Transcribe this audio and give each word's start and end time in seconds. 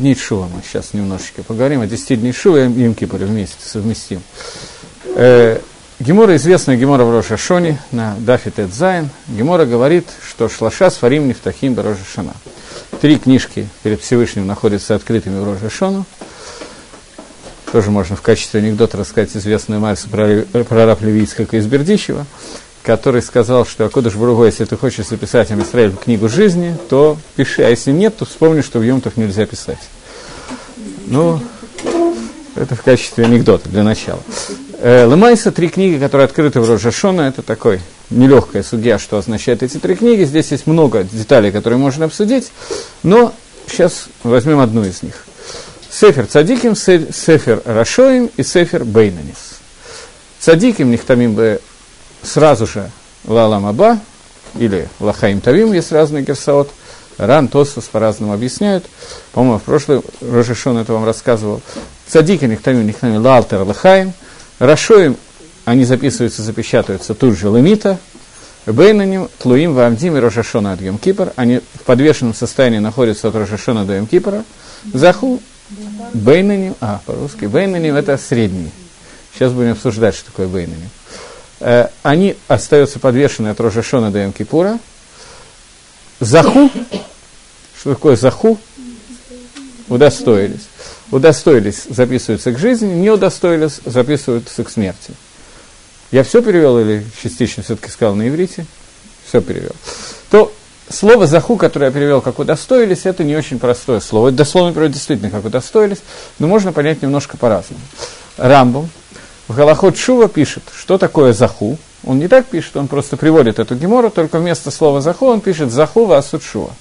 дней 0.00 0.16
Шува 0.16 0.48
мы 0.52 0.62
сейчас 0.62 0.92
немножечко 0.94 1.42
поговорим. 1.42 1.80
О 1.82 1.86
10 1.86 2.20
дней 2.20 2.32
Шува 2.32 2.64
и 2.64 2.64
Им 2.64 2.94
Кипуре 2.94 3.26
вместе 3.26 3.56
совместим. 3.64 4.22
Э, 5.14 5.60
Гемора, 6.00 6.34
известная 6.36 6.76
Гемора 6.76 7.04
в 7.04 7.14
Рошашоне 7.14 7.78
на 7.92 8.16
Дафит 8.18 8.58
Эдзайн, 8.58 9.10
Гемора 9.28 9.66
говорит, 9.66 10.06
что 10.26 10.48
Шлаша 10.48 10.90
с 10.90 10.96
Фарим 10.96 11.28
Нефтахим 11.28 11.74
Барожашана. 11.74 12.32
Три 13.02 13.18
книжки 13.18 13.68
перед 13.82 14.00
Всевышним 14.00 14.46
находятся 14.46 14.94
открытыми 14.94 15.38
в 15.38 15.44
Рожашону. 15.44 16.06
Тоже 17.70 17.90
можно 17.90 18.16
в 18.16 18.22
качестве 18.22 18.60
анекдота 18.60 18.96
рассказать 18.96 19.36
известную 19.36 19.80
Марсу 19.80 20.08
про, 20.08 20.42
про 20.64 20.86
раб 20.86 21.02
Левицкого 21.02 21.46
из 21.52 21.66
Бердищева, 21.66 22.26
который 22.82 23.22
сказал, 23.22 23.66
что 23.66 23.84
Акодыш 23.84 24.14
Бруго, 24.14 24.46
если 24.46 24.64
ты 24.64 24.76
хочешь 24.76 25.06
записать 25.06 25.50
Амисраиль 25.50 25.92
книгу 25.92 26.28
жизни, 26.28 26.76
то 26.88 27.16
пиши, 27.36 27.62
а 27.62 27.68
если 27.68 27.92
нет, 27.92 28.16
то 28.16 28.24
вспомни, 28.24 28.62
что 28.62 28.78
в 28.78 28.82
Йомтах 28.82 29.16
нельзя 29.16 29.46
писать. 29.46 29.78
Ну, 31.06 31.40
это 32.56 32.74
в 32.74 32.82
качестве 32.82 33.24
анекдота 33.24 33.68
для 33.68 33.82
начала. 33.82 34.20
Э, 34.78 35.06
Лемайса, 35.06 35.52
три 35.52 35.68
книги, 35.68 35.98
которые 35.98 36.24
открыты 36.24 36.60
в 36.60 36.68
Рожашона, 36.68 37.22
это 37.22 37.42
такой 37.42 37.80
нелегкая 38.08 38.62
судья, 38.62 38.98
что 38.98 39.18
означает 39.18 39.62
эти 39.62 39.76
три 39.78 39.94
книги. 39.94 40.24
Здесь 40.24 40.50
есть 40.50 40.66
много 40.66 41.04
деталей, 41.04 41.52
которые 41.52 41.78
можно 41.78 42.06
обсудить, 42.06 42.50
но 43.02 43.34
сейчас 43.66 44.06
возьмем 44.22 44.58
одну 44.60 44.84
из 44.84 45.02
них. 45.02 45.26
Сефер 45.90 46.26
Цадиким, 46.26 46.74
Сефер 46.74 47.62
Рашоим 47.64 48.30
и 48.36 48.42
Сефер 48.42 48.84
Бейнанис. 48.84 49.58
Цадиким 50.38 50.90
Нихтамим 50.90 51.34
сразу 52.22 52.66
же 52.66 52.90
Лалам 53.26 53.66
Аба, 53.66 53.98
или 54.56 54.88
Лахаим 54.98 55.40
Тавим, 55.40 55.72
есть 55.72 55.92
разные 55.92 56.24
герсаот. 56.24 56.70
Ран, 57.18 57.48
Тосус 57.48 57.84
по-разному 57.84 58.32
объясняют. 58.32 58.86
По-моему, 59.32 59.58
в 59.58 59.62
прошлый 59.62 60.00
Рожешон 60.22 60.78
это 60.78 60.94
вам 60.94 61.04
рассказывал. 61.04 61.60
Цадики 62.08 62.46
Нихтамим, 62.46 62.86
Нихтамим, 62.86 63.22
Лалтер, 63.22 63.62
Лахаим– 63.62 64.12
Рашоим, 64.60 65.16
они 65.64 65.84
записываются, 65.86 66.42
запечатываются 66.42 67.14
тут 67.14 67.36
же 67.36 67.48
лемита, 67.48 67.98
Бейнаним, 68.66 69.30
Тлуим, 69.38 69.72
Вамдим 69.72 70.18
и 70.18 70.20
Рошашона 70.20 70.74
от 70.74 70.82
Йом-Кипр. 70.82 71.32
Они 71.36 71.60
в 71.60 71.82
подвешенном 71.84 72.34
состоянии 72.34 72.78
находятся 72.78 73.28
от 73.28 73.34
Рошашона 73.34 73.86
до 73.86 73.96
Йом-Кипра. 73.96 74.44
Заху, 74.92 75.40
Бейнаним, 76.12 76.76
а, 76.82 77.00
по-русски, 77.06 77.46
Бейнаним– 77.46 77.94
это 77.96 78.18
средний. 78.18 78.70
Сейчас 79.32 79.52
будем 79.52 79.72
обсуждать, 79.72 80.14
что 80.14 80.26
такое 80.26 80.46
Бейнаним. 80.46 80.90
Э, 81.60 81.88
они 82.02 82.36
остаются 82.48 82.98
подвешены 82.98 83.48
от 83.48 83.60
Рошашона 83.60 84.10
до 84.10 84.18
Йом-Кипура. 84.24 84.78
Заху, 86.20 86.70
что 87.78 87.94
такое 87.94 88.16
Заху? 88.16 88.58
Удостоились 89.88 90.70
удостоились, 91.10 91.84
записываются 91.88 92.52
к 92.52 92.58
жизни, 92.58 92.86
не 92.86 93.10
удостоились, 93.10 93.80
записываются 93.84 94.64
к 94.64 94.70
смерти. 94.70 95.12
Я 96.10 96.24
все 96.24 96.42
перевел 96.42 96.78
или 96.78 97.04
частично 97.22 97.62
все-таки 97.62 97.90
сказал 97.90 98.14
на 98.14 98.28
иврите? 98.28 98.66
Все 99.26 99.40
перевел. 99.40 99.74
То 100.30 100.52
слово 100.88 101.26
«заху», 101.26 101.56
которое 101.56 101.86
я 101.86 101.92
перевел 101.92 102.20
как 102.20 102.38
«удостоились», 102.38 103.06
это 103.06 103.22
не 103.22 103.36
очень 103.36 103.58
простое 103.58 104.00
слово. 104.00 104.28
Это 104.28 104.38
дословно 104.38 104.72
перевод 104.72 104.92
действительно 104.92 105.30
как 105.30 105.44
«удостоились», 105.44 105.98
но 106.38 106.48
можно 106.48 106.72
понять 106.72 107.02
немножко 107.02 107.36
по-разному. 107.36 107.80
Рамбом 108.36 108.90
в 109.50 109.56
Галахот 109.56 109.96
Шува 109.96 110.28
пишет, 110.28 110.62
что 110.76 110.96
такое 110.96 111.32
«заху». 111.32 111.76
Он 112.04 112.18
не 112.18 112.28
так 112.28 112.46
пишет, 112.46 112.76
он 112.76 112.88
просто 112.88 113.16
приводит 113.16 113.58
эту 113.58 113.74
гемору, 113.74 114.10
только 114.10 114.38
вместо 114.38 114.70
слова 114.70 115.00
«заху» 115.00 115.26
он 115.26 115.40
пишет 115.40 115.70
«заху 115.72 116.04
васут 116.06 116.42
шува». 116.42 116.72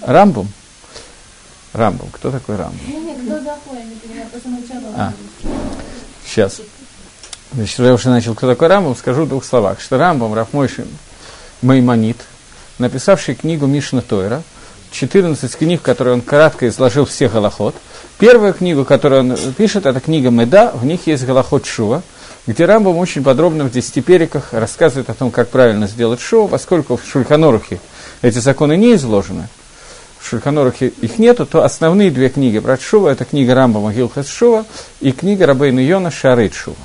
Рамбом– 0.00 0.48
Рамбом. 1.74 2.08
Кто 2.12 2.30
такой 2.30 2.56
Рамбом? 2.56 2.78
А, 4.96 5.12
сейчас. 6.24 6.60
Значит, 7.52 7.78
я 7.80 7.92
уже 7.92 8.08
начал, 8.08 8.34
кто 8.34 8.48
такой 8.48 8.68
Рамбом, 8.68 8.96
скажу 8.96 9.24
в 9.24 9.28
двух 9.28 9.44
словах, 9.44 9.80
что 9.80 9.98
Рамбом, 9.98 10.34
Рафмойшин 10.34 10.88
Маймонит, 11.62 12.16
написавший 12.78 13.34
книгу 13.34 13.66
Мишна 13.66 14.00
Тойра, 14.00 14.42
14 14.92 15.54
книг, 15.56 15.82
которые 15.82 16.14
он 16.14 16.22
кратко 16.22 16.68
изложил 16.68 17.04
все 17.04 17.28
Галахот. 17.28 17.74
Первую 18.18 18.54
книгу, 18.54 18.84
которую 18.84 19.20
он 19.20 19.36
пишет, 19.56 19.86
это 19.86 19.98
книга 19.98 20.30
Меда, 20.30 20.70
в 20.72 20.84
них 20.84 21.06
есть 21.06 21.24
Галахот 21.24 21.66
Шува, 21.66 22.02
где 22.46 22.64
Рамбом 22.64 22.96
очень 22.98 23.24
подробно 23.24 23.64
в 23.64 23.72
десяти 23.72 24.02
периках 24.02 24.52
рассказывает 24.52 25.10
о 25.10 25.14
том, 25.14 25.32
как 25.32 25.48
правильно 25.48 25.88
сделать 25.88 26.20
шоу, 26.20 26.46
поскольку 26.46 26.96
в 26.96 27.04
Шульханорухе 27.04 27.80
эти 28.22 28.38
законы 28.38 28.76
не 28.76 28.94
изложены, 28.94 29.48
в 30.20 30.28
Шульханорухе 30.28 30.88
их 31.00 31.18
нету, 31.18 31.44
то 31.44 31.64
основные 31.64 32.12
две 32.12 32.28
книги 32.28 32.60
про 32.60 32.78
Шува– 32.78 33.08
это 33.10 33.24
книга 33.24 33.54
Рамбама 33.54 33.92
Гилхас 33.92 34.28
Шува 34.28 34.64
и 35.00 35.10
книга 35.10 35.46
Рабейна 35.46 35.80
Йона 35.80 36.12
Шарейт 36.12 36.54
Шува. 36.54 36.76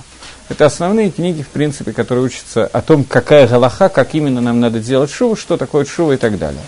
Это 0.50 0.66
основные 0.66 1.12
книги, 1.12 1.44
в 1.44 1.50
принципе, 1.50 1.94
которые 1.94 2.25
учатся 2.25 2.66
о 2.66 2.81
том, 2.81 3.03
какая 3.03 3.47
галаха, 3.47 3.88
как 3.88 4.16
именно 4.16 4.41
нам 4.41 4.59
надо 4.59 4.79
делать 4.79 5.12
шуву, 5.12 5.35
что 5.35 5.57
такое 5.57 5.85
шува 5.85 6.13
и 6.13 6.18
так 6.18 6.39
далее. 6.39 6.62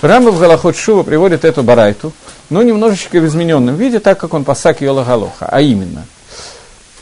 Рамбов 0.00 0.40
Галахот 0.40 0.74
Шува 0.74 1.02
приводит 1.02 1.44
эту 1.44 1.62
барайту, 1.62 2.14
но 2.50 2.62
немножечко 2.62 3.18
в 3.18 3.26
измененном 3.26 3.76
виде, 3.76 4.00
так 4.00 4.18
как 4.18 4.34
он 4.34 4.44
пасак 4.44 4.80
Йола 4.82 5.04
Галоха, 5.04 5.48
а 5.50 5.60
именно. 5.60 6.04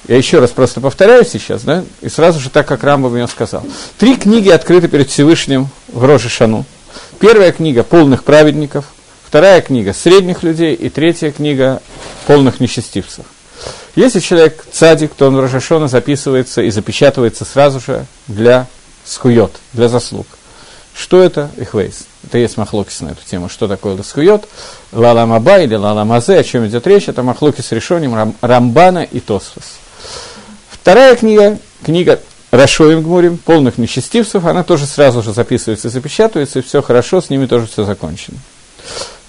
Я 0.06 0.16
еще 0.16 0.38
раз 0.38 0.50
просто 0.50 0.80
повторяю 0.80 1.24
сейчас, 1.24 1.62
да, 1.62 1.84
и 2.00 2.08
сразу 2.08 2.40
же 2.40 2.50
так, 2.50 2.66
как 2.66 2.84
Рамбов 2.84 3.12
мне 3.12 3.26
сказал. 3.26 3.64
Три 3.98 4.16
книги 4.16 4.48
открыты 4.48 4.88
перед 4.88 5.10
Всевышним 5.10 5.68
в 5.88 6.04
Роже 6.04 6.28
Шану. 6.28 6.64
Первая 7.18 7.52
книга 7.52 7.82
«Полных 7.82 8.24
праведников», 8.24 8.84
Вторая 9.28 9.60
книга 9.60 9.92
средних 9.92 10.42
людей, 10.42 10.74
и 10.74 10.88
третья 10.88 11.30
книга 11.30 11.82
полных 12.26 12.60
несчастивцев. 12.60 13.26
Если 13.94 14.20
человек 14.20 14.64
цадик, 14.72 15.12
то 15.12 15.26
он 15.26 15.36
в 15.36 15.40
Рожашона 15.40 15.86
записывается 15.86 16.62
и 16.62 16.70
запечатывается 16.70 17.44
сразу 17.44 17.78
же 17.78 18.06
для 18.26 18.66
скует, 19.04 19.50
для 19.74 19.90
заслуг. 19.90 20.26
Что 20.98 21.22
это? 21.22 21.48
Ихвейс. 21.56 22.06
Это 22.24 22.38
есть 22.38 22.56
махлокис 22.56 23.00
на 23.02 23.10
эту 23.10 23.20
тему. 23.24 23.48
Что 23.48 23.68
такое 23.68 23.94
ласкует? 23.94 24.48
Лаламаба 24.90 25.60
или 25.60 25.76
лаламазе, 25.76 26.36
о 26.36 26.42
чем 26.42 26.66
идет 26.66 26.88
речь, 26.88 27.08
это 27.08 27.22
махлокис 27.22 27.70
решением 27.70 28.34
Рамбана 28.40 29.04
и 29.04 29.20
Тосфос. 29.20 29.78
Вторая 30.68 31.14
книга, 31.14 31.58
книга 31.84 32.18
Рашоим 32.50 33.02
Гмурим, 33.02 33.38
полных 33.38 33.78
несчастивцев, 33.78 34.44
она 34.44 34.64
тоже 34.64 34.86
сразу 34.86 35.22
же 35.22 35.32
записывается 35.32 35.88
запечатывается, 35.88 36.58
и 36.58 36.62
все 36.62 36.82
хорошо, 36.82 37.20
с 37.20 37.30
ними 37.30 37.46
тоже 37.46 37.68
все 37.68 37.84
закончено. 37.84 38.38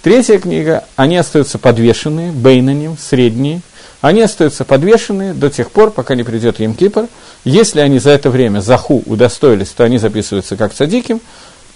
Третья 0.02 0.40
книга, 0.40 0.84
они 0.96 1.18
остаются 1.18 1.58
подвешенные, 1.58 2.32
бейнаним, 2.32 2.98
средние, 2.98 3.60
они 4.00 4.22
остаются 4.22 4.64
подвешенные 4.64 5.34
до 5.34 5.50
тех 5.50 5.70
пор, 5.70 5.90
пока 5.90 6.14
не 6.14 6.22
придет 6.22 6.58
Емкипр. 6.58 7.06
Если 7.44 7.80
они 7.80 7.98
за 7.98 8.10
это 8.10 8.30
время 8.30 8.60
заху 8.60 9.02
удостоились, 9.06 9.68
то 9.68 9.84
они 9.84 9.98
записываются 9.98 10.56
как 10.56 10.72
цадиким. 10.72 11.20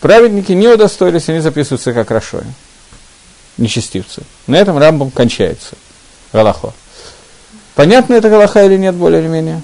Праведники 0.05 0.53
не 0.53 0.69
удостоились, 0.69 1.31
они 1.31 1.41
записываются 1.41 1.95
как 1.95 2.11
рашои, 2.11 2.45
нечестивцы. 3.57 4.23
На 4.47 4.57
этом 4.57 4.77
рамбом 4.77 5.11
кончается. 5.11 5.77
Галахо. 6.31 6.75
Понятно 7.75 8.13
это 8.13 8.29
Галаха 8.29 8.67
или 8.67 8.77
нет, 8.77 8.95
более 8.97 9.23
или 9.23 9.29
менее? 9.29 9.63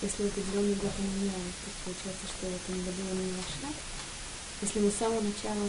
Если 0.00 0.28
определенный 0.28 0.76
год 0.76 0.90
получается, 1.84 2.26
что 2.34 2.46
это 2.46 2.72
не 2.72 2.80
было 2.80 3.20
не 3.20 3.32
начало. 3.32 3.74
Если 4.62 4.78
мы 4.78 4.90
с 4.90 4.94
самого 4.94 5.20
начала... 5.20 5.68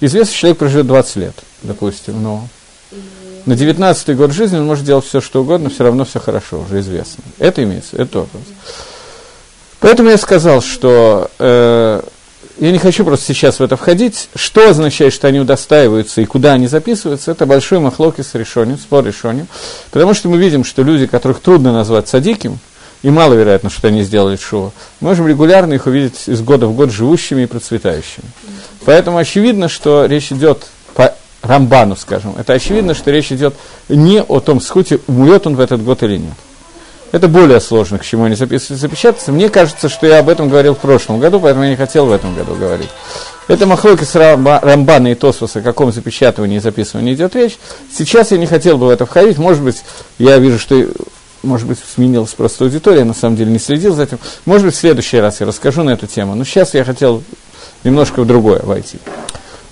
Известный 0.00 0.34
человек 0.34 0.58
проживет 0.58 0.86
20 0.86 1.16
лет, 1.16 1.34
допустим, 1.62 2.22
но 2.22 2.46
и... 2.90 2.96
на 3.46 3.52
19-й 3.52 4.14
год 4.14 4.32
жизни 4.32 4.58
он 4.58 4.66
может 4.66 4.84
делать 4.84 5.06
все, 5.06 5.20
что 5.20 5.42
угодно, 5.42 5.70
все 5.70 5.84
равно 5.84 6.04
все 6.04 6.20
хорошо, 6.20 6.60
уже 6.60 6.80
известно. 6.80 7.24
Это 7.38 7.62
имеется, 7.62 7.96
это 7.96 8.20
вопрос. 8.20 8.42
Поэтому 9.80 10.10
я 10.10 10.18
сказал, 10.18 10.62
что 10.62 11.30
э, 11.38 12.02
я 12.58 12.72
не 12.72 12.78
хочу 12.78 13.04
просто 13.04 13.26
сейчас 13.26 13.60
в 13.60 13.62
это 13.62 13.76
входить. 13.76 14.28
Что 14.34 14.70
означает, 14.70 15.12
что 15.12 15.28
они 15.28 15.38
удостаиваются 15.38 16.20
и 16.20 16.24
куда 16.24 16.54
они 16.54 16.66
записываются, 16.66 17.30
это 17.30 17.46
большой 17.46 17.78
махлокис 17.78 18.34
решением, 18.34 18.78
спор 18.78 19.04
решением. 19.04 19.46
Потому 19.90 20.14
что 20.14 20.28
мы 20.28 20.38
видим, 20.38 20.64
что 20.64 20.82
люди, 20.82 21.06
которых 21.06 21.40
трудно 21.40 21.72
назвать 21.72 22.08
садиким, 22.08 22.58
и 23.02 23.10
маловероятно, 23.10 23.70
что 23.70 23.88
они 23.88 24.02
сделали 24.02 24.36
шоу, 24.36 24.72
можем 25.00 25.28
регулярно 25.28 25.74
их 25.74 25.86
увидеть 25.86 26.24
из 26.26 26.40
года 26.40 26.66
в 26.66 26.74
год 26.74 26.90
живущими 26.90 27.42
и 27.42 27.46
процветающими. 27.46 28.26
Поэтому 28.84 29.18
очевидно, 29.18 29.68
что 29.68 30.06
речь 30.06 30.32
идет 30.32 30.66
Рамбану, 31.46 31.96
скажем, 31.96 32.34
это 32.38 32.52
очевидно, 32.52 32.94
что 32.94 33.10
речь 33.10 33.32
идет 33.32 33.54
не 33.88 34.22
о 34.22 34.40
том, 34.40 34.60
схуте, 34.60 35.00
умрет 35.06 35.46
он 35.46 35.56
в 35.56 35.60
этот 35.60 35.82
год 35.82 36.02
или 36.02 36.18
нет. 36.18 36.34
Это 37.12 37.28
более 37.28 37.60
сложно, 37.60 37.98
к 37.98 38.04
чему 38.04 38.24
они 38.24 38.34
записывают 38.34 38.80
запечататься. 38.80 39.32
Мне 39.32 39.48
кажется, 39.48 39.88
что 39.88 40.06
я 40.06 40.18
об 40.18 40.28
этом 40.28 40.48
говорил 40.48 40.74
в 40.74 40.78
прошлом 40.78 41.20
году, 41.20 41.40
поэтому 41.40 41.64
я 41.64 41.70
не 41.70 41.76
хотел 41.76 42.06
в 42.06 42.12
этом 42.12 42.34
году 42.34 42.54
говорить. 42.54 42.90
Это 43.48 43.64
махлоки 43.64 44.02
с 44.02 44.14
Рамбана 44.16 45.12
и 45.12 45.14
Тосфоса, 45.14 45.60
о 45.60 45.62
каком 45.62 45.92
запечатывании 45.92 46.56
и 46.56 46.60
записывании 46.60 47.14
идет 47.14 47.36
речь. 47.36 47.58
Сейчас 47.92 48.32
я 48.32 48.38
не 48.38 48.46
хотел 48.46 48.76
бы 48.76 48.86
в 48.86 48.90
это 48.90 49.06
входить. 49.06 49.38
Может 49.38 49.62
быть, 49.62 49.82
я 50.18 50.38
вижу, 50.38 50.58
что 50.58 50.84
может 51.42 51.68
быть, 51.68 51.78
сменилась 51.94 52.30
просто 52.30 52.64
аудитория, 52.64 53.04
на 53.04 53.14
самом 53.14 53.36
деле 53.36 53.52
не 53.52 53.60
следил 53.60 53.94
за 53.94 54.02
этим. 54.02 54.18
Может 54.44 54.66
быть, 54.66 54.74
в 54.74 54.78
следующий 54.78 55.18
раз 55.18 55.40
я 55.40 55.46
расскажу 55.46 55.84
на 55.84 55.90
эту 55.90 56.08
тему. 56.08 56.34
Но 56.34 56.44
сейчас 56.44 56.74
я 56.74 56.84
хотел 56.84 57.22
немножко 57.84 58.22
в 58.22 58.26
другое 58.26 58.60
войти. 58.62 58.98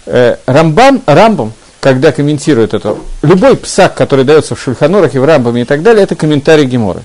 Э, 0.07 0.37
Рамбан, 0.47 1.03
Рамбам, 1.07 1.53
когда 1.85 2.13
комментирует 2.13 2.73
это, 2.73 2.97
любой 3.21 3.59
псак, 3.59 3.95
который 3.95 4.25
дается 4.25 4.55
в 4.55 4.59
Шульханорах 4.59 5.15
и 5.15 5.19
в 5.19 5.25
Рамбаме 5.27 5.63
и 5.63 5.65
так 5.67 5.83
далее, 5.83 6.03
это 6.03 6.17
комментарий 6.17 6.65
Геморы. 6.65 7.03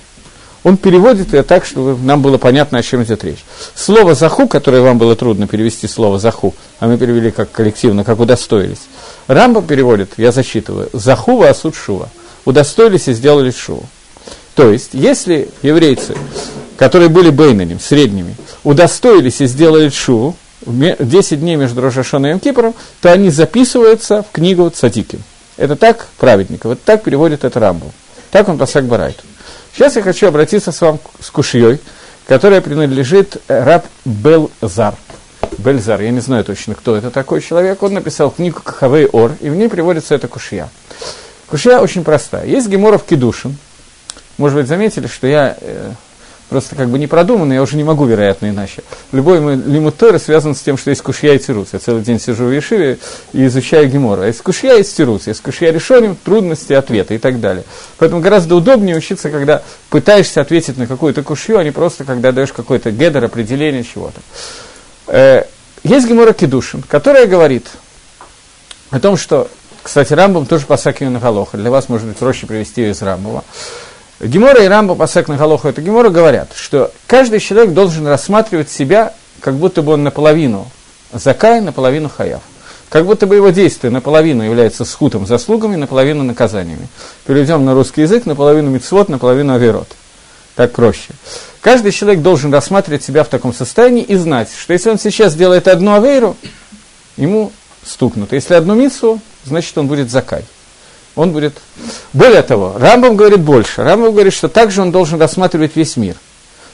Он 0.62 0.78
переводит 0.78 1.34
это 1.34 1.42
так, 1.42 1.66
чтобы 1.66 2.02
нам 2.02 2.22
было 2.22 2.38
понятно, 2.38 2.78
о 2.78 2.82
чем 2.82 3.02
идет 3.02 3.22
речь. 3.22 3.44
Слово 3.74 4.14
«заху», 4.14 4.48
которое 4.48 4.80
вам 4.80 4.96
было 4.96 5.14
трудно 5.16 5.46
перевести 5.46 5.86
слово 5.86 6.18
«заху», 6.18 6.54
а 6.78 6.86
мы 6.86 6.96
перевели 6.96 7.30
как 7.30 7.52
коллективно, 7.52 8.04
как 8.04 8.20
«удостоились», 8.20 8.80
Рамба 9.26 9.60
переводит, 9.60 10.12
я 10.16 10.32
зачитываю, 10.32 10.88
«захува 10.94 11.50
асуд 11.50 11.74
шува», 11.74 12.08
«удостоились 12.46 13.06
и 13.08 13.12
сделали 13.12 13.50
шуву». 13.50 13.84
То 14.54 14.72
есть, 14.72 14.94
если 14.94 15.50
еврейцы, 15.60 16.14
которые 16.78 17.10
были 17.10 17.28
бейнаним, 17.28 17.80
средними, 17.80 18.34
удостоились 18.64 19.42
и 19.42 19.46
сделали 19.46 19.90
шуву, 19.90 20.36
10 20.66 21.40
дней 21.40 21.56
между 21.56 21.80
Рожашоном 21.80 22.36
и 22.36 22.38
Кипром, 22.38 22.74
то 23.00 23.12
они 23.12 23.30
записываются 23.30 24.22
в 24.22 24.32
книгу 24.32 24.68
Цадиким. 24.70 25.22
Это 25.56 25.76
так 25.76 26.06
праведников, 26.18 26.70
вот 26.70 26.82
так 26.82 27.02
переводит 27.02 27.44
это 27.44 27.60
Рамбу. 27.60 27.92
Так 28.30 28.48
он 28.48 28.58
посак 28.58 28.84
Барайту. 28.84 29.22
Сейчас 29.74 29.96
я 29.96 30.02
хочу 30.02 30.26
обратиться 30.26 30.72
с 30.72 30.80
вами 30.80 30.98
с 31.20 31.30
Кушьей, 31.30 31.80
которая 32.26 32.60
принадлежит 32.60 33.36
раб 33.48 33.84
Белзар. 34.04 34.94
Бельзар, 35.58 36.00
я 36.00 36.10
не 36.10 36.20
знаю 36.20 36.44
точно, 36.44 36.74
кто 36.74 36.96
это 36.96 37.10
такой 37.10 37.40
человек, 37.40 37.82
он 37.82 37.94
написал 37.94 38.30
книгу 38.30 38.60
Кахавей 38.62 39.06
Ор, 39.06 39.32
и 39.40 39.50
в 39.50 39.56
ней 39.56 39.68
приводится 39.68 40.14
эта 40.14 40.28
кушья. 40.28 40.68
Кушья 41.48 41.80
очень 41.80 42.04
простая. 42.04 42.46
Есть 42.46 42.68
Геморов 42.68 43.04
Кедушин. 43.04 43.56
Может 44.38 44.58
быть, 44.58 44.68
заметили, 44.68 45.06
что 45.06 45.26
я 45.26 45.56
э, 45.60 45.92
просто 46.50 46.74
как 46.74 46.88
бы 46.88 46.98
не 46.98 47.06
продуманный, 47.06 47.54
я 47.54 47.62
уже 47.62 47.76
не 47.76 47.84
могу, 47.84 48.04
вероятно, 48.04 48.50
иначе. 48.50 48.82
Любой 49.12 49.40
мой 49.40 49.56
лимут 49.56 49.94
связан 50.18 50.54
с 50.54 50.60
тем, 50.60 50.76
что 50.76 50.90
есть 50.90 51.00
кушья 51.00 51.32
и 51.32 51.38
тирус. 51.38 51.68
Я 51.72 51.78
целый 51.78 52.02
день 52.02 52.20
сижу 52.20 52.46
в 52.46 52.50
Ешиве 52.52 52.98
и 53.32 53.46
изучаю 53.46 53.88
гемора. 53.88 54.26
Есть 54.26 54.42
кушья, 54.42 54.74
есть 54.74 54.94
тирус. 54.96 55.28
Есть 55.28 55.40
кушья 55.40 55.70
решением, 55.70 56.16
трудности, 56.22 56.72
ответы 56.72 57.14
и 57.14 57.18
так 57.18 57.40
далее. 57.40 57.64
Поэтому 57.98 58.20
гораздо 58.20 58.56
удобнее 58.56 58.96
учиться, 58.96 59.30
когда 59.30 59.62
пытаешься 59.88 60.40
ответить 60.40 60.76
на 60.76 60.86
какую-то 60.86 61.22
кушью, 61.22 61.56
а 61.58 61.64
не 61.64 61.70
просто, 61.70 62.04
когда 62.04 62.32
даешь 62.32 62.52
какой-то 62.52 62.90
гедер, 62.90 63.24
определение 63.24 63.84
чего-то. 63.84 64.20
Э, 65.06 65.44
есть 65.84 66.08
гемора 66.08 66.32
Кедушин, 66.32 66.82
которая 66.82 67.26
говорит 67.26 67.68
о 68.90 68.98
том, 68.98 69.16
что, 69.16 69.48
кстати, 69.82 70.12
Рамбом 70.12 70.46
тоже 70.46 70.66
посак 70.66 71.00
на 71.00 71.20
Галоха. 71.20 71.56
Для 71.56 71.70
вас, 71.70 71.88
может 71.88 72.08
быть, 72.08 72.16
проще 72.16 72.46
привести 72.46 72.82
ее 72.82 72.90
из 72.90 73.00
Рамбова. 73.00 73.44
Гемора 74.20 74.62
и 74.62 74.68
Рамба 74.68 74.94
Пасек 74.94 75.28
на 75.28 75.36
Галоху 75.36 75.68
это 75.68 75.80
Гемора 75.80 76.10
говорят, 76.10 76.50
что 76.54 76.92
каждый 77.06 77.40
человек 77.40 77.72
должен 77.72 78.06
рассматривать 78.06 78.70
себя, 78.70 79.14
как 79.40 79.54
будто 79.54 79.80
бы 79.80 79.92
он 79.92 80.04
наполовину 80.04 80.68
закай, 81.12 81.60
наполовину 81.62 82.10
хаяв. 82.10 82.42
Как 82.90 83.06
будто 83.06 83.26
бы 83.26 83.36
его 83.36 83.50
действие 83.50 83.90
наполовину 83.90 84.42
является 84.42 84.84
схутом 84.84 85.26
заслугами, 85.26 85.76
наполовину 85.76 86.22
наказаниями. 86.22 86.88
Перейдем 87.24 87.64
на 87.64 87.72
русский 87.72 88.02
язык, 88.02 88.26
наполовину 88.26 88.68
мицвод, 88.70 89.08
наполовину 89.08 89.54
аверот. 89.54 89.88
Так 90.54 90.72
проще. 90.72 91.14
Каждый 91.62 91.92
человек 91.92 92.20
должен 92.20 92.52
рассматривать 92.52 93.02
себя 93.02 93.24
в 93.24 93.28
таком 93.28 93.54
состоянии 93.54 94.02
и 94.02 94.16
знать, 94.16 94.48
что 94.54 94.72
если 94.72 94.90
он 94.90 94.98
сейчас 94.98 95.34
делает 95.34 95.66
одну 95.66 95.94
аверу, 95.94 96.36
ему 97.16 97.52
стукнут. 97.86 98.32
Если 98.32 98.54
одну 98.54 98.74
мицу, 98.74 99.20
значит 99.44 99.78
он 99.78 99.86
будет 99.86 100.10
закай 100.10 100.44
он 101.20 101.32
будет... 101.32 101.54
Более 102.14 102.42
того, 102.42 102.74
Рамбам 102.78 103.14
говорит 103.14 103.40
больше. 103.40 103.82
Рамбам 103.82 104.12
говорит, 104.12 104.32
что 104.32 104.48
также 104.48 104.80
он 104.80 104.90
должен 104.90 105.20
рассматривать 105.20 105.76
весь 105.76 105.96
мир. 105.96 106.16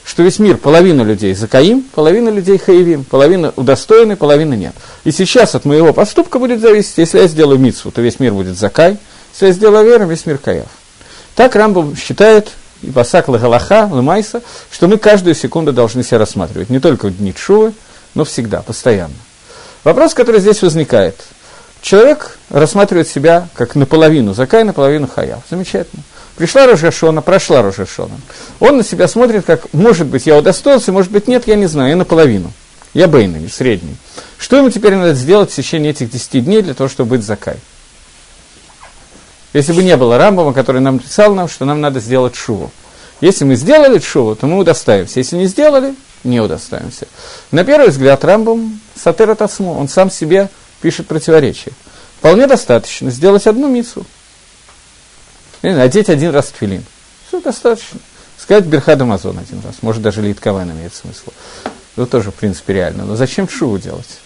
Что 0.05 0.23
весь 0.23 0.39
мир, 0.39 0.55
половина 0.55 1.01
людей 1.01 1.35
закаим, 1.35 1.83
половина 1.93 2.29
людей 2.29 2.57
хаевим, 2.57 3.03
половина 3.03 3.51
удостоены, 3.57 4.15
половина 4.15 4.53
нет. 4.53 4.73
И 5.03 5.11
сейчас 5.11 5.53
от 5.53 5.65
моего 5.65 5.91
поступка 5.91 6.39
будет 6.39 6.61
зависеть, 6.61 6.97
если 6.97 7.19
я 7.19 7.27
сделаю 7.27 7.59
митсу, 7.59 7.91
то 7.91 8.01
весь 8.01 8.21
мир 8.21 8.33
будет 8.33 8.57
закай, 8.57 8.97
если 9.33 9.47
я 9.47 9.51
сделаю 9.51 9.85
веру, 9.85 10.07
весь 10.07 10.25
мир 10.25 10.37
каяв. 10.37 10.67
Так 11.35 11.53
Рамбам 11.57 11.97
считает, 11.97 12.53
и 12.81 12.87
Басак 12.87 13.27
Лагалаха, 13.27 13.89
Ламайса, 13.91 14.41
что 14.71 14.87
мы 14.87 14.97
каждую 14.97 15.35
секунду 15.35 15.73
должны 15.73 16.03
себя 16.03 16.19
рассматривать, 16.19 16.69
не 16.69 16.79
только 16.79 17.07
в 17.07 17.17
дни 17.17 17.33
Чувы, 17.35 17.73
но 18.15 18.23
всегда, 18.23 18.61
постоянно. 18.61 19.13
Вопрос, 19.83 20.13
который 20.13 20.39
здесь 20.39 20.61
возникает– 20.61 21.17
Человек 21.81 22.37
рассматривает 22.49 23.07
себя 23.07 23.47
как 23.53 23.75
наполовину 23.75 24.33
закай, 24.33 24.63
наполовину 24.63 25.07
хаяв. 25.07 25.41
Замечательно. 25.49 26.03
Пришла 26.35 26.67
Рожашона, 26.67 27.21
прошла 27.21 27.61
Рожашона. 27.61 28.19
Он 28.59 28.77
на 28.77 28.83
себя 28.83 29.07
смотрит, 29.07 29.45
как, 29.45 29.73
может 29.73 30.07
быть, 30.07 30.27
я 30.27 30.37
удостоился, 30.37 30.91
может 30.91 31.11
быть, 31.11 31.27
нет, 31.27 31.47
я 31.47 31.55
не 31.55 31.65
знаю, 31.65 31.89
я 31.89 31.95
наполовину. 31.95 32.51
Я 32.93 33.07
бейный, 33.07 33.49
средний. 33.49 33.95
Что 34.37 34.57
ему 34.57 34.69
теперь 34.69 34.95
надо 34.95 35.13
сделать 35.13 35.51
в 35.51 35.55
течение 35.55 35.91
этих 35.91 36.11
10 36.11 36.45
дней 36.45 36.61
для 36.61 36.73
того, 36.73 36.89
чтобы 36.89 37.11
быть 37.11 37.23
закай? 37.25 37.57
Если 39.53 39.73
бы 39.73 39.83
не 39.83 39.97
было 39.97 40.17
Рамбама, 40.17 40.53
который 40.53 40.81
нам 40.81 40.99
писал 40.99 41.33
нам, 41.33 41.47
что 41.47 41.65
нам 41.65 41.81
надо 41.81 41.99
сделать 41.99 42.35
шуву. 42.35 42.71
Если 43.21 43.43
мы 43.43 43.55
сделали 43.55 43.97
шуву, 43.99 44.35
то 44.35 44.45
мы 44.45 44.59
удоставимся. 44.59 45.19
Если 45.19 45.37
не 45.37 45.47
сделали, 45.47 45.95
не 46.23 46.39
удоставимся. 46.39 47.07
На 47.51 47.63
первый 47.63 47.89
взгляд 47.89 48.23
Рамбам 48.23 48.79
Сатера 48.95 49.33
Тасму, 49.33 49.79
он 49.79 49.87
сам 49.87 50.11
себе 50.11 50.49
пишет 50.81 51.07
противоречие. 51.07 51.73
Вполне 52.19 52.47
достаточно 52.47 53.11
сделать 53.11 53.47
одну 53.47 53.67
мицу. 53.69 54.05
Одеть 55.61 56.09
один 56.09 56.31
раз 56.31 56.47
тфилин. 56.47 56.83
Все 57.27 57.41
достаточно. 57.41 57.99
Сказать 58.37 58.65
Берхад 58.65 59.01
Амазон 59.01 59.39
один 59.39 59.61
раз. 59.61 59.75
Может, 59.81 60.01
даже 60.01 60.21
Литковен 60.21 60.71
имеет 60.71 60.93
смысл. 60.93 61.31
Это 61.95 62.05
тоже, 62.05 62.31
в 62.31 62.35
принципе, 62.35 62.73
реально. 62.73 63.05
Но 63.05 63.15
зачем 63.15 63.49
шуву 63.49 63.77
делать? 63.77 64.19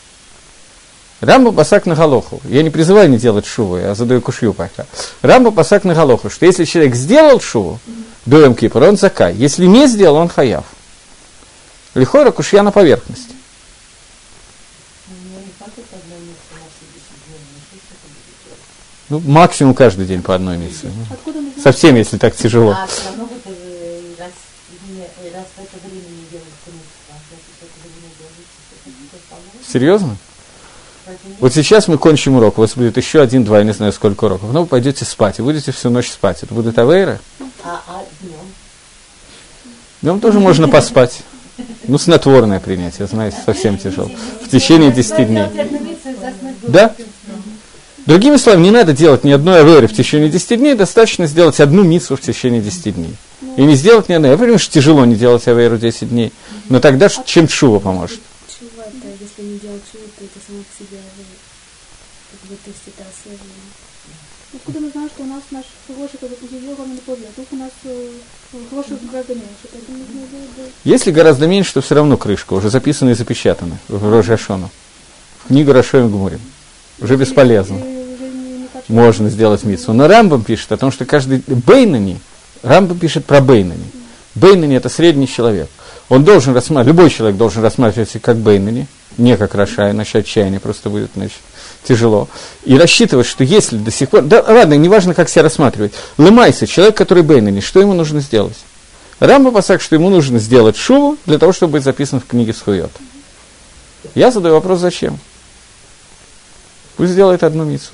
Рамба 1.22 1.52
пасак 1.52 1.86
на 1.86 1.96
галоху. 1.96 2.42
Я 2.46 2.64
не 2.64 2.70
призываю 2.70 3.10
не 3.10 3.18
делать 3.18 3.46
шуву, 3.46 3.78
я 3.78 3.94
задаю 3.94 4.22
кушью 4.22 4.54
пока. 4.54 4.86
Рамба 5.22 5.52
пасак 5.52 5.84
на 5.84 5.94
галоху, 5.94 6.30
что 6.30 6.46
если 6.46 6.66
человек 6.66 6.96
сделал 6.96 7.40
шуву, 7.40 7.80
до 8.26 8.54
Кипра, 8.54 8.88
он 8.88 8.98
закай. 8.98 9.34
Если 9.36 9.66
не 9.66 9.88
сделал, 9.88 10.18
он 10.18 10.30
хаяв. 10.30 10.66
Лихора 11.94 12.32
кушья 12.32 12.64
на 12.64 12.72
поверхности. 12.72 13.36
Ну, 19.12 19.20
максимум 19.26 19.74
каждый 19.74 20.06
день 20.06 20.22
по 20.22 20.34
одной 20.34 20.58
миссии. 20.58 20.90
Совсем, 21.62 21.98
если 21.98 22.18
так 22.18 22.34
тяжело. 22.34 22.72
А, 22.72 22.88
Серьезно? 29.68 30.16
Вот 31.42 31.54
сейчас 31.54 31.90
мы 31.90 31.98
кончим 31.98 32.38
урок, 32.38 32.58
у 32.58 32.62
вас 32.62 32.78
будет 32.78 32.96
еще 32.96 33.22
один-два, 33.22 33.58
я 33.58 33.66
не 33.66 33.74
знаю 33.74 33.92
сколько 33.92 34.24
уроков. 34.24 34.54
Ну, 34.54 34.62
вы 34.62 34.66
пойдете 34.66 35.04
спать, 35.04 35.40
и 35.40 35.42
будете 35.42 35.74
всю 35.74 35.90
ночь 35.90 36.10
спать. 36.10 36.44
Это 36.44 36.54
будет 36.54 36.80
авейра? 36.80 37.20
А, 37.66 37.82
а 37.86 38.04
днем? 38.22 38.34
Днем 40.02 40.20
тоже 40.22 40.40
можно 40.40 40.70
поспать. 40.70 41.24
Ну, 41.86 41.98
снотворное 41.98 42.62
принятие, 42.62 43.08
знаете, 43.08 43.36
совсем 43.46 43.78
тяжело. 43.78 44.10
В 44.42 44.48
течение 44.48 44.90
10 44.90 45.28
дней. 45.28 45.48
Да? 46.62 46.96
Другими 48.06 48.38
словами, 48.38 48.64
не 48.64 48.72
надо 48.72 48.94
делать 48.94 49.24
ни 49.24 49.32
одной 49.32 49.60
аверы 49.62 49.88
в 49.88 49.94
течение 49.94 50.30
10 50.30 50.60
дней, 50.60 50.74
достаточно 50.74 51.28
сделать 51.28 51.60
одну 51.60 51.84
миссу 51.84 52.16
в 52.16 52.22
течение 52.22 52.62
10 52.62 52.96
дней. 52.96 53.16
И 53.58 53.64
не 53.64 53.76
сделать 53.76 54.10
ни 54.10 54.14
одной. 54.14 54.32
Я 54.32 54.38
понимаю, 54.38 54.60
что 54.60 54.74
тяжело 54.74 55.06
не 55.06 55.16
делать 55.16 55.48
аверу 55.48 55.78
10 55.78 56.10
дней, 56.10 56.32
но 56.70 56.80
тогда 56.80 57.10
чем 57.10 57.48
чува 57.48 57.80
поможет? 57.80 58.20
Осознанно. 62.98 63.40
Откуда 64.54 64.80
мы 64.82 64.90
знаем, 64.90 65.10
что 65.10 65.24
у 65.24 65.28
нас 65.28 65.44
наш 65.52 65.66
хороший, 65.88 66.18
как 66.20 66.30
бы, 66.30 66.36
не 66.42 66.98
повлиял, 66.98 67.32
только 67.36 67.54
у 67.54 67.58
нас 67.58 67.72
э, 67.86 68.10
хороший 68.70 68.98
гораздо 69.10 69.34
меньше, 69.34 69.68
поэтому 69.72 69.98
нужно 69.98 70.28
делать... 70.58 70.72
Если 70.84 71.12
гораздо 71.12 71.48
меньше, 71.48 71.74
то 71.76 71.82
все 71.82 71.96
равно 71.96 72.18
крышка, 72.18 72.54
уже 72.54 72.70
записана 72.70 73.12
и 73.12 73.14
запечатана 73.14 73.78
в 73.88 74.12
Рожашону. 74.12 74.70
В 75.46 75.48
книгу 75.48 75.72
Рашоем 75.72 76.10
Гмурим 76.10 76.42
уже 77.02 77.16
бесполезно. 77.16 77.78
Можно 78.88 79.30
сделать 79.30 79.64
митсу. 79.64 79.94
Но 79.94 80.08
Рамбам 80.08 80.44
пишет 80.44 80.72
о 80.72 80.78
том, 80.78 80.92
что 80.92 81.06
каждый 81.06 81.44
Бейнани, 81.48 82.20
Рамбам 82.64 83.00
пишет 83.00 83.26
про 83.26 83.42
Бейнани. 83.42 83.86
Бейнани– 84.36 84.76
это 84.78 84.90
средний 84.90 85.28
человек. 85.28 85.70
Он 86.10 86.24
должен 86.24 86.54
рассматривать, 86.54 86.88
любой 86.98 87.10
человек 87.10 87.38
должен 87.38 87.64
рассматриваться 87.64 88.20
как 88.20 88.38
Бейнани, 88.38 88.88
не 89.18 89.38
как 89.38 89.56
Раша, 89.56 89.92
иначе 89.92 90.20
отчаяние 90.20 90.60
просто 90.60 90.90
будет, 90.90 91.12
значит, 91.16 91.40
тяжело. 91.84 92.28
И 92.64 92.78
рассчитывать, 92.78 93.28
что 93.28 93.44
если 93.44 93.78
до 93.78 93.92
сих 93.92 94.10
пор... 94.10 94.22
Да 94.22 94.44
ладно, 94.48 94.76
неважно, 94.76 95.14
как 95.14 95.30
себя 95.30 95.44
рассматривать. 95.44 95.94
Лымайся, 96.18 96.68
человек, 96.68 96.96
который 96.98 97.24
Бейнани, 97.24 97.60
что 97.62 97.80
ему 97.80 97.94
нужно 97.94 98.22
сделать? 98.22 98.58
Рамба 99.20 99.52
посак, 99.52 99.82
что 99.82 99.96
ему 99.96 100.10
нужно 100.10 100.40
сделать 100.40 100.76
шуву 100.76 101.18
для 101.26 101.38
того, 101.38 101.54
чтобы 101.54 101.74
быть 101.74 101.84
записан 101.84 102.20
в 102.20 102.26
книге 102.26 102.54
Схуйот. 102.54 102.92
Я 104.16 104.32
задаю 104.32 104.56
вопрос, 104.56 104.80
зачем? 104.80 105.20
Пусть 107.02 107.14
сделает 107.14 107.42
одну 107.42 107.64
мицу. 107.64 107.94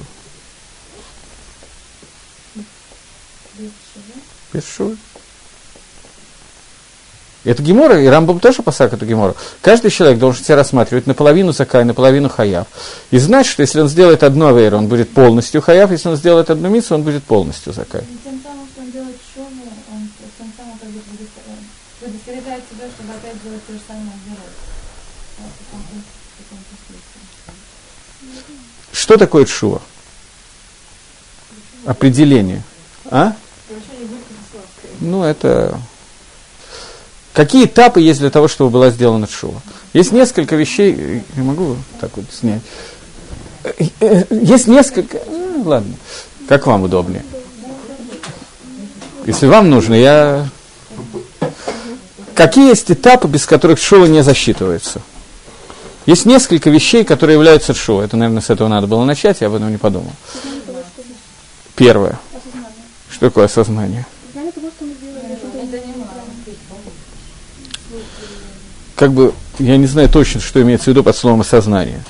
Без. 4.52 4.64
Это 7.46 7.64
Гемора, 7.64 8.02
и 8.02 8.06
Рамбам 8.08 8.42
тоже 8.42 8.64
посак 8.64 8.92
эту 8.92 9.06
Гемору. 9.06 9.38
Каждый 9.62 9.92
человек 9.92 10.20
должен 10.20 10.44
себя 10.44 10.58
рассматривать 10.58 11.08
наполовину 11.08 11.54
Закай, 11.54 11.86
наполовину 11.86 12.28
Хаяв. 12.28 12.68
И 13.10 13.18
знать, 13.18 13.46
что 13.46 13.62
если 13.62 13.80
он 13.80 13.88
сделает 13.88 14.24
одну 14.24 14.48
авейру, 14.48 14.78
он 14.78 14.88
будет 14.88 15.10
полностью 15.10 15.62
Хаяв, 15.62 15.90
если 15.90 16.10
он 16.10 16.18
сделает 16.18 16.50
одну 16.50 16.68
миссу, 16.68 16.94
он 16.94 17.04
будет 17.04 17.24
полностью 17.24 17.72
Закай. 17.72 18.02
Тем 18.26 18.42
самым, 18.44 18.68
что 18.74 18.82
он 18.82 18.92
делает 18.92 19.16
шову, 19.34 19.48
он 19.90 20.10
тем 20.38 20.52
самым 20.58 20.78
как 20.80 20.90
бы 20.90 21.00
предостерегает 22.02 22.64
себя, 22.70 22.90
чтобы 22.94 23.14
опять 23.14 23.42
делать 23.42 23.66
то 23.66 23.72
же 23.72 23.80
самое 23.88 24.12
Что 29.08 29.16
такое 29.16 29.46
Шува? 29.46 29.82
Определение. 31.86 32.62
А? 33.06 33.34
Ну, 35.00 35.24
это 35.24 35.80
Какие 37.32 37.64
этапы 37.64 38.02
есть 38.02 38.20
для 38.20 38.32
того, 38.32 38.50
чтобы 38.50 38.72
была 38.72 38.90
сделана 38.90 39.28
шува? 39.28 39.62
Есть 39.94 40.12
несколько 40.12 40.58
вещей, 40.58 41.24
я 41.38 41.44
могу 41.44 41.78
так 42.02 42.18
вот 42.18 42.26
снять. 42.34 42.62
Есть 44.30 44.68
несколько, 44.68 45.22
ну, 45.30 45.62
ладно, 45.64 45.94
как 46.50 46.68
вам 46.68 46.84
удобнее. 46.84 47.24
Если 49.26 49.46
вам 49.46 49.70
нужно, 49.70 49.94
я... 49.94 50.50
Какие 52.36 52.70
есть 52.70 52.92
этапы, 52.92 53.30
без 53.30 53.46
которых 53.46 53.80
шува 53.80 54.08
не 54.08 54.22
засчитывается? 54.22 55.02
Есть 56.08 56.26
несколько 56.26 56.72
вещей, 56.72 57.04
которые 57.04 57.36
являются 57.36 57.76
шува. 57.76 58.02
Это, 58.02 58.18
наверное, 58.18 58.42
с 58.42 58.50
этого 58.50 58.68
надо 58.68 58.88
было 58.88 59.04
начать, 59.04 59.42
я 59.42 59.48
об 59.48 59.54
этом 59.54 59.70
не 59.70 59.78
подумал. 59.78 60.12
Первое. 61.76 62.20
Что 63.12 63.28
такое 63.28 63.46
осознание? 63.46 64.06
как 68.98 69.14
бы, 69.14 69.34
я 69.60 69.78
не 69.78 69.86
знаю 69.86 70.10
точно, 70.10 70.42
что 70.42 70.62
имеется 70.62 70.86
в 70.86 70.88
виду 70.88 71.04
под 71.04 71.16
словом 71.16 71.42
осознание. 71.42 72.02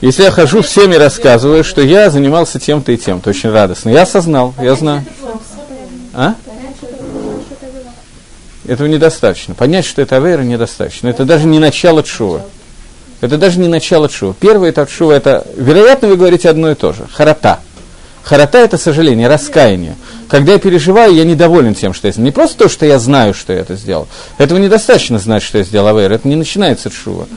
Если 0.00 0.22
я 0.22 0.30
хожу 0.30 0.62
всем 0.62 0.92
и 0.92 0.96
рассказываю, 0.96 1.64
что 1.64 1.82
я 1.82 2.08
занимался 2.08 2.60
тем-то 2.60 2.92
и 2.92 2.96
тем, 2.96 3.20
то 3.20 3.30
очень 3.30 3.50
радостно. 3.50 3.90
Я 3.90 4.02
осознал, 4.02 4.54
я 4.60 4.76
знаю. 4.76 5.04
А? 6.12 6.34
Этого 8.66 8.86
недостаточно. 8.86 9.54
Понять, 9.54 9.84
что 9.84 10.02
это 10.02 10.16
авера, 10.16 10.42
недостаточно. 10.42 11.08
Это 11.08 11.24
даже 11.24 11.46
не 11.46 11.58
начало 11.58 12.04
чува. 12.04 12.42
Это 13.24 13.38
даже 13.38 13.58
не 13.58 13.68
начало 13.68 14.08
чува. 14.08 14.34
Первый 14.38 14.70
этап 14.70 14.90
чува– 14.90 15.12
это, 15.14 15.46
вероятно, 15.56 16.08
вы 16.08 16.16
говорите 16.16 16.48
одно 16.48 16.70
и 16.70 16.74
то 16.74 16.92
же. 16.92 17.06
Харата– 17.12 17.60
Харата– 18.24 18.58
это 18.60 18.78
сожаление, 18.78 19.28
раскаяние. 19.28 19.96
Когда 20.28 20.54
я 20.54 20.58
переживаю, 20.58 21.14
я 21.14 21.24
недоволен 21.24 21.74
тем, 21.74 21.92
что 21.92 22.08
я 22.08 22.12
сделал. 22.12 22.24
Не 22.24 22.32
просто 22.32 22.56
то, 22.56 22.68
что 22.70 22.86
я 22.86 22.98
знаю, 22.98 23.34
что 23.34 23.52
я 23.52 23.60
это 23.60 23.76
сделал. 23.76 24.08
Этого 24.38 24.58
недостаточно 24.58 25.18
знать, 25.18 25.42
что 25.42 25.58
я 25.58 25.64
сделал 25.64 25.88
авейр. 25.88 26.10
Это 26.10 26.26
не 26.26 26.34
начинается 26.34 26.90
шува. 26.90 27.28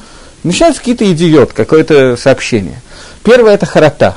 Начинается 0.44 0.80
какие-то 0.80 1.12
идиот, 1.12 1.52
какое-то 1.52 2.16
сообщение. 2.16 2.82
Первое– 3.24 3.54
это 3.56 3.66
харата, 3.66 4.16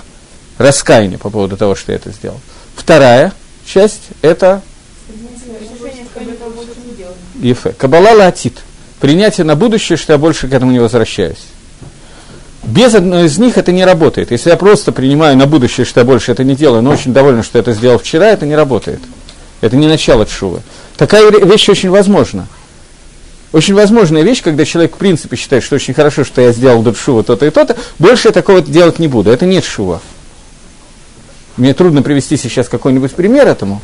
раскаяние 0.58 1.18
по 1.18 1.28
поводу 1.28 1.56
того, 1.56 1.74
что 1.74 1.90
я 1.90 1.96
это 1.96 2.12
сделал. 2.12 2.40
Вторая 2.76 3.32
часть– 3.66 4.02
это 4.22 4.62
Ефе. 7.40 7.72
Кабала 7.72 8.14
латит. 8.16 8.58
Принятие 9.00 9.44
на 9.44 9.56
будущее, 9.56 9.96
что 9.96 10.12
я 10.12 10.18
больше 10.18 10.46
к 10.46 10.52
этому 10.52 10.70
не 10.70 10.78
возвращаюсь. 10.78 11.49
Без 12.62 12.94
одной 12.94 13.26
из 13.26 13.38
них 13.38 13.56
это 13.56 13.72
не 13.72 13.84
работает. 13.84 14.30
Если 14.30 14.50
я 14.50 14.56
просто 14.56 14.92
принимаю 14.92 15.36
на 15.36 15.46
будущее, 15.46 15.86
что 15.86 16.00
я 16.00 16.06
больше 16.06 16.32
это 16.32 16.44
не 16.44 16.54
делаю, 16.54 16.82
но 16.82 16.90
очень 16.90 17.12
доволен, 17.12 17.42
что 17.42 17.58
это 17.58 17.72
сделал 17.72 17.98
вчера, 17.98 18.28
это 18.28 18.44
не 18.44 18.54
работает. 18.54 19.00
Это 19.60 19.76
не 19.76 19.86
начало 19.86 20.26
чувы. 20.26 20.60
Такая 20.96 21.30
вещь 21.30 21.68
очень 21.68 21.90
возможна. 21.90 22.48
Очень 23.52 23.74
возможная 23.74 24.22
вещь, 24.22 24.42
когда 24.42 24.64
человек 24.64 24.94
в 24.94 24.98
принципе 24.98 25.36
считает, 25.36 25.64
что 25.64 25.74
очень 25.74 25.94
хорошо, 25.94 26.22
что 26.22 26.40
я 26.40 26.52
сделал 26.52 26.82
до 26.82 26.94
шува 26.94 27.24
то-то 27.24 27.46
и 27.46 27.50
то-то, 27.50 27.76
больше 27.98 28.28
я 28.28 28.32
такого 28.32 28.60
делать 28.60 28.98
не 28.98 29.08
буду. 29.08 29.30
Это 29.30 29.46
нет 29.46 29.64
шува. 29.64 30.00
Мне 31.56 31.74
трудно 31.74 32.02
привести 32.02 32.36
сейчас 32.36 32.68
какой-нибудь 32.68 33.12
пример 33.12 33.48
этому. 33.48 33.82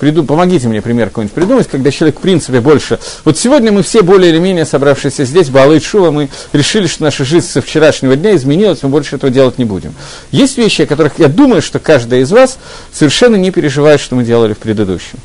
Приду, 0.00 0.24
помогите 0.24 0.66
мне 0.66 0.80
пример 0.80 1.08
какой-нибудь 1.08 1.34
придумать, 1.34 1.68
когда 1.68 1.90
человек, 1.90 2.18
в 2.18 2.22
принципе, 2.22 2.60
больше... 2.60 2.98
Вот 3.26 3.36
сегодня 3.36 3.70
мы 3.70 3.82
все 3.82 4.00
более 4.00 4.32
или 4.32 4.38
менее 4.38 4.64
собравшиеся 4.64 5.26
здесь, 5.26 5.50
Балы 5.50 5.76
и 5.76 5.80
Шува, 5.80 6.10
мы 6.10 6.30
решили, 6.54 6.86
что 6.86 7.02
наша 7.02 7.26
жизнь 7.26 7.46
со 7.46 7.60
вчерашнего 7.60 8.16
дня 8.16 8.34
изменилась, 8.34 8.82
мы 8.82 8.88
больше 8.88 9.16
этого 9.16 9.30
делать 9.30 9.58
не 9.58 9.66
будем. 9.66 9.94
Есть 10.30 10.56
вещи, 10.56 10.82
о 10.82 10.86
которых 10.86 11.18
я 11.18 11.28
думаю, 11.28 11.60
что 11.60 11.78
каждый 11.78 12.22
из 12.22 12.32
вас 12.32 12.58
совершенно 12.90 13.36
не 13.36 13.50
переживает, 13.50 14.00
что 14.00 14.16
мы 14.16 14.24
делали 14.24 14.54
в 14.54 14.58
предыдущем. 14.58 15.18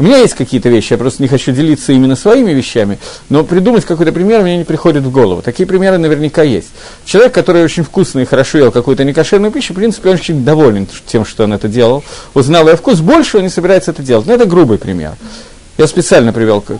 У 0.00 0.02
меня 0.02 0.16
есть 0.16 0.32
какие-то 0.32 0.70
вещи, 0.70 0.94
я 0.94 0.96
просто 0.96 1.20
не 1.20 1.28
хочу 1.28 1.52
делиться 1.52 1.92
именно 1.92 2.16
своими 2.16 2.52
вещами, 2.52 2.98
но 3.28 3.44
придумать 3.44 3.84
какой-то 3.84 4.12
пример 4.12 4.40
мне 4.40 4.56
не 4.56 4.64
приходит 4.64 5.02
в 5.02 5.10
голову. 5.10 5.42
Такие 5.42 5.66
примеры 5.66 5.98
наверняка 5.98 6.42
есть. 6.42 6.70
Человек, 7.04 7.34
который 7.34 7.62
очень 7.62 7.82
вкусно 7.82 8.20
и 8.20 8.24
хорошо 8.24 8.56
ел 8.56 8.72
какую-то 8.72 9.04
некошерную 9.04 9.52
пищу, 9.52 9.74
в 9.74 9.76
принципе, 9.76 10.08
он 10.08 10.14
очень 10.14 10.42
доволен 10.42 10.88
тем, 11.06 11.26
что 11.26 11.44
он 11.44 11.52
это 11.52 11.68
делал. 11.68 12.02
Узнал 12.32 12.66
я 12.66 12.76
вкус, 12.76 13.00
больше 13.00 13.36
он 13.36 13.42
не 13.42 13.50
собирается 13.50 13.90
это 13.90 14.02
делать. 14.02 14.24
Но 14.26 14.32
это 14.32 14.46
грубый 14.46 14.78
пример. 14.78 15.16
Я 15.76 15.86
специально 15.86 16.32
привел 16.32 16.62
к... 16.62 16.78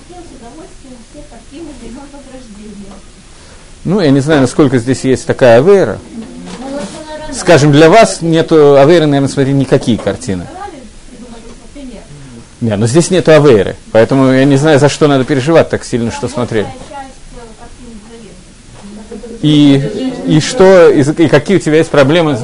Ну, 3.85 4.00
я 4.00 4.11
не 4.11 4.21
знаю, 4.21 4.41
насколько 4.41 4.79
здесь 4.79 5.05
есть 5.05 5.27
такая 5.27 5.59
авера. 5.59 5.99
Скажем, 7.35 7.71
для 7.71 7.91
вас 7.91 8.23
нету 8.23 8.79
авейры, 8.79 9.05
наверное, 9.05 9.29
смотри, 9.29 9.53
никакие 9.53 9.99
картины. 9.99 10.47
Не, 12.61 12.76
но 12.76 12.87
здесь 12.87 13.11
нет 13.11 13.29
авейры, 13.29 13.76
поэтому 13.90 14.33
я 14.33 14.45
не 14.45 14.57
знаю, 14.57 14.79
за 14.79 14.88
что 14.88 15.09
надо 15.09 15.25
переживать 15.25 15.71
так 15.71 15.85
сильно, 15.85 16.11
что 16.11 16.29
смотрели. 16.29 16.69
И, 19.40 19.83
и 20.26 20.40
что, 20.40 20.90
и, 20.90 21.00
и 21.00 21.29
какие 21.29 21.57
у 21.57 21.61
тебя 21.61 21.79
есть 21.79 21.90
проблемы? 21.90 22.38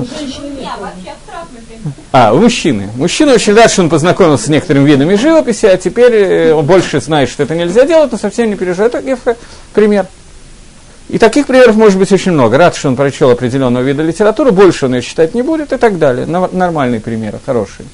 А, 2.12 2.32
у 2.32 2.38
мужчины. 2.38 2.88
Мужчина 2.96 3.34
очень 3.34 3.52
рад, 3.54 3.70
что 3.70 3.82
он 3.82 3.90
познакомился 3.90 4.46
с 4.46 4.48
некоторыми 4.48 4.88
видами 4.88 5.16
живописи, 5.16 5.66
а 5.66 5.76
теперь 5.76 6.14
э, 6.14 6.54
он 6.54 6.64
больше 6.64 7.00
знает, 7.02 7.28
что 7.28 7.42
это 7.42 7.54
нельзя 7.54 7.84
делать, 7.84 8.10
но 8.10 8.16
совсем 8.16 8.48
не 8.48 8.56
переживает. 8.56 8.94
Это 8.94 9.36
пример. 9.74 10.06
И 11.10 11.18
таких 11.18 11.46
примеров 11.46 11.76
может 11.76 11.98
быть 11.98 12.10
очень 12.10 12.32
много. 12.32 12.56
Рад, 12.56 12.74
что 12.74 12.88
он 12.88 12.96
прочел 12.96 13.30
определенного 13.30 13.82
вида 13.82 14.02
литературы, 14.02 14.50
больше 14.50 14.86
он 14.86 14.94
ее 14.94 15.02
читать 15.02 15.34
не 15.34 15.42
будет 15.42 15.72
и 15.74 15.76
так 15.76 15.98
далее. 15.98 16.26
Нормальные 16.26 17.00
примеры, 17.00 17.38
хорошие. 17.44 17.86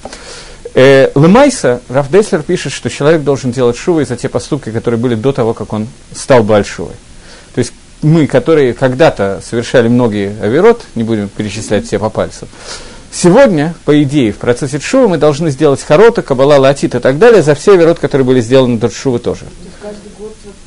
Э, 0.75 1.11
Лемайса, 1.15 1.81
Раф 1.89 2.11
Деслер 2.11 2.43
пишет, 2.43 2.73
что 2.73 2.89
человек 2.89 3.23
должен 3.23 3.53
делать 3.53 3.77
шувы 3.77 4.05
за 4.07 4.17
те 4.17 4.29
поступки, 4.29 4.71
которые 4.71 4.99
были 4.99 5.15
до 5.15 5.33
того, 5.33 5.53
как 5.53 5.73
он 5.73 5.87
стал 6.15 6.43
большой. 6.43 6.93
То 7.55 7.59
есть 7.59 7.73
мы, 8.01 8.27
которые 8.27 8.73
когда-то 8.73 9.43
совершали 9.45 9.89
многие 9.89 10.35
авирот, 10.41 10.83
не 10.95 11.03
будем 11.03 11.29
перечислять 11.29 11.87
все 11.87 11.99
по 11.99 12.09
пальцам, 12.09 12.49
сегодня, 13.13 13.75
по 13.85 14.03
идее, 14.03 14.33
в 14.33 14.39
процессе 14.39 14.81
шувы 14.81 15.09
мы 15.09 15.19
должны 15.19 15.51
сделать 15.51 15.83
хорота, 15.83 16.23
кабала, 16.23 16.57
латит 16.57 16.95
и 16.95 16.99
так 17.01 17.19
далее 17.19 17.43
за 17.43 17.55
все 17.55 17.75
авирот, 17.75 17.99
которые 17.99 18.27
были 18.27 18.41
сделаны 18.41 18.79
до 18.79 18.91
шувы 18.91 19.19
тоже. 19.19 19.45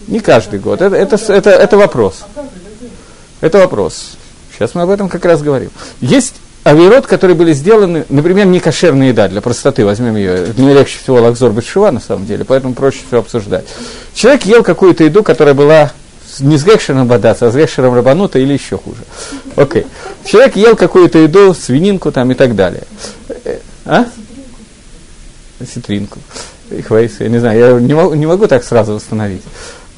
Не 0.07 0.19
каждый 0.19 0.59
год. 0.59 0.81
Это, 0.81 0.95
это, 0.95 1.15
это, 1.33 1.50
это 1.50 1.77
вопрос. 1.77 2.25
Это 3.41 3.57
вопрос. 3.57 4.17
Сейчас 4.53 4.75
мы 4.75 4.83
об 4.83 4.89
этом 4.91 5.09
как 5.09 5.25
раз 5.25 5.41
говорим. 5.41 5.71
Есть 6.00 6.35
авирот, 6.65 7.05
которые 7.05 7.38
были 7.38 7.53
сделаны, 7.53 8.05
например, 8.10 8.48
не 8.48 8.60
кошерная 8.60 9.10
еда, 9.10 9.27
для 9.27 9.39
простоты, 9.39 9.86
возьмем 9.86 10.15
ее, 10.15 10.48
мне 10.57 10.74
легче 10.74 10.98
всего 10.98 11.22
лакзор 11.22 11.51
бешува, 11.51 11.91
на 11.91 12.00
самом 12.00 12.25
деле, 12.25 12.43
поэтому 12.43 12.74
проще 12.74 13.01
всего 13.05 13.19
обсуждать. 13.19 13.65
Человек 14.15 14.45
ел 14.45 14.63
какую-то 14.63 15.03
еду, 15.03 15.22
которая 15.22 15.53
была 15.53 15.91
не 16.39 16.57
с 16.57 16.65
гекшером 16.65 17.07
бадаться, 17.07 17.48
а 17.48 17.51
с 17.51 17.55
гекшером 17.55 17.93
рабанута 17.93 18.39
или 18.39 18.53
еще 18.53 18.79
хуже. 18.79 19.01
Окей. 19.55 19.84
Okay. 19.84 19.88
Человек 20.25 20.55
ел 20.55 20.75
какую-то 20.75 21.19
еду, 21.19 21.53
свининку 21.53 22.12
там 22.12 22.31
и 22.31 22.34
так 22.34 22.55
далее. 22.55 22.84
А? 23.86 24.05
Ситринку. 25.72 26.17
Хвейс, 26.88 27.19
я 27.19 27.29
не 27.29 27.38
знаю, 27.38 27.60
я 27.60 27.79
не 27.79 27.93
могу, 27.93 28.15
не 28.15 28.25
могу 28.25 28.48
так 28.48 28.63
сразу 28.63 28.95
восстановить. 28.95 29.43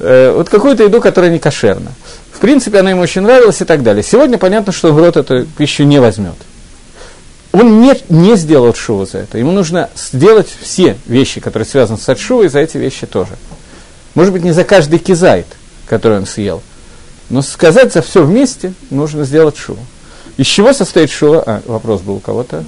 Э, 0.00 0.32
вот 0.36 0.50
какую-то 0.50 0.82
еду, 0.82 1.00
которая 1.00 1.30
не 1.30 1.38
кошерна. 1.38 1.92
В 2.30 2.40
принципе, 2.40 2.80
она 2.80 2.90
ему 2.90 3.00
очень 3.00 3.22
нравилась 3.22 3.62
и 3.62 3.64
так 3.64 3.82
далее. 3.82 4.02
Сегодня 4.02 4.36
понятно, 4.36 4.70
что 4.70 4.92
в 4.92 4.98
рот 4.98 5.16
эту 5.16 5.46
пищу 5.46 5.84
не 5.84 5.98
возьмет 5.98 6.36
он 7.60 7.80
не, 7.80 7.94
не 8.08 8.36
сделал 8.36 8.74
шуву 8.74 9.06
за 9.06 9.18
это. 9.18 9.38
Ему 9.38 9.52
нужно 9.52 9.90
сделать 9.96 10.48
все 10.60 10.96
вещи, 11.06 11.40
которые 11.40 11.66
связаны 11.66 11.98
с 11.98 12.16
шувой, 12.16 12.48
за 12.48 12.60
эти 12.60 12.76
вещи 12.76 13.06
тоже. 13.06 13.36
Может 14.14 14.32
быть, 14.32 14.44
не 14.44 14.52
за 14.52 14.64
каждый 14.64 14.98
кизайт, 14.98 15.46
который 15.86 16.18
он 16.18 16.26
съел, 16.26 16.62
но 17.30 17.42
сказать 17.42 17.92
за 17.92 18.02
все 18.02 18.24
вместе 18.24 18.72
нужно 18.90 19.24
сделать 19.24 19.56
шуву. 19.56 19.80
Из 20.36 20.46
чего 20.46 20.72
состоит 20.72 21.10
шува? 21.10 21.42
А, 21.44 21.62
вопрос 21.66 22.00
был 22.02 22.16
у 22.16 22.20
кого-то. 22.20 22.64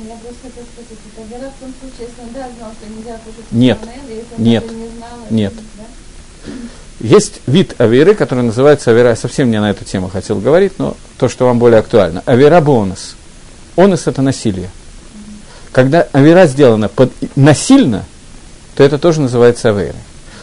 Нет, 3.51 3.79
нет, 4.39 4.65
нет. 5.31 5.55
Есть 7.01 7.41
вид 7.47 7.75
аверы, 7.79 8.15
который 8.15 8.45
называется 8.45 8.91
авера, 8.91 9.11
я 9.11 9.17
совсем 9.17 9.51
не 9.51 9.61
на 9.61 9.71
эту 9.71 9.85
тему 9.85 10.09
хотел 10.09 10.39
говорить, 10.39 10.75
но 10.79 10.97
то, 11.19 11.29
что 11.29 11.47
вам 11.47 11.59
более 11.59 11.81
актуально. 11.81 12.23
Авера 12.27 12.61
бонус– 12.61 13.15
Онос– 13.81 14.07
это 14.07 14.23
насилие. 14.23 14.69
Когда 15.73 16.09
авера 16.13 16.47
сделана 16.47 16.89
под, 16.89 17.13
насильно, 17.37 18.05
то 18.77 18.83
это 18.83 18.99
тоже 18.99 19.21
называется 19.21 19.71
авейрой. 19.71 20.01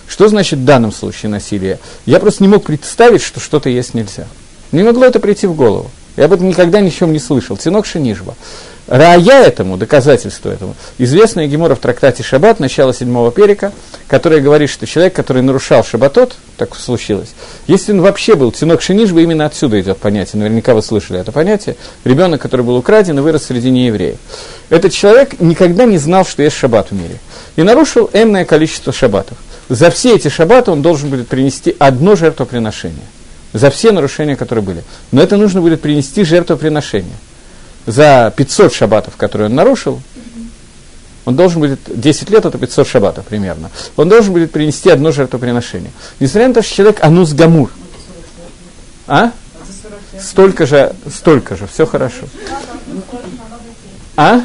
Что 0.08 0.28
значит 0.30 0.60
в 0.60 0.66
данном 0.66 0.94
случае 0.94 1.30
насилие? 1.30 1.80
Я 2.06 2.20
просто 2.20 2.44
не 2.44 2.48
мог 2.48 2.64
представить, 2.64 3.22
что 3.22 3.40
что-то 3.40 3.70
есть 3.70 3.94
нельзя. 3.94 4.26
Не 4.72 4.84
могло 4.84 5.06
это 5.06 5.20
прийти 5.20 5.48
в 5.48 5.56
голову. 5.56 5.92
Я 6.16 6.26
об 6.26 6.34
этом 6.34 6.48
никогда 6.48 6.80
ничем 6.80 7.12
не 7.12 7.20
слышал. 7.20 7.58
Тинок 7.58 7.86
Шинижба. 7.86 8.36
Рая 8.88 9.44
этому, 9.44 9.76
доказательство 9.76 10.50
этому, 10.50 10.74
известная 10.98 11.48
Гемора 11.48 11.76
в 11.76 11.80
трактате 11.80 12.24
Шаббат, 12.24 12.62
начало 12.62 12.94
седьмого 12.94 13.34
перика, 13.34 13.74
которая 14.08 14.40
говорит, 14.40 14.70
что 14.70 14.88
человек, 14.88 15.14
который 15.14 15.42
нарушал 15.42 15.84
Шаббатот, 15.84 16.36
так 16.56 16.74
случилось, 16.74 17.34
если 17.68 17.92
он 17.92 18.02
вообще 18.02 18.36
был 18.36 18.54
тинок 18.54 18.82
шинишба, 18.82 19.20
именно 19.20 19.46
отсюда 19.46 19.82
идет 19.82 19.98
понятие, 19.98 20.40
наверняка 20.40 20.74
вы 20.74 20.82
слышали 20.82 21.20
это 21.20 21.34
понятие, 21.34 21.76
ребенок, 22.06 22.42
который 22.42 22.62
был 22.62 22.78
украден 22.78 23.20
и 23.20 23.22
вырос 23.22 23.44
среди 23.48 23.72
неевреев. 23.72 24.20
Этот 24.70 24.94
человек 24.94 25.38
никогда 25.42 25.84
не 25.84 25.98
знал, 25.98 26.26
что 26.26 26.42
есть 26.42 26.56
Шаббат 26.56 26.92
в 26.92 26.94
мире, 26.94 27.20
и 27.58 27.64
нарушил 27.64 28.10
энное 28.14 28.46
количество 28.46 28.94
шаббатов. 28.94 29.38
За 29.68 29.90
все 29.90 30.16
эти 30.16 30.30
шаббаты 30.30 30.72
он 30.72 30.82
должен 30.82 31.10
будет 31.10 31.28
принести 31.28 31.76
одно 31.78 32.16
жертвоприношение. 32.16 33.06
За 33.52 33.70
все 33.70 33.92
нарушения, 33.92 34.38
которые 34.38 34.64
были. 34.64 34.84
Но 35.12 35.22
это 35.22 35.36
нужно 35.36 35.60
будет 35.60 35.82
принести 35.82 36.24
жертвоприношение 36.24 37.16
за 37.88 38.32
500 38.36 38.74
шаббатов, 38.74 39.16
которые 39.16 39.48
он 39.48 39.56
нарушил, 39.56 40.02
он 41.26 41.36
должен 41.36 41.62
будет, 41.62 41.80
10 41.88 42.30
лет 42.30 42.46
это 42.46 42.58
500 42.58 42.88
шаббатов 42.88 43.26
примерно, 43.26 43.72
он 43.96 44.08
должен 44.10 44.34
будет 44.34 44.52
принести 44.52 44.90
одно 44.90 45.12
жертвоприношение. 45.12 45.92
Несмотря 46.20 46.50
на 46.50 46.54
то, 46.54 46.62
что 46.62 46.76
человек 46.76 47.04
анус 47.04 47.34
гамур. 47.34 47.72
А? 49.08 49.32
Столько 50.20 50.66
же, 50.66 50.94
столько 51.14 51.56
же, 51.56 51.66
все 51.68 51.86
хорошо. 51.86 52.26
А? 54.18 54.42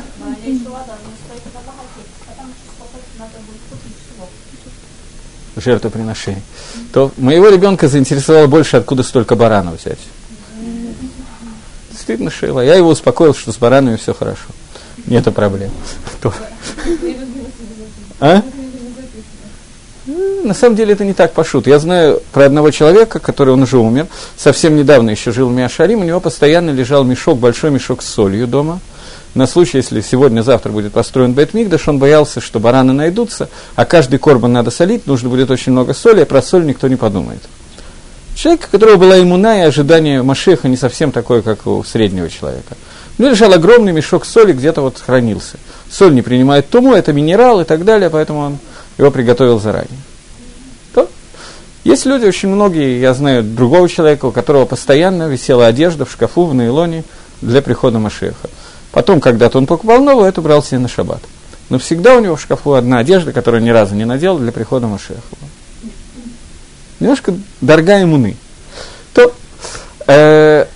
Жертвоприношение. 5.57 6.43
То 6.93 7.13
моего 7.17 7.49
ребенка 7.49 7.89
заинтересовало 7.89 8.47
больше, 8.47 8.77
откуда 8.77 9.03
столько 9.03 9.35
баранов 9.35 9.81
взять 9.81 9.99
действительно 12.03 12.31
Шейла. 12.31 12.61
Я 12.61 12.75
его 12.75 12.91
успокоил, 12.91 13.33
что 13.33 13.53
с 13.53 13.57
баранами 13.57 13.97
все 13.97 14.13
хорошо. 14.13 14.49
Нет 15.07 15.33
проблем. 15.33 15.71
А? 18.21 18.43
На 20.45 20.55
самом 20.55 20.75
деле 20.75 20.95
это 20.95 21.05
не 21.05 21.13
так 21.13 21.33
пошут. 21.33 21.69
Я 21.69 21.79
знаю 21.79 22.21
про 22.33 22.47
одного 22.47 22.73
человека, 22.73 23.21
который 23.21 23.55
он 23.55 23.63
уже 23.63 23.79
умер, 23.79 24.09
совсем 24.37 24.77
недавно 24.77 25.11
еще 25.11 25.31
жил 25.31 25.49
в 25.49 25.53
Миашарим, 25.53 26.01
у 26.01 26.05
него 26.05 26.19
постоянно 26.19 26.71
лежал 26.71 27.05
мешок, 27.05 27.39
большой 27.39 27.71
мешок 27.71 28.03
с 28.03 28.09
солью 28.09 28.49
дома. 28.49 28.81
На 29.35 29.47
случай, 29.47 29.79
если 29.79 30.01
сегодня-завтра 30.01 30.71
будет 30.71 30.93
построен 30.93 31.33
Бейтмигдаш, 31.33 31.87
он 31.89 31.99
боялся, 31.99 32.41
что 32.41 32.59
бараны 32.59 32.93
найдутся, 32.93 33.49
а 33.77 33.85
каждый 33.85 34.19
корбан 34.19 34.53
надо 34.53 34.71
солить, 34.71 35.07
нужно 35.07 35.29
будет 35.29 35.51
очень 35.51 35.73
много 35.73 35.95
соли, 35.95 36.21
а 36.21 36.27
про 36.27 36.43
соль 36.43 36.67
никто 36.67 36.89
не 36.89 36.97
подумает. 36.97 37.43
Человек, 38.35 38.67
у 38.69 38.71
которого 38.71 38.97
была 38.97 39.21
иммуна, 39.21 39.59
и 39.59 39.63
ожидание 39.63 40.23
Машеха 40.23 40.69
не 40.69 40.77
совсем 40.77 41.13
такое, 41.13 41.43
как 41.43 41.67
у 41.67 41.85
среднего 41.85 42.29
человека. 42.31 42.77
Ну, 43.19 43.29
лежал 43.29 43.53
огромный 43.53 43.93
мешок 43.93 44.25
соли, 44.25 44.53
где-то 44.53 44.81
вот 44.81 44.99
хранился. 44.99 45.59
Соль 45.91 46.15
не 46.15 46.23
принимает 46.23 46.69
туму, 46.71 46.95
это 46.95 47.13
минерал 47.13 47.61
и 47.61 47.65
так 47.65 47.85
далее, 47.85 48.09
поэтому 48.09 48.41
он 48.41 48.59
его 48.97 49.11
приготовил 49.11 49.61
заранее. 49.61 49.99
То 50.95 51.09
есть 51.85 52.07
люди, 52.07 52.25
очень 52.25 52.49
многие, 52.49 53.01
я 53.01 53.13
знаю 53.13 53.43
другого 53.43 53.89
человека, 53.89 54.27
у 54.27 54.33
которого 54.33 54.65
постоянно 54.65 55.29
висела 55.29 55.67
одежда 55.67 56.05
в 56.05 56.13
шкафу, 56.13 56.47
в 56.47 56.55
нейлоне 56.55 57.05
для 57.43 57.61
прихода 57.61 57.99
Машеха. 57.99 58.49
Потом, 58.93 59.21
когда-то 59.21 59.59
он 59.59 59.67
покупал 59.67 60.03
новую, 60.03 60.27
это 60.27 60.41
брал 60.41 60.63
себе 60.63 60.79
на 60.79 60.89
шаббат. 60.89 61.23
Но 61.69 61.79
всегда 61.79 62.17
у 62.17 62.21
него 62.21 62.37
в 62.37 62.41
шкафу 62.41 62.75
одна 62.75 62.99
одежда, 62.99 63.33
которую 63.33 63.63
ни 63.63 63.71
разу 63.71 63.95
не 63.95 64.05
надел 64.05 64.39
для 64.39 64.53
прихода 64.53 64.87
Машеха 64.87 65.21
немножко 67.03 67.35
дорогая 67.61 68.05
иммуны, 68.05 68.37
то 69.13 69.35
э, 70.07 70.67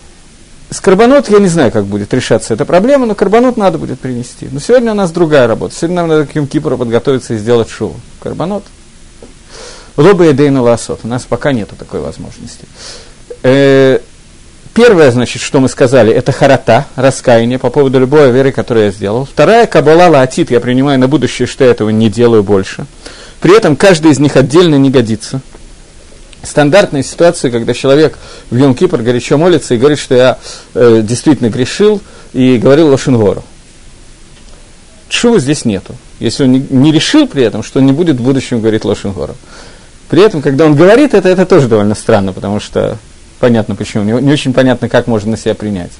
с 0.70 0.80
карбонот 0.80 1.30
я 1.30 1.38
не 1.38 1.48
знаю, 1.48 1.70
как 1.70 1.86
будет 1.86 2.12
решаться 2.12 2.54
эта 2.54 2.64
проблема, 2.64 3.06
но 3.06 3.14
карбонот 3.14 3.56
надо 3.56 3.78
будет 3.78 4.00
принести. 4.00 4.48
Но 4.50 4.60
сегодня 4.60 4.92
у 4.92 4.94
нас 4.94 5.12
другая 5.12 5.46
работа. 5.46 5.74
Сегодня 5.74 5.96
нам 5.96 6.08
надо 6.08 6.26
к 6.26 6.48
Кипру 6.48 6.76
подготовиться 6.76 7.34
и 7.34 7.38
сделать 7.38 7.70
шоу. 7.70 7.94
Карбонот. 8.20 8.64
Лоба 9.96 10.26
и 10.26 10.32
Дейна 10.32 10.62
Ласот. 10.62 11.00
У 11.04 11.08
нас 11.08 11.24
пока 11.24 11.52
нет 11.52 11.70
такой 11.78 12.00
возможности. 12.00 12.66
Э, 13.42 14.00
первое, 14.74 15.10
значит, 15.12 15.40
что 15.40 15.60
мы 15.60 15.68
сказали, 15.68 16.12
это 16.12 16.32
харата, 16.32 16.86
раскаяние 16.96 17.58
по 17.58 17.70
поводу 17.70 18.00
любой 18.00 18.30
веры, 18.32 18.52
которую 18.52 18.86
я 18.86 18.92
сделал. 18.92 19.24
Вторая, 19.24 19.66
кабала 19.66 20.08
лаатит, 20.08 20.50
я 20.50 20.60
принимаю 20.60 20.98
на 20.98 21.08
будущее, 21.08 21.46
что 21.46 21.64
я 21.64 21.70
этого 21.70 21.90
не 21.90 22.10
делаю 22.10 22.42
больше. 22.42 22.86
При 23.40 23.56
этом 23.56 23.76
каждый 23.76 24.10
из 24.10 24.18
них 24.18 24.36
отдельно 24.36 24.74
не 24.74 24.90
годится 24.90 25.40
стандартная 26.46 27.02
ситуация, 27.02 27.50
когда 27.50 27.74
человек 27.74 28.18
в 28.50 28.56
Йом 28.56 28.74
Кипр 28.74 29.02
горячо 29.02 29.36
молится 29.36 29.74
и 29.74 29.78
говорит, 29.78 29.98
что 29.98 30.14
я 30.14 30.38
э, 30.74 31.00
действительно 31.02 31.48
грешил 31.48 32.00
и 32.32 32.58
говорил 32.58 32.88
Лошенгору. 32.88 33.44
Чего 35.08 35.38
здесь 35.38 35.64
нету. 35.64 35.94
Если 36.18 36.44
он 36.44 36.52
не, 36.52 36.92
решил 36.92 37.26
при 37.26 37.42
этом, 37.42 37.62
что 37.62 37.78
он 37.78 37.86
не 37.86 37.92
будет 37.92 38.16
в 38.16 38.22
будущем 38.22 38.60
говорить 38.60 38.84
Лошенгору. 38.84 39.36
При 40.08 40.22
этом, 40.22 40.42
когда 40.42 40.64
он 40.64 40.74
говорит 40.74 41.14
это, 41.14 41.28
это 41.28 41.46
тоже 41.46 41.68
довольно 41.68 41.94
странно, 41.94 42.32
потому 42.32 42.60
что 42.60 42.96
понятно 43.38 43.74
почему, 43.74 44.04
не, 44.04 44.12
не 44.22 44.32
очень 44.32 44.52
понятно, 44.52 44.88
как 44.88 45.06
можно 45.06 45.32
на 45.32 45.36
себя 45.36 45.54
принять. 45.54 45.92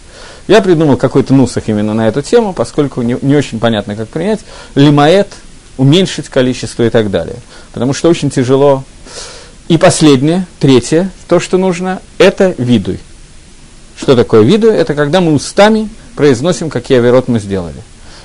Я 0.49 0.61
придумал 0.61 0.97
какой-то 0.97 1.35
нусах 1.35 1.65
именно 1.69 1.93
на 1.93 2.09
эту 2.09 2.23
тему, 2.23 2.53
поскольку 2.53 3.03
не, 3.03 3.17
не 3.21 3.37
очень 3.37 3.59
понятно, 3.59 3.97
как 3.97 4.09
принять. 4.09 4.41
Лимаэт, 4.75 5.29
уменьшить 5.77 6.29
количество 6.29 6.85
и 6.85 6.91
так 6.91 7.11
далее. 7.11 7.37
Потому 7.73 7.93
что 7.93 8.09
очень 8.09 8.31
тяжело 8.31 8.85
и 9.69 9.79
последнее, 9.79 10.47
третье, 10.61 11.11
то, 11.29 11.41
что 11.41 11.59
нужно, 11.59 12.01
это 12.19 12.55
видуй. 12.59 13.01
Что 13.99 14.15
такое 14.15 14.43
видуй? 14.43 14.75
Это 14.75 14.95
когда 14.95 15.21
мы 15.21 15.33
устами 15.33 15.89
произносим, 16.15 16.71
какие 16.71 16.99
аверот 16.99 17.29
мы 17.29 17.41
сделали. 17.41 17.83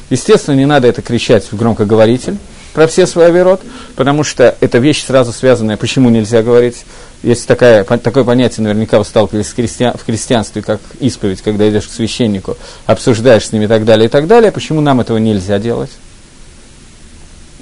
Естественно, 0.10 0.56
не 0.56 0.66
надо 0.66 0.88
это 0.88 1.02
кричать 1.02 1.46
в 1.52 1.56
громкоговоритель 1.56 2.38
про 2.74 2.88
все 2.88 3.08
свои 3.08 3.28
аверот, 3.28 3.62
потому 3.96 4.24
что 4.24 4.56
это 4.60 4.78
вещь 4.78 5.06
сразу 5.06 5.32
связанная, 5.32 5.78
почему 5.78 6.10
нельзя 6.10 6.44
говорить. 6.44 6.86
Есть 7.24 7.48
такая, 7.48 7.84
такое 7.84 8.24
понятие, 8.24 8.64
наверняка 8.64 9.00
вы 9.00 9.06
сталкивались 9.06 9.48
в, 9.48 9.56
христиан, 9.56 9.96
в 9.98 10.06
христианстве, 10.06 10.62
как 10.62 10.80
исповедь, 11.00 11.42
когда 11.42 11.70
идешь 11.70 11.88
к 11.88 11.92
священнику, 11.92 12.58
обсуждаешь 12.86 13.48
с 13.48 13.52
ними 13.52 13.66
и 13.66 13.68
так 13.68 13.86
далее, 13.86 14.08
и 14.08 14.10
так 14.10 14.28
далее. 14.28 14.52
Почему 14.52 14.82
нам 14.82 15.02
этого 15.02 15.18
нельзя 15.18 15.60
делать? 15.60 15.92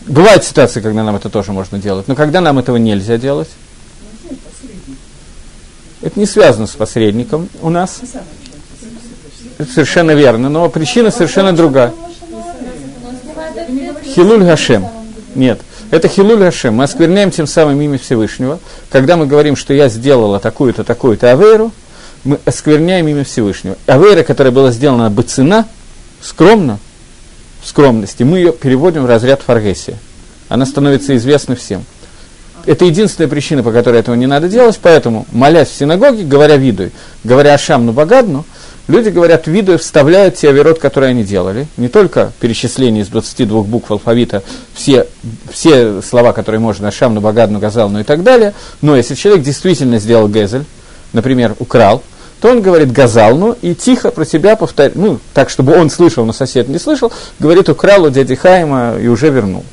Бывают 0.05 0.43
ситуации, 0.43 0.81
когда 0.81 1.03
нам 1.03 1.15
это 1.15 1.29
тоже 1.29 1.51
можно 1.51 1.77
делать, 1.77 2.07
но 2.07 2.15
когда 2.15 2.41
нам 2.41 2.57
этого 2.57 2.77
нельзя 2.77 3.17
делать? 3.17 3.49
Это 6.01 6.19
не 6.19 6.25
связано 6.25 6.67
с 6.67 6.71
посредником 6.71 7.49
у 7.61 7.69
нас. 7.69 7.99
Это 9.57 9.71
совершенно 9.71 10.11
верно, 10.11 10.49
но 10.49 10.69
причина 10.69 11.11
совершенно 11.11 11.51
другая. 11.53 11.93
Хилуль 14.05 14.43
Гашем. 14.43 14.87
Нет, 15.35 15.59
это 15.91 16.07
Хилуль 16.07 16.37
Гашем. 16.37 16.75
Мы 16.75 16.85
оскверняем 16.85 17.31
тем 17.31 17.45
самым 17.45 17.81
имя 17.81 17.97
Всевышнего. 17.97 18.59
Когда 18.89 19.17
мы 19.17 19.25
говорим, 19.25 19.55
что 19.55 19.73
я 19.73 19.89
сделала 19.89 20.39
такую-то, 20.39 20.83
такую-то 20.83 21.31
авейру, 21.31 21.71
мы 22.23 22.39
оскверняем 22.45 23.07
имя 23.07 23.23
Всевышнего. 23.23 23.77
Авейра, 23.85 24.23
которая 24.23 24.53
была 24.53 24.71
сделана 24.71 25.09
бы 25.09 25.23
цена, 25.23 25.67
скромно, 26.21 26.79
в 27.61 27.67
скромности, 27.67 28.23
мы 28.23 28.37
ее 28.37 28.53
переводим 28.53 29.03
в 29.03 29.05
разряд 29.05 29.41
фаргесия. 29.41 29.97
Она 30.47 30.65
становится 30.65 31.15
известна 31.17 31.55
всем. 31.55 31.83
Это 32.69 32.85
единственная 32.85 33.27
причина, 33.27 33.63
по 33.63 33.71
которой 33.71 33.99
этого 33.99 34.13
не 34.13 34.27
надо 34.27 34.47
делать, 34.47 34.77
поэтому, 34.79 35.25
молясь 35.31 35.69
в 35.69 35.75
синагоге, 35.75 36.23
говоря 36.23 36.55
видуй, 36.55 36.91
говоря 37.23 37.55
Ашамну 37.55 37.93
Багадну, 37.93 38.45
люди 38.87 39.09
говорят 39.09 39.47
видуй, 39.47 39.79
вставляют 39.79 40.35
те 40.35 40.49
аверот, 40.49 40.77
которые 40.77 41.09
они 41.09 41.23
делали, 41.23 41.65
не 41.77 41.87
только 41.87 42.31
перечисление 42.39 43.01
из 43.01 43.07
22 43.07 43.63
букв 43.63 43.89
алфавита, 43.89 44.43
все, 44.75 45.07
все 45.51 46.03
слова, 46.03 46.31
которые 46.31 46.61
можно 46.61 46.89
Ашамну 46.89 47.21
Багадну, 47.21 47.57
Газал, 47.57 47.89
ну 47.89 48.01
и 48.01 48.03
так 48.03 48.21
далее, 48.21 48.53
но 48.83 48.95
если 48.95 49.15
человек 49.15 49.43
действительно 49.43 49.97
сделал 49.97 50.27
Гезель, 50.27 50.65
например, 51.11 51.55
украл, 51.57 52.03
то 52.39 52.49
он 52.49 52.61
говорит 52.61 52.91
газалну 52.91 53.57
и 53.63 53.73
тихо 53.73 54.11
про 54.11 54.25
себя 54.25 54.55
повторяет, 54.55 54.95
ну, 54.95 55.17
так, 55.33 55.49
чтобы 55.49 55.75
он 55.75 55.89
слышал, 55.89 56.23
но 56.23 56.33
сосед 56.33 56.67
не 56.67 56.77
слышал, 56.77 57.11
говорит, 57.39 57.67
украл 57.67 58.03
у 58.03 58.09
дяди 58.11 58.35
Хайма 58.35 58.93
и 59.01 59.07
уже 59.07 59.31
вернул. 59.31 59.65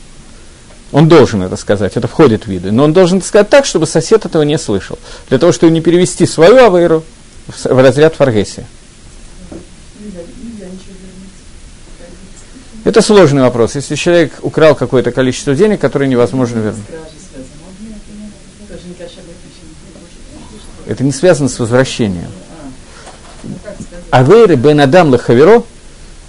Он 0.97 1.09
должен 1.09 1.43
это 1.43 1.57
сказать, 1.57 1.95
это 1.99 2.09
входит 2.09 2.45
в 2.45 2.47
виды. 2.49 2.73
Но 2.73 2.85
он 2.85 2.95
должен 2.95 3.21
сказать 3.21 3.51
так, 3.51 3.67
чтобы 3.67 3.87
сосед 3.87 4.25
этого 4.25 4.45
не 4.45 4.57
слышал. 4.57 4.99
Для 5.29 5.39
того, 5.39 5.53
чтобы 5.53 5.71
не 5.71 5.83
перевести 5.83 6.25
свою 6.25 6.57
авейру 6.57 7.05
в 7.47 7.83
разряд 7.83 8.15
фаргесия. 8.15 8.67
Это 12.85 13.03
сложный 13.03 13.43
вопрос. 13.43 13.75
Если 13.75 13.95
человек 13.95 14.33
украл 14.41 14.75
какое-то 14.75 15.13
количество 15.13 15.55
денег, 15.55 15.83
которое 15.83 16.09
невозможно 16.09 16.61
вернуть. 16.61 16.83
Это 20.87 21.05
не 21.05 21.13
связано 21.13 21.51
с 21.51 21.59
возвращением. 21.59 22.31
Авейры 24.11 24.55
бен 24.55 24.81
адам 24.81 25.11
лахаверо, 25.11 25.63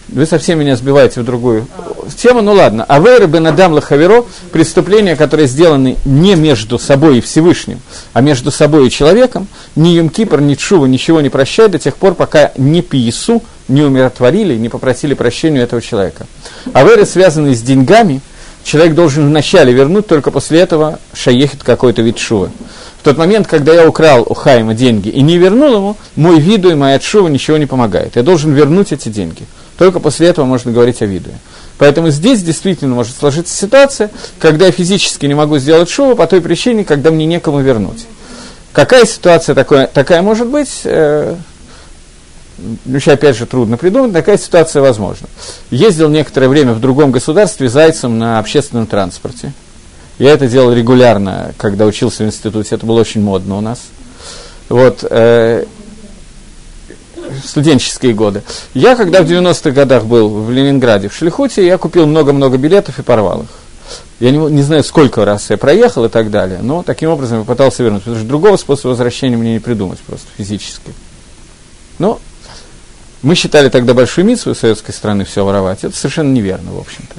вы 0.07 0.25
совсем 0.25 0.59
меня 0.59 0.75
сбиваете 0.75 1.21
в 1.21 1.25
другую 1.25 1.67
тема, 2.15 2.41
ну 2.41 2.53
ладно. 2.53 2.83
Авейра 2.83 3.27
бен 3.27 3.47
Адам 3.47 3.73
Лахаверо, 3.73 4.25
преступления, 4.51 5.15
которые 5.15 5.47
сделаны 5.47 5.97
не 6.05 6.35
между 6.35 6.79
собой 6.79 7.17
и 7.17 7.21
Всевышним, 7.21 7.79
а 8.13 8.21
между 8.21 8.51
собой 8.51 8.87
и 8.87 8.91
человеком, 8.91 9.47
ни 9.75 9.89
Юм-Кипр, 9.89 10.41
ни 10.41 10.55
Чува 10.55 10.85
ничего 10.85 11.21
не 11.21 11.29
прощают 11.29 11.73
до 11.73 11.79
тех 11.79 11.95
пор, 11.97 12.15
пока 12.15 12.51
не 12.57 12.81
Пиесу, 12.81 13.43
не 13.67 13.83
умиротворили, 13.83 14.55
не 14.55 14.69
попросили 14.69 15.13
прощения 15.13 15.61
этого 15.61 15.81
человека. 15.81 16.25
Авейры, 16.73 17.05
связанные 17.05 17.55
с 17.55 17.61
деньгами, 17.61 18.21
человек 18.63 18.95
должен 18.95 19.27
вначале 19.27 19.73
вернуть, 19.73 20.07
только 20.07 20.31
после 20.31 20.59
этого 20.59 20.99
шаехит 21.13 21.63
какой-то 21.63 22.01
вид 22.01 22.17
шувы. 22.17 22.49
В 22.99 23.03
тот 23.03 23.17
момент, 23.17 23.47
когда 23.47 23.73
я 23.73 23.87
украл 23.87 24.25
у 24.27 24.33
Хайма 24.33 24.73
деньги 24.73 25.09
и 25.09 25.21
не 25.21 25.37
вернул 25.37 25.75
ему, 25.75 25.97
мой 26.15 26.39
виду 26.39 26.69
и 26.69 26.75
моя 26.75 26.99
шува 26.99 27.27
ничего 27.27 27.57
не 27.57 27.65
помогает. 27.65 28.15
Я 28.15 28.23
должен 28.23 28.53
вернуть 28.53 28.91
эти 28.91 29.09
деньги. 29.09 29.43
Только 29.77 29.99
после 29.99 30.27
этого 30.27 30.45
можно 30.45 30.71
говорить 30.71 31.01
о 31.01 31.05
виду. 31.05 31.29
Поэтому 31.77 32.09
здесь 32.09 32.41
действительно 32.41 32.95
может 32.95 33.15
сложиться 33.15 33.55
ситуация, 33.55 34.09
когда 34.39 34.65
я 34.65 34.71
физически 34.71 35.25
не 35.27 35.35
могу 35.35 35.59
сделать 35.59 35.89
шоу 35.89 36.15
по 36.15 36.25
той 36.25 36.41
причине, 36.41 36.83
когда 36.83 37.11
мне 37.11 37.25
некому 37.25 37.59
вернуть. 37.59 38.05
Какая 38.73 39.05
ситуация 39.05 39.53
такое, 39.55 39.87
такая 39.87 40.21
может 40.21 40.47
быть? 40.47 40.81
Э, 40.83 41.35
опять 43.05 43.37
же, 43.37 43.45
трудно 43.45 43.77
придумать, 43.77 44.13
такая 44.13 44.37
ситуация 44.37 44.81
возможна. 44.81 45.27
Ездил 45.69 46.09
некоторое 46.09 46.47
время 46.47 46.73
в 46.73 46.79
другом 46.79 47.11
государстве 47.11 47.69
зайцем 47.69 48.17
на 48.17 48.39
общественном 48.39 48.87
транспорте. 48.87 49.53
Я 50.17 50.31
это 50.31 50.47
делал 50.47 50.73
регулярно, 50.73 51.53
когда 51.57 51.85
учился 51.85 52.23
в 52.23 52.27
институте, 52.27 52.75
это 52.75 52.85
было 52.87 52.99
очень 53.01 53.21
модно 53.21 53.57
у 53.57 53.61
нас. 53.61 53.81
Вот, 54.69 55.05
э, 55.07 55.65
студенческие 57.43 58.13
годы. 58.13 58.43
Я, 58.73 58.95
когда 58.95 59.21
в 59.21 59.25
90-х 59.25 59.71
годах 59.71 60.05
был 60.05 60.29
в 60.29 60.51
Ленинграде, 60.51 61.09
в 61.09 61.15
Шлихуте, 61.15 61.65
я 61.65 61.77
купил 61.77 62.05
много-много 62.05 62.57
билетов 62.57 62.99
и 62.99 63.03
порвал 63.03 63.43
их. 63.43 63.49
Я 64.19 64.31
не, 64.31 64.37
не 64.37 64.63
знаю, 64.63 64.83
сколько 64.83 65.23
раз 65.25 65.49
я 65.49 65.57
проехал 65.57 66.05
и 66.05 66.09
так 66.09 66.31
далее, 66.31 66.59
но 66.61 66.83
таким 66.83 67.09
образом 67.09 67.39
я 67.39 67.45
пытался 67.45 67.83
вернуть, 67.83 68.01
потому 68.01 68.17
что 68.17 68.27
другого 68.27 68.57
способа 68.57 68.89
возвращения 68.89 69.37
мне 69.37 69.53
не 69.53 69.59
придумать 69.59 69.99
просто 69.99 70.27
физически. 70.37 70.93
Но 71.99 72.19
мы 73.21 73.35
считали 73.35 73.69
тогда 73.69 73.93
большую 73.93 74.25
миссию 74.25 74.55
советской 74.55 74.91
страны 74.91 75.25
все 75.25 75.45
воровать. 75.45 75.83
Это 75.83 75.95
совершенно 75.95 76.31
неверно, 76.31 76.71
в 76.71 76.79
общем-то. 76.79 77.15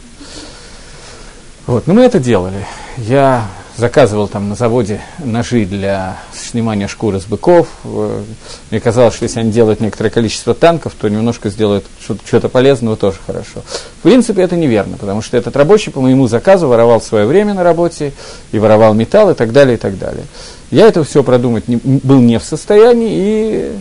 Вот, 1.66 1.86
но 1.86 1.94
мы 1.94 2.02
это 2.02 2.18
делали. 2.18 2.66
Я 2.96 3.48
заказывал 3.78 4.26
там 4.26 4.48
на 4.48 4.56
заводе 4.56 5.00
ножи 5.20 5.64
для 5.64 6.18
снимания 6.34 6.88
шкуры 6.88 7.20
с 7.20 7.24
быков. 7.24 7.68
Э, 7.84 8.22
мне 8.70 8.80
казалось, 8.80 9.14
что 9.14 9.22
если 9.22 9.38
они 9.38 9.52
делают 9.52 9.80
некоторое 9.80 10.10
количество 10.10 10.52
танков, 10.52 10.94
то 11.00 11.08
немножко 11.08 11.48
сделают 11.48 11.86
что-то 12.00 12.48
полезного 12.48 12.96
тоже 12.96 13.18
хорошо. 13.24 13.62
В 14.00 14.02
принципе, 14.02 14.42
это 14.42 14.56
неверно, 14.56 14.96
потому 14.96 15.22
что 15.22 15.36
этот 15.36 15.56
рабочий 15.56 15.92
по 15.92 16.00
моему 16.00 16.26
заказу 16.26 16.66
воровал 16.66 17.00
свое 17.00 17.24
время 17.24 17.54
на 17.54 17.62
работе, 17.62 18.12
и 18.50 18.58
воровал 18.58 18.94
металл, 18.94 19.30
и 19.30 19.34
так 19.34 19.52
далее, 19.52 19.76
и 19.76 19.78
так 19.78 19.96
далее. 19.96 20.24
Я 20.72 20.88
это 20.88 21.04
все 21.04 21.22
продумать 21.22 21.68
не, 21.68 21.76
был 21.76 22.18
не 22.18 22.40
в 22.40 22.44
состоянии, 22.44 23.10
и 23.12 23.72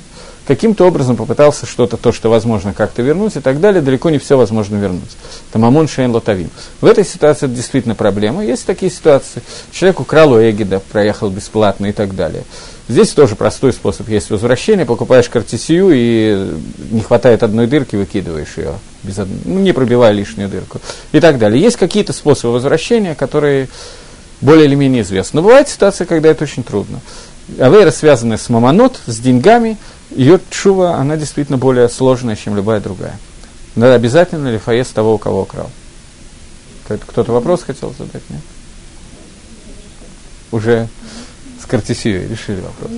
каким-то 0.48 0.86
образом 0.86 1.16
попытался 1.16 1.66
что-то, 1.66 1.98
то, 1.98 2.12
что 2.12 2.30
возможно 2.30 2.74
как-то 2.74 3.02
вернуть 3.02 3.36
и 3.36 3.40
так 3.40 3.60
далее, 3.60 3.82
далеко 3.82 4.10
не 4.10 4.18
все 4.18 4.38
возможно 4.38 4.78
вернуть. 4.78 5.18
Это 5.50 5.60
мамон 5.60 5.88
шейн 5.88 6.12
лотавим. 6.12 6.50
В 6.82 6.86
этой 6.86 7.06
ситуации 7.06 7.46
это 7.46 7.56
действительно 7.56 7.96
проблема. 7.96 8.44
Есть 8.44 8.66
такие 8.66 8.92
ситуации. 8.92 9.42
Человек 9.72 10.00
украл 10.00 10.32
у 10.32 10.40
Эгида, 10.40 10.82
проехал 10.92 11.30
бесплатно 11.30 11.88
и 11.88 11.92
так 11.92 12.16
далее. 12.16 12.44
Здесь 12.88 13.10
тоже 13.10 13.36
простой 13.36 13.74
способ 13.74 14.08
есть 14.08 14.30
возвращение. 14.30 14.86
Покупаешь 14.86 15.28
картисию 15.28 15.90
и 15.92 16.54
не 16.92 17.02
хватает 17.02 17.44
одной 17.44 17.68
дырки, 17.68 17.98
выкидываешь 17.98 18.58
ее, 18.58 18.76
без 19.04 19.20
од... 19.20 19.28
ну, 19.44 19.60
не 19.60 19.74
пробивая 19.74 20.14
лишнюю 20.14 20.48
дырку 20.48 20.80
и 21.12 21.20
так 21.20 21.38
далее. 21.38 21.62
Есть 21.62 21.76
какие-то 21.76 22.14
способы 22.14 22.54
возвращения, 22.54 23.14
которые 23.14 23.68
более 24.40 24.66
или 24.66 24.76
менее 24.76 25.02
известны. 25.02 25.38
Но 25.38 25.44
бывает 25.44 25.68
ситуация, 25.68 26.06
когда 26.06 26.30
это 26.30 26.44
очень 26.44 26.64
трудно. 26.64 27.02
Авейра 27.60 27.92
связана 27.92 28.38
с 28.38 28.50
мамонот, 28.50 29.00
с 29.06 29.20
деньгами, 29.20 29.78
ее 30.10 30.40
чува, 30.50 30.96
она 30.96 31.18
действительно 31.18 31.58
более 31.58 31.88
сложная, 31.90 32.36
чем 32.36 32.56
любая 32.56 32.80
другая. 32.82 33.18
Надо 33.76 33.96
обязательно 33.96 34.50
ли 34.50 34.58
фаес 34.58 34.88
того, 34.88 35.16
у 35.16 35.18
кого 35.18 35.44
украл? 35.44 35.70
Кто-то 36.88 37.32
вопрос 37.32 37.64
хотел 37.64 37.94
задать, 37.98 38.24
нет? 38.30 38.42
Уже 40.52 40.88
с 41.62 41.66
Картисией 41.66 42.28
решили 42.28 42.62
вопрос. 42.62 42.92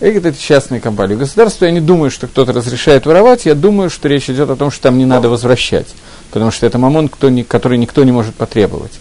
Это 0.00 0.32
частные 0.38 0.80
компании. 0.80 1.14
Государство, 1.14 1.66
я 1.66 1.70
не 1.70 1.80
думаю, 1.80 2.10
что 2.10 2.26
кто-то 2.26 2.52
разрешает 2.52 3.06
воровать, 3.06 3.46
я 3.46 3.54
думаю, 3.54 3.90
что 3.90 4.08
речь 4.08 4.28
идет 4.30 4.50
о 4.50 4.56
том, 4.56 4.70
что 4.70 4.84
там 4.84 4.98
не 4.98 5.04
надо 5.04 5.28
возвращать, 5.28 5.88
потому 6.30 6.50
что 6.50 6.66
это 6.66 6.78
мамон, 6.78 7.08
кто, 7.08 7.30
который 7.46 7.78
никто 7.78 8.02
не 8.04 8.12
может 8.12 8.34
потребовать. 8.34 8.92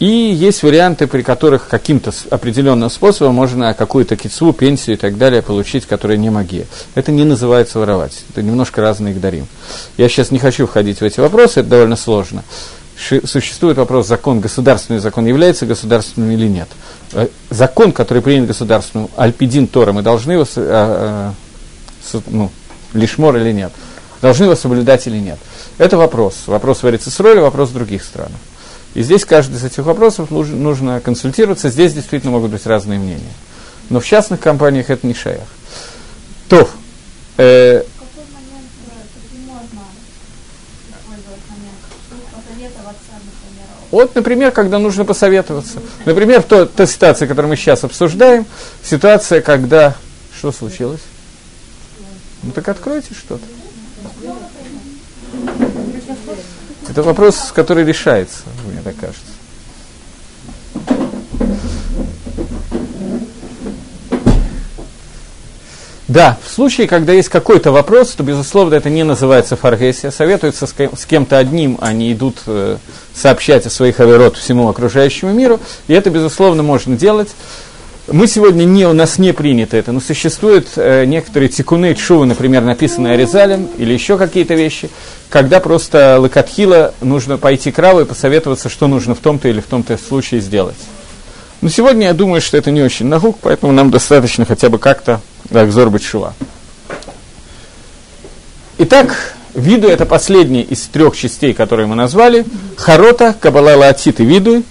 И 0.00 0.06
есть 0.06 0.62
варианты, 0.62 1.06
при 1.06 1.20
которых 1.20 1.68
каким-то 1.68 2.10
определенным 2.30 2.88
способом 2.88 3.34
можно 3.34 3.74
какую-то 3.74 4.16
кицву, 4.16 4.54
пенсию 4.54 4.96
и 4.96 4.98
так 4.98 5.18
далее 5.18 5.42
получить, 5.42 5.84
которая 5.84 6.16
не 6.16 6.30
магия. 6.30 6.66
Это 6.94 7.12
не 7.12 7.24
называется 7.24 7.78
воровать. 7.78 8.24
Это 8.30 8.42
немножко 8.42 8.80
разные 8.80 9.12
гдарим. 9.12 9.46
Я 9.98 10.08
сейчас 10.08 10.30
не 10.30 10.38
хочу 10.38 10.66
входить 10.66 11.00
в 11.00 11.04
эти 11.04 11.20
вопросы, 11.20 11.60
это 11.60 11.68
довольно 11.68 11.96
сложно. 11.96 12.44
Существует 13.24 13.78
вопрос, 13.78 14.06
закон, 14.06 14.40
государственный 14.40 15.00
закон 15.00 15.24
является 15.24 15.64
государственным 15.64 16.30
или 16.30 16.46
нет. 16.46 16.68
Э, 17.12 17.28
закон, 17.48 17.92
который 17.92 18.22
принят 18.22 18.46
государственным, 18.46 19.08
альпидин 19.16 19.66
Тора, 19.66 19.92
мы 19.92 20.02
должны 20.02 20.32
его, 20.32 20.46
а, 20.56 21.32
а, 22.12 22.20
ну, 22.26 22.50
лишмор 22.92 23.36
или 23.36 23.52
нет, 23.52 23.72
должны 24.20 24.44
его 24.44 24.54
соблюдать 24.54 25.06
или 25.06 25.16
нет. 25.16 25.38
Это 25.78 25.96
вопрос. 25.96 26.42
Вопрос 26.46 26.82
в 26.82 27.20
роли, 27.20 27.40
вопрос 27.40 27.70
в 27.70 27.74
других 27.74 28.04
странах. 28.04 28.38
И 28.94 29.02
здесь 29.02 29.24
каждый 29.24 29.56
из 29.56 29.64
этих 29.64 29.84
вопросов 29.84 30.30
нужно, 30.30 31.00
консультироваться. 31.00 31.70
Здесь 31.70 31.94
действительно 31.94 32.32
могут 32.32 32.50
быть 32.50 32.66
разные 32.66 32.98
мнения. 32.98 33.32
Но 33.88 34.00
в 34.00 34.04
частных 34.04 34.40
компаниях 34.40 34.90
это 34.90 35.06
не 35.06 35.14
шаях. 35.14 35.46
То. 36.48 36.68
Э, 37.38 37.82
Вот, 43.90 44.14
например, 44.14 44.52
когда 44.52 44.78
нужно 44.78 45.04
посоветоваться. 45.04 45.80
Например, 46.04 46.42
то, 46.42 46.66
та 46.66 46.86
ситуация, 46.86 47.26
которую 47.26 47.50
мы 47.50 47.56
сейчас 47.56 47.84
обсуждаем, 47.84 48.46
ситуация, 48.84 49.40
когда... 49.40 49.96
Что 50.38 50.52
случилось? 50.52 51.00
Ну 52.42 52.52
так 52.52 52.68
откройте 52.68 53.14
что-то. 53.14 53.44
Это 56.88 57.02
вопрос, 57.02 57.52
который 57.54 57.84
решается, 57.84 58.42
мне 58.64 58.80
так 58.82 58.96
кажется. 58.96 59.20
Да, 66.10 66.36
в 66.44 66.50
случае, 66.50 66.88
когда 66.88 67.12
есть 67.12 67.28
какой-то 67.28 67.70
вопрос, 67.70 68.08
то, 68.16 68.24
безусловно, 68.24 68.74
это 68.74 68.90
не 68.90 69.04
называется 69.04 69.54
фаргесия. 69.54 70.10
Советуются 70.10 70.66
с 70.66 71.06
кем-то 71.06 71.38
одним, 71.38 71.78
они 71.80 72.12
идут 72.12 72.38
э, 72.46 72.78
сообщать 73.14 73.64
о 73.66 73.70
своих 73.70 74.00
аверот 74.00 74.36
всему 74.36 74.68
окружающему 74.68 75.32
миру, 75.32 75.60
и 75.86 75.92
это, 75.92 76.10
безусловно, 76.10 76.64
можно 76.64 76.96
делать. 76.96 77.28
Мы 78.08 78.26
сегодня 78.26 78.64
не, 78.64 78.88
у 78.88 78.92
нас 78.92 79.18
не 79.18 79.32
принято 79.32 79.76
это, 79.76 79.92
но 79.92 80.00
существуют 80.00 80.70
э, 80.74 81.04
некоторые 81.04 81.48
тикуны 81.48 81.94
чувы, 81.94 82.26
например, 82.26 82.62
написанные 82.62 83.14
Аризалем, 83.14 83.68
или 83.78 83.92
еще 83.92 84.18
какие-то 84.18 84.54
вещи, 84.54 84.90
когда 85.28 85.60
просто 85.60 86.18
лакатхила 86.18 86.92
нужно 87.00 87.38
пойти 87.38 87.70
к 87.70 87.78
Раву 87.78 88.00
и 88.00 88.04
посоветоваться, 88.04 88.68
что 88.68 88.88
нужно 88.88 89.14
в 89.14 89.20
том-то 89.20 89.46
или 89.46 89.60
в 89.60 89.66
том-то 89.66 89.96
случае 89.96 90.40
сделать. 90.40 90.74
Но 91.60 91.68
сегодня 91.68 92.06
я 92.06 92.14
думаю, 92.14 92.40
что 92.40 92.56
это 92.56 92.70
не 92.70 92.82
очень 92.82 93.06
наук, 93.06 93.38
поэтому 93.42 93.72
нам 93.72 93.90
достаточно 93.90 94.46
хотя 94.46 94.70
бы 94.70 94.78
как-то 94.78 95.20
Акзор 95.52 95.90
Батшува. 95.90 96.34
Итак, 98.78 99.34
виду 99.54 99.88
это 99.88 100.06
последний 100.06 100.62
из 100.62 100.82
трех 100.86 101.14
частей, 101.16 101.52
которые 101.52 101.86
мы 101.86 101.96
назвали. 101.96 102.46
Харота, 102.76 103.34
Кабала 103.38 103.76
Лаатит 103.76 104.20
и 104.20 104.24
виду. 104.24 104.62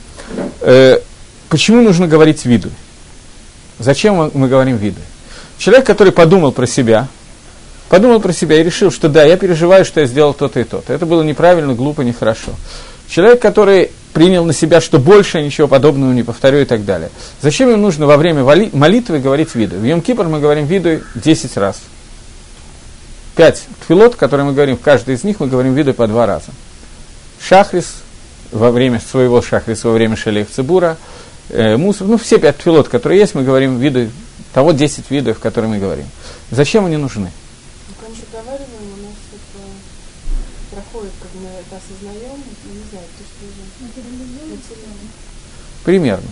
Э, 0.62 0.98
почему 1.50 1.82
нужно 1.82 2.08
говорить 2.08 2.46
виду? 2.46 2.72
Зачем 3.78 4.32
мы 4.34 4.48
говорим 4.48 4.78
виды? 4.78 5.00
Человек, 5.60 5.86
который 5.86 6.12
подумал 6.12 6.52
про 6.52 6.66
себя, 6.66 7.08
подумал 7.90 8.20
про 8.20 8.34
себя 8.34 8.60
и 8.60 8.64
решил, 8.64 8.92
что 8.92 9.10
да, 9.10 9.24
я 9.24 9.38
переживаю, 9.38 9.86
что 9.86 10.00
я 10.00 10.08
сделал 10.08 10.34
то-то 10.34 10.60
и 10.60 10.64
то-то. 10.64 10.92
Это 10.92 11.06
было 11.06 11.22
неправильно, 11.22 11.76
глупо, 11.76 12.02
нехорошо. 12.02 12.52
Человек, 13.08 13.42
который 13.42 13.92
принял 14.14 14.46
на 14.46 14.54
себя, 14.54 14.82
что 14.82 15.00
больше 15.00 15.42
ничего 15.42 15.68
подобного 15.68 16.12
не 16.14 16.24
повторю 16.24 16.60
и 16.60 16.66
так 16.66 16.86
далее. 16.86 17.10
Зачем 17.42 17.70
им 17.70 17.82
нужно 17.82 18.06
во 18.08 18.18
время 18.18 18.44
молитвы 18.44 19.20
говорить 19.20 19.56
виду? 19.56 19.78
В 19.78 19.84
Йом 19.84 20.04
мы 20.30 20.40
говорим 20.40 20.66
виду 20.66 21.02
10 21.16 21.58
раз. 21.58 21.80
Пять 23.36 23.64
тфилот, 23.82 24.16
которые 24.16 24.46
мы 24.46 24.54
говорим, 24.54 24.78
в 24.78 24.82
каждой 24.82 25.16
из 25.16 25.24
них 25.24 25.40
мы 25.40 25.48
говорим 25.48 25.74
виду 25.74 25.94
по 25.94 26.08
два 26.08 26.26
раза. 26.26 26.52
Шахрис 27.42 27.96
во 28.52 28.72
время 28.72 29.00
своего 29.00 29.42
шахриса, 29.42 29.88
во 29.88 29.94
время 29.94 30.16
шалех 30.16 30.50
цибура– 30.50 30.98
э, 31.50 31.78
мусор, 31.78 32.08
ну, 32.08 32.18
все 32.18 32.40
пять 32.40 32.58
пилот, 32.58 32.88
которые 32.88 33.20
есть, 33.20 33.36
мы 33.36 33.44
говорим 33.44 33.80
виды, 33.80 34.10
того 34.54 34.72
10 34.72 35.10
видов, 35.12 35.40
которые 35.40 35.70
мы 35.72 35.78
говорим. 35.80 36.06
Зачем 36.52 36.86
они 36.86 36.98
нужны? 36.98 37.32
Мы 37.90 38.16
договариваем, 38.32 38.70
у 38.94 39.04
нас 39.04 39.16
это 39.34 40.76
проходит, 40.76 41.12
как 41.22 41.30
мы 41.36 41.50
это 41.50 41.76
осознаем, 41.78 42.38
не 42.66 42.90
знаю, 42.90 43.06
Примерно. 45.90 46.30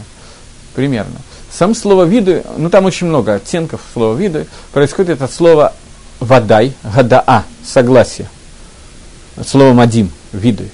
Примерно. 0.75 1.15
Сам 1.51 1.73
слово 1.73 2.03
виды, 2.03 2.43
ну 2.57 2.69
там 2.69 2.85
очень 2.85 3.07
много 3.07 3.33
оттенков 3.33 3.81
слова 3.91 4.15
виды, 4.15 4.45
происходит 4.71 5.23
от 5.23 5.33
слова 5.33 5.73
вадай, 6.19 6.73
гадаа, 6.83 7.43
согласие. 7.65 8.29
От 9.35 9.47
слова 9.47 9.73
мадим, 9.73 10.11
виды. 10.31 10.69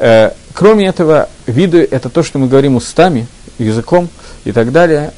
Э, 0.00 0.32
кроме 0.52 0.88
этого, 0.88 1.28
виды 1.46 1.86
это 1.88 2.08
то, 2.08 2.24
что 2.24 2.40
мы 2.40 2.48
говорим 2.48 2.74
устами, 2.74 3.28
языком 3.56 4.08
и 4.44 4.50
так 4.50 4.72
далее. 4.72 5.12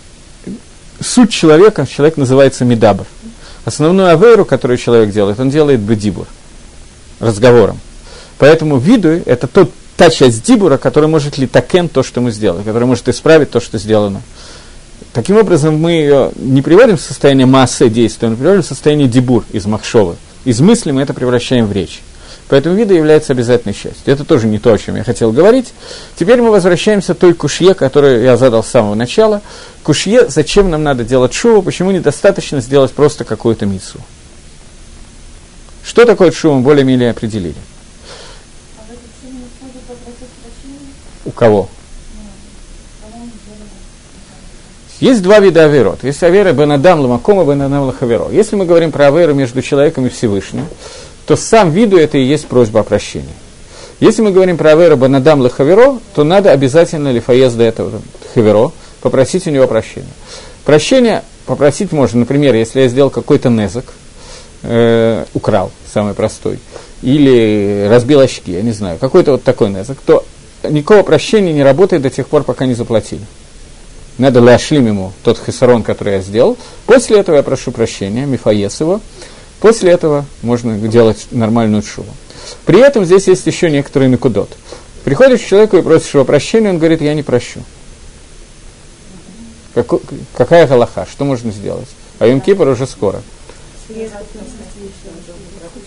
Суть 1.00 1.32
человека, 1.32 1.86
человек 1.86 2.18
называется 2.18 2.66
медабр. 2.66 3.06
Основную 3.64 4.10
аверу, 4.10 4.44
которую 4.44 4.76
человек 4.76 5.10
делает, 5.10 5.40
он 5.40 5.48
делает 5.48 5.80
бедибур, 5.80 6.26
разговором. 7.18 7.80
Поэтому 8.36 8.76
виду 8.76 9.22
это 9.24 9.46
тот, 9.46 9.70
та 10.00 10.08
часть 10.08 10.42
дибура, 10.44 10.78
которая 10.78 11.10
может 11.10 11.36
литакен 11.36 11.86
то, 11.86 12.02
что 12.02 12.22
мы 12.22 12.30
сделали, 12.30 12.62
которая 12.62 12.86
может 12.86 13.06
исправить 13.10 13.50
то, 13.50 13.60
что 13.60 13.76
сделано. 13.76 14.22
Таким 15.12 15.36
образом, 15.36 15.76
мы 15.76 15.92
ее 15.92 16.30
не 16.36 16.62
приводим 16.62 16.96
в 16.96 17.02
состояние 17.02 17.44
массы 17.44 17.90
действия, 17.90 18.30
мы 18.30 18.36
приводим 18.36 18.62
в 18.62 18.66
состояние 18.66 19.08
дебур 19.08 19.44
из 19.52 19.66
махшовы. 19.66 20.16
Из 20.46 20.58
мысли 20.62 20.90
мы 20.90 21.02
это 21.02 21.12
превращаем 21.12 21.66
в 21.66 21.72
речь. 21.72 22.00
Поэтому 22.48 22.76
вида 22.76 22.94
является 22.94 23.34
обязательной 23.34 23.74
частью. 23.74 24.00
Это 24.06 24.24
тоже 24.24 24.46
не 24.46 24.58
то, 24.58 24.72
о 24.72 24.78
чем 24.78 24.96
я 24.96 25.04
хотел 25.04 25.32
говорить. 25.32 25.74
Теперь 26.18 26.40
мы 26.40 26.50
возвращаемся 26.50 27.12
к 27.12 27.18
той 27.18 27.34
кушье, 27.34 27.74
которую 27.74 28.22
я 28.22 28.38
задал 28.38 28.64
с 28.64 28.68
самого 28.68 28.94
начала. 28.94 29.42
Кушье, 29.82 30.30
зачем 30.30 30.70
нам 30.70 30.82
надо 30.82 31.04
делать 31.04 31.34
шоу, 31.34 31.60
почему 31.60 31.90
недостаточно 31.90 32.62
сделать 32.62 32.92
просто 32.92 33.24
какую-то 33.24 33.66
миссу. 33.66 34.00
Что 35.84 36.06
такое 36.06 36.32
мы 36.44 36.60
более-менее 36.60 37.10
определили. 37.10 37.54
А 38.78 38.82
У 41.24 41.30
кого? 41.30 41.68
Есть 45.00 45.22
два 45.22 45.40
вида 45.40 45.64
аверот. 45.64 46.04
Есть 46.04 46.22
авера 46.22 46.52
бенадам 46.52 47.00
ламакома 47.00 47.44
бенадам 47.44 47.84
лахаверо. 47.84 48.28
Если 48.30 48.54
мы 48.56 48.66
говорим 48.66 48.92
про 48.92 49.06
аверу 49.06 49.34
между 49.34 49.62
человеком 49.62 50.06
и 50.06 50.10
Всевышним, 50.10 50.66
то 51.26 51.36
сам 51.36 51.70
виду 51.70 51.96
это 51.96 52.18
и 52.18 52.22
есть 52.22 52.46
просьба 52.46 52.80
о 52.80 52.82
прощении. 52.82 53.28
Если 53.98 54.20
мы 54.20 54.30
говорим 54.30 54.58
про 54.58 54.72
аверу 54.72 54.96
бенадам 54.96 55.40
лахаверо, 55.40 55.98
то 56.14 56.22
надо 56.22 56.52
обязательно 56.52 57.12
лифаез 57.12 57.54
до 57.54 57.64
этого 57.64 58.02
хаверо 58.34 58.72
попросить 59.00 59.46
у 59.46 59.50
него 59.50 59.66
прощения. 59.66 60.12
Прощение 60.64 61.22
попросить 61.46 61.92
можно, 61.92 62.20
например, 62.20 62.54
если 62.54 62.80
я 62.80 62.88
сделал 62.88 63.10
какой-то 63.10 63.48
незак, 63.48 63.86
э, 64.62 65.24
украл, 65.32 65.70
самый 65.92 66.12
простой, 66.12 66.58
или 67.02 67.86
разбил 67.88 68.20
очки, 68.20 68.52
я 68.52 68.62
не 68.62 68.72
знаю, 68.72 68.98
какой-то 68.98 69.32
вот 69.32 69.42
такой 69.42 69.70
незак, 69.70 69.98
то 70.04 70.24
никакого 70.68 71.02
прощения 71.02 71.52
не 71.52 71.62
работает 71.62 72.02
до 72.02 72.10
тех 72.10 72.28
пор, 72.28 72.44
пока 72.44 72.66
не 72.66 72.74
заплатили 72.74 73.22
надо 74.20 74.40
ляшлим 74.40 74.86
ему 74.86 75.12
тот 75.24 75.40
хисарон, 75.44 75.82
который 75.82 76.14
я 76.14 76.20
сделал. 76.20 76.56
После 76.86 77.18
этого 77.18 77.36
я 77.36 77.42
прошу 77.42 77.72
прощения, 77.72 78.26
мифаес 78.26 78.80
его. 78.80 79.00
После 79.60 79.90
этого 79.90 80.26
можно 80.42 80.76
делать 80.76 81.26
нормальную 81.30 81.82
шубу. 81.82 82.10
При 82.66 82.80
этом 82.80 83.04
здесь 83.04 83.28
есть 83.28 83.46
еще 83.46 83.70
некоторый 83.70 84.08
накудот. 84.08 84.50
Приходишь 85.04 85.40
к 85.40 85.46
человеку 85.46 85.78
и 85.78 85.82
просишь 85.82 86.14
его 86.14 86.24
прощения, 86.24 86.70
он 86.70 86.78
говорит, 86.78 87.00
я 87.00 87.14
не 87.14 87.22
прощу. 87.22 87.60
Как, 89.74 89.86
какая 90.36 90.66
галаха? 90.66 91.06
Что 91.10 91.24
можно 91.24 91.50
сделать? 91.50 91.88
А 92.18 92.26
Йом 92.26 92.40
Кипр 92.40 92.68
уже 92.68 92.86
скоро. 92.86 93.22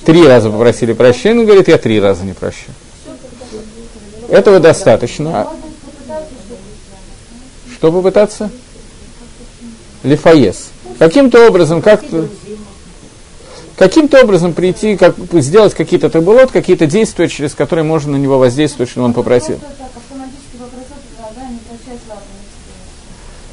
Три 0.05 0.27
раза 0.27 0.49
попросили 0.49 0.93
прощения, 0.93 1.41
он 1.41 1.45
говорит, 1.45 1.67
я 1.67 1.77
три 1.77 1.99
раза 1.99 2.23
не 2.23 2.33
прощу. 2.33 2.71
Этого 4.33 4.59
достаточно. 4.59 5.47
Что 7.71 7.91
попытаться? 7.91 8.49
Лифаес. 10.01 10.71
Каким-то 10.97 11.47
образом, 11.47 11.83
как-то... 11.83 12.27
Каким-то 13.77 14.23
образом 14.23 14.53
прийти, 14.53 14.97
как, 14.97 15.15
сделать 15.33 15.75
какие-то 15.75 16.09
табулот, 16.09 16.49
какие-то 16.49 16.87
действия, 16.87 17.27
через 17.27 17.53
которые 17.53 17.85
можно 17.85 18.13
на 18.13 18.15
него 18.15 18.39
воздействовать, 18.39 18.89
что 18.89 19.03
он 19.03 19.13
попросил. 19.13 19.59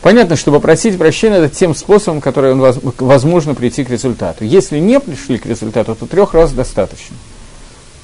Понятно, 0.01 0.37
что 0.37 0.51
попросить 0.51 0.97
прощения 0.97 1.37
это 1.37 1.55
тем 1.55 1.75
способом, 1.75 2.23
который 2.23 2.53
он 2.53 2.61
возможно 3.01 3.55
прийти 3.55 3.85
к 3.85 3.90
результату. 3.90 4.45
Если 4.45 4.79
не 4.79 4.99
пришли 4.99 5.37
к 5.37 5.45
результату, 5.45 5.95
то 5.95 6.07
трех 6.07 6.33
раз 6.33 6.53
достаточно 6.53 7.16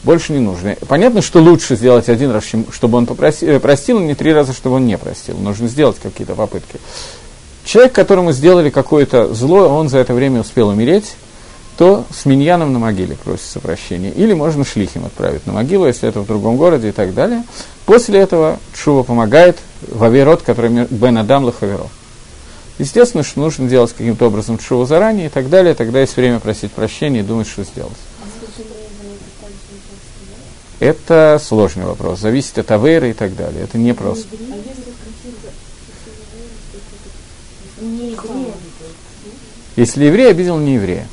больше 0.07 0.33
не 0.33 0.39
нужно. 0.39 0.77
Понятно, 0.87 1.21
что 1.21 1.43
лучше 1.43 1.75
сделать 1.75 2.09
один 2.09 2.31
раз, 2.31 2.45
чтобы 2.73 2.97
он 2.97 3.07
попросил, 3.07 3.49
э, 3.51 3.59
простил, 3.59 3.99
не 3.99 4.15
три 4.15 4.33
раза, 4.33 4.53
чтобы 4.53 4.77
он 4.77 4.87
не 4.87 4.97
простил. 4.97 5.37
Нужно 5.37 5.67
сделать 5.67 5.97
какие-то 6.01 6.37
попытки. 6.37 6.79
Человек, 7.65 7.93
которому 7.93 8.31
сделали 8.31 8.71
какое-то 8.71 9.35
зло, 9.35 9.69
он 9.69 9.89
за 9.89 9.99
это 9.99 10.15
время 10.15 10.43
успел 10.43 10.69
умереть, 10.69 11.17
то 11.77 12.05
с 12.17 12.25
миньяном 12.25 12.73
на 12.73 12.79
могиле 12.79 13.17
просится 13.17 13.59
прощения. 13.59 14.13
Или 14.13 14.33
можно 14.33 14.65
шлихим 14.65 15.05
отправить 15.05 15.45
на 15.45 15.53
могилу, 15.53 15.89
если 15.89 16.09
это 16.09 16.21
в 16.21 16.27
другом 16.27 16.57
городе 16.57 16.91
и 16.91 16.93
так 16.93 17.13
далее. 17.13 17.43
После 17.85 18.21
этого 18.21 18.61
Чува 18.75 19.03
помогает 19.03 19.59
в 19.83 20.05
авирот, 20.05 20.43
который 20.43 20.87
Бен 20.89 21.19
Адам 21.19 21.45
Лахаверо. 21.45 21.89
Естественно, 22.79 23.25
что 23.25 23.41
нужно 23.41 23.69
делать 23.69 23.93
каким-то 23.93 24.27
образом 24.27 24.57
Чуву 24.57 24.85
заранее 24.85 25.27
и 25.27 25.31
так 25.31 25.51
далее, 25.51 25.75
тогда 25.75 26.01
есть 26.01 26.17
время 26.17 26.39
просить 26.39 26.71
прощения 26.71 27.21
и 27.21 27.25
думать, 27.25 27.49
что 27.49 27.65
сделать. 27.65 27.99
Это 30.79 31.41
сложный 31.43 31.87
вопрос, 31.87 32.21
зависит 32.21 32.59
от 32.59 32.71
аверы 32.71 33.11
и 33.11 33.13
так 33.15 33.35
далее. 33.35 33.65
Это 33.65 33.79
не 33.79 33.95
просто. 33.95 34.29
Если 39.77 40.05
еврей 40.05 40.31
обидел 40.31 40.59
не 40.59 40.75
еврея. 40.75 41.07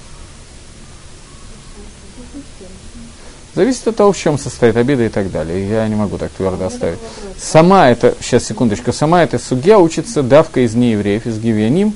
Зависит 3.55 3.87
от 3.87 3.97
того, 3.97 4.11
в 4.11 4.17
чем 4.17 4.39
состоит 4.39 4.75
обида 4.75 5.05
и 5.05 5.09
так 5.09 5.31
далее. 5.31 5.69
Я 5.69 5.87
не 5.87 5.95
могу 5.95 6.17
так 6.17 6.31
твердо 6.31 6.65
оставить. 6.65 6.97
Сама 7.37 7.89
это, 7.89 8.15
сейчас 8.19 8.45
секундочку, 8.45 8.91
сама 8.91 9.21
эта 9.21 9.37
судья 9.37 9.77
учится 9.77 10.23
давка 10.23 10.61
из 10.61 10.73
неевреев, 10.73 11.27
из 11.27 11.39
гивьяним. 11.39 11.93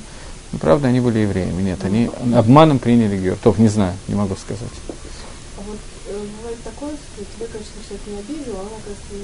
Но, 0.52 0.58
правда, 0.58 0.88
они 0.88 1.00
были 1.00 1.18
евреями. 1.18 1.62
Нет, 1.62 1.80
они 1.82 2.10
обманом 2.34 2.78
приняли 2.78 3.18
гер. 3.18 3.36
Топ, 3.42 3.58
не 3.58 3.68
знаю, 3.68 3.94
не 4.06 4.14
могу 4.14 4.36
сказать 4.36 4.70
такое, 6.78 6.94
что 6.96 7.24
тебя, 7.24 7.46
конечно, 7.52 7.74
человек 7.86 8.06
не 8.06 8.18
обидел, 8.18 8.54
а 8.56 8.60
он, 8.60 8.68
оказывается, 8.78 9.14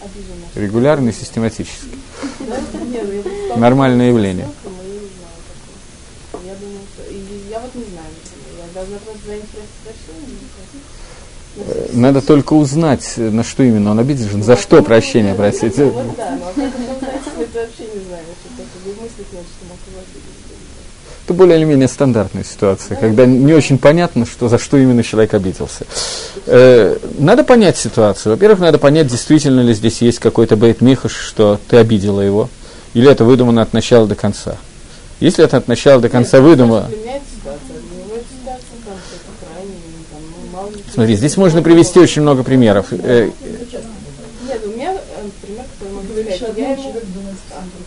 обижен. 0.00 0.38
Регулярно 0.54 1.08
и 1.08 1.12
систематически. 1.12 1.88
Нормальное 3.56 4.08
явление. 4.08 4.48
Я 6.44 6.54
думаю, 6.54 6.80
что... 6.94 7.02
Я 7.50 7.60
вот 7.60 7.74
не 7.74 7.84
знаю. 7.84 8.06
Я 8.58 8.64
должна 8.74 8.98
просто 8.98 9.26
за 9.26 9.32
ним 9.34 9.42
просить 9.84 10.10
Надо 11.94 12.22
только 12.22 12.52
узнать, 12.54 13.14
на 13.16 13.42
что 13.42 13.62
именно 13.62 13.90
он 13.90 13.98
обидел, 13.98 14.42
за 14.42 14.56
что 14.56 14.82
прощения 14.82 15.34
просить. 15.34 15.76
Вот 15.78 16.16
да, 16.16 16.38
но 16.38 16.50
это 16.50 17.60
вообще 17.60 17.84
не 17.94 18.04
знаю, 18.04 18.24
что 18.38 18.48
такое 18.56 18.94
мыслить 19.02 19.32
нет, 19.32 19.44
что 19.56 19.66
мог 19.66 19.78
его 19.88 19.98
обидеть 19.98 20.19
это 21.30 21.34
более 21.38 21.58
или 21.58 21.64
менее 21.64 21.86
стандартная 21.86 22.42
ситуация, 22.42 22.96
когда 22.96 23.24
не 23.24 23.52
очень 23.52 23.78
понятно, 23.78 24.26
что, 24.26 24.48
за 24.48 24.58
что 24.58 24.76
именно 24.76 25.04
человек 25.04 25.32
обиделся. 25.32 25.86
Э, 26.46 26.96
надо 27.18 27.44
понять 27.44 27.76
ситуацию. 27.76 28.32
Во-первых, 28.32 28.58
надо 28.58 28.78
понять, 28.78 29.06
действительно 29.06 29.60
ли 29.60 29.72
здесь 29.72 30.02
есть 30.02 30.18
какой-то 30.18 30.56
бейт 30.56 30.80
михаш, 30.80 31.14
что 31.14 31.60
ты 31.68 31.76
обидела 31.76 32.20
его, 32.20 32.48
или 32.94 33.08
это 33.08 33.24
выдумано 33.24 33.62
от 33.62 33.72
начала 33.72 34.08
до 34.08 34.16
конца. 34.16 34.56
Если 35.20 35.44
это 35.44 35.58
от 35.58 35.68
начала 35.68 36.00
до 36.00 36.08
конца 36.08 36.40
выдумано... 36.40 36.90
Смотри, 40.92 41.14
здесь 41.14 41.36
можно 41.36 41.62
привести 41.62 42.00
очень 42.00 42.22
много 42.22 42.42
примеров. 42.42 42.86
Э, 42.90 43.30
Нет, 44.48 44.60
у 44.64 44.68
меня 44.70 44.94
э, 44.94 44.98
пример, 45.40 45.64
который 45.78 45.94
могу 45.94 46.08
сказать. 46.12 46.58
Я 46.58 46.72
ему, 46.72 46.92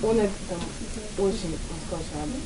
он 0.04 0.20
это 0.20 0.32
там 0.48 0.60
очень 1.20 1.58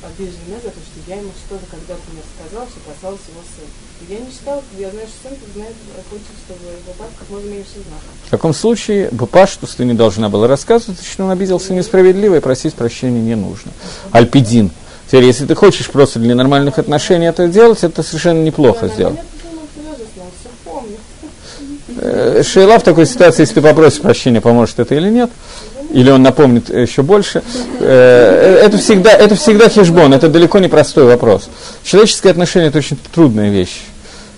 обижен 0.02 0.38
меня 0.46 0.58
за 0.62 0.70
то, 0.70 0.80
что 0.80 0.97
я 1.08 1.16
ему 1.16 1.30
что-то 1.46 1.64
когда-то 1.70 2.02
не 2.12 2.20
рассказала, 2.20 2.68
что 2.68 2.80
касалось 2.84 3.20
его 3.28 3.40
сына. 3.40 3.68
Я 4.08 4.18
не 4.20 4.30
считала, 4.30 4.62
я 4.78 4.90
знаю, 4.90 5.06
что 5.08 5.28
сын 5.28 5.38
знает, 5.54 5.74
хочет, 6.10 6.26
чтобы 6.44 6.64
его 6.64 6.92
папа 6.98 7.10
как 7.18 7.30
можно 7.30 7.48
меньше 7.48 7.72
знал. 7.72 7.98
В 8.26 8.30
таком 8.30 8.52
случае 8.52 9.08
Бапаштус 9.10 9.74
ты 9.74 9.86
не 9.86 9.94
должна 9.94 10.28
была 10.28 10.46
рассказывать, 10.46 10.98
что 11.02 11.24
он 11.24 11.30
обиделся 11.30 11.72
несправедливо, 11.72 12.36
и 12.36 12.40
просить 12.40 12.74
прощения 12.74 13.20
не 13.20 13.36
нужно. 13.36 13.72
Альпидин. 14.12 14.70
Теперь, 15.06 15.24
если 15.24 15.46
ты 15.46 15.54
хочешь 15.54 15.88
просто 15.88 16.18
для 16.18 16.34
нормальных 16.34 16.78
отношений 16.78 17.26
это 17.26 17.48
делать, 17.48 17.82
это 17.82 18.02
совершенно 18.02 18.42
неплохо 18.42 18.88
сделать. 18.88 19.20
Э, 22.00 22.42
Шейла 22.44 22.78
в 22.78 22.82
такой 22.82 23.06
ситуации, 23.06 23.42
если 23.42 23.54
ты 23.54 23.62
попросишь 23.62 24.02
прощения, 24.02 24.42
поможет 24.42 24.78
это 24.78 24.94
или 24.94 25.08
нет. 25.08 25.30
Или 25.90 26.10
он 26.10 26.22
напомнит 26.22 26.68
еще 26.70 27.02
больше. 27.02 27.42
Э, 27.80 28.60
это 28.64 28.78
всегда, 28.78 29.10
это 29.12 29.34
всегда 29.34 29.68
хешбон, 29.68 30.12
это 30.12 30.28
далеко 30.28 30.58
не 30.58 30.68
простой 30.68 31.04
вопрос. 31.04 31.48
Человеческое 31.82 32.30
отношение– 32.30 32.68
это 32.70 32.78
очень 32.78 32.98
трудная 33.12 33.50
вещь. 33.50 33.80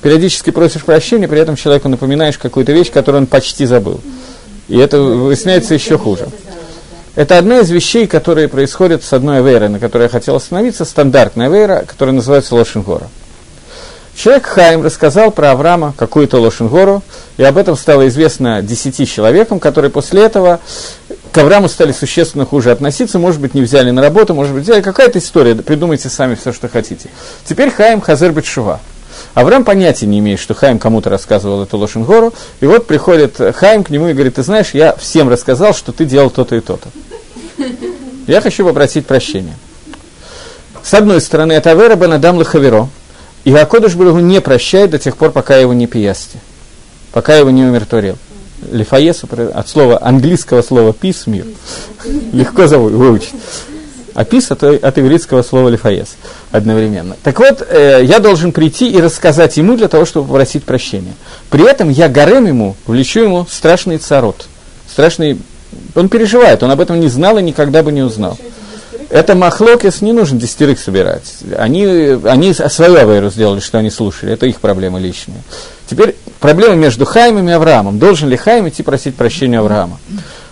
Периодически 0.02 0.50
просишь 0.50 0.84
прощения, 0.84 1.28
при 1.28 1.40
этом 1.40 1.56
человеку 1.56 1.88
напоминаешь 1.88 2.38
какую-то 2.38 2.72
вещь, 2.72 2.90
которую 2.90 3.22
он 3.22 3.26
почти 3.26 3.66
забыл. 3.66 4.00
И 4.68 4.78
это 4.78 5.00
выясняется 5.00 5.74
еще 5.74 5.98
хуже. 5.98 6.28
Это 7.16 7.38
одна 7.38 7.58
из 7.58 7.70
вещей, 7.70 8.06
которые 8.06 8.48
происходят 8.48 9.02
с 9.02 9.12
одной 9.12 9.38
авейрой, 9.38 9.68
на 9.68 9.80
которой 9.80 10.04
я 10.04 10.08
хотел 10.08 10.36
остановиться, 10.36 10.84
стандартная 10.84 11.46
авейра, 11.48 11.84
которая 11.86 12.14
называется 12.14 12.54
Лошенгора. 12.54 13.08
Человек 14.14 14.46
Хайм 14.46 14.82
рассказал 14.82 15.30
про 15.30 15.50
Авраама 15.52 15.94
какую-то 15.96 16.38
Лошенгору, 16.38 17.02
и 17.36 17.42
об 17.42 17.56
этом 17.56 17.76
стало 17.76 18.06
известно 18.08 18.62
десяти 18.62 19.06
человекам, 19.06 19.58
которые 19.58 19.90
после 19.90 20.22
этого 20.22 20.60
к 21.32 21.38
Аврааму 21.38 21.68
стали 21.68 21.92
существенно 21.92 22.44
хуже 22.44 22.70
относиться, 22.70 23.18
может 23.18 23.40
быть, 23.40 23.54
не 23.54 23.62
взяли 23.62 23.90
на 23.90 24.02
работу, 24.02 24.34
может 24.34 24.54
быть, 24.54 24.64
взяли 24.64 24.80
какая-то 24.80 25.18
история, 25.18 25.54
придумайте 25.54 26.08
сами 26.08 26.34
все, 26.34 26.52
что 26.52 26.68
хотите. 26.68 27.08
Теперь 27.44 27.70
Хайм 27.70 28.00
חוזר 28.00 28.32
בתשובה. 28.32 28.80
Авраам 29.34 29.64
понятия 29.64 30.06
не 30.06 30.18
имеет, 30.18 30.40
что 30.40 30.54
Хайм 30.54 30.78
кому-то 30.78 31.10
рассказывал 31.10 31.62
эту 31.62 31.78
лошн-гору, 31.78 32.32
и 32.60 32.66
вот 32.66 32.86
приходит 32.86 33.38
Хайм 33.54 33.84
к 33.84 33.90
нему 33.90 34.08
и 34.08 34.12
говорит, 34.12 34.36
ты 34.36 34.42
знаешь, 34.42 34.70
я 34.72 34.94
всем 34.96 35.28
рассказал, 35.28 35.74
что 35.74 35.92
ты 35.92 36.04
делал 36.04 36.30
то-то 36.30 36.56
и 36.56 36.60
то-то. 36.60 36.88
Я 38.26 38.40
хочу 38.40 38.64
попросить 38.64 39.06
прощения. 39.06 39.54
С 40.82 40.94
одной 40.94 41.20
стороны, 41.20 41.52
это 41.52 41.70
עבירה 41.70 41.94
בין 41.94 42.12
אדם 42.12 42.38
לחברו, 42.38 42.88
и 43.44 43.54
הקדוש 43.54 43.94
ברוך 43.94 44.09
הוא 44.09 44.18
не 44.18 44.40
прощает 44.40 44.90
до 44.90 44.98
тех 44.98 45.16
пор, 45.16 45.30
пока 45.30 45.56
его 45.56 45.72
не 45.74 45.86
пиясти, 45.86 46.38
пока 47.12 47.36
его 47.36 47.50
не 47.50 47.64
умиротворил. 47.64 48.16
לפייסו, 48.70 49.28
от 49.54 49.68
слова, 49.68 49.98
английского 50.02 50.62
слова 50.62 50.92
«peace»– 50.92 51.24
мир. 51.26 51.46
Легко 52.32 52.66
выучить. 52.66 53.34
А 54.14 54.24
«пис» 54.24 54.50
от, 54.50 54.62
от 54.62 54.98
ивритского 54.98 55.42
слова 55.42 55.68
«лифаес» 55.68 56.16
одновременно. 56.50 57.16
Так 57.22 57.38
вот, 57.38 57.66
э, 57.66 58.00
я 58.02 58.18
должен 58.18 58.52
прийти 58.52 58.90
и 58.90 59.00
рассказать 59.00 59.56
ему 59.56 59.76
для 59.76 59.88
того, 59.88 60.04
чтобы 60.04 60.26
попросить 60.28 60.64
прощения. 60.64 61.14
При 61.48 61.68
этом 61.68 61.88
я 61.88 62.08
горем 62.08 62.46
ему, 62.46 62.76
влечу 62.86 63.20
ему 63.20 63.46
страшный 63.48 63.98
царот. 63.98 64.46
Страшный... 64.90 65.38
Он 65.94 66.08
переживает, 66.08 66.62
он 66.62 66.70
об 66.70 66.80
этом 66.80 66.98
не 66.98 67.08
знал 67.08 67.38
и 67.38 67.42
никогда 67.42 67.82
бы 67.82 67.92
не 67.92 68.02
узнал. 68.02 68.36
Это 69.08 69.34
махлокис 69.34 70.02
не 70.02 70.12
нужно 70.12 70.38
десятерых 70.38 70.78
собирать. 70.78 71.34
Они, 71.56 71.84
они 72.24 72.54
свою 72.54 72.96
авейру 72.96 73.30
сделали, 73.30 73.60
что 73.60 73.78
они 73.78 73.90
слушали. 73.90 74.32
Это 74.32 74.46
их 74.46 74.60
проблемы 74.60 75.00
личные. 75.00 75.42
Теперь 75.90 76.14
проблема 76.38 76.76
между 76.76 77.04
Хаймом 77.04 77.48
и 77.48 77.52
Авраамом. 77.52 77.98
Должен 77.98 78.28
ли 78.28 78.36
Хайм 78.36 78.68
идти 78.68 78.84
просить 78.84 79.16
прощения 79.16 79.58
Авраама? 79.58 79.98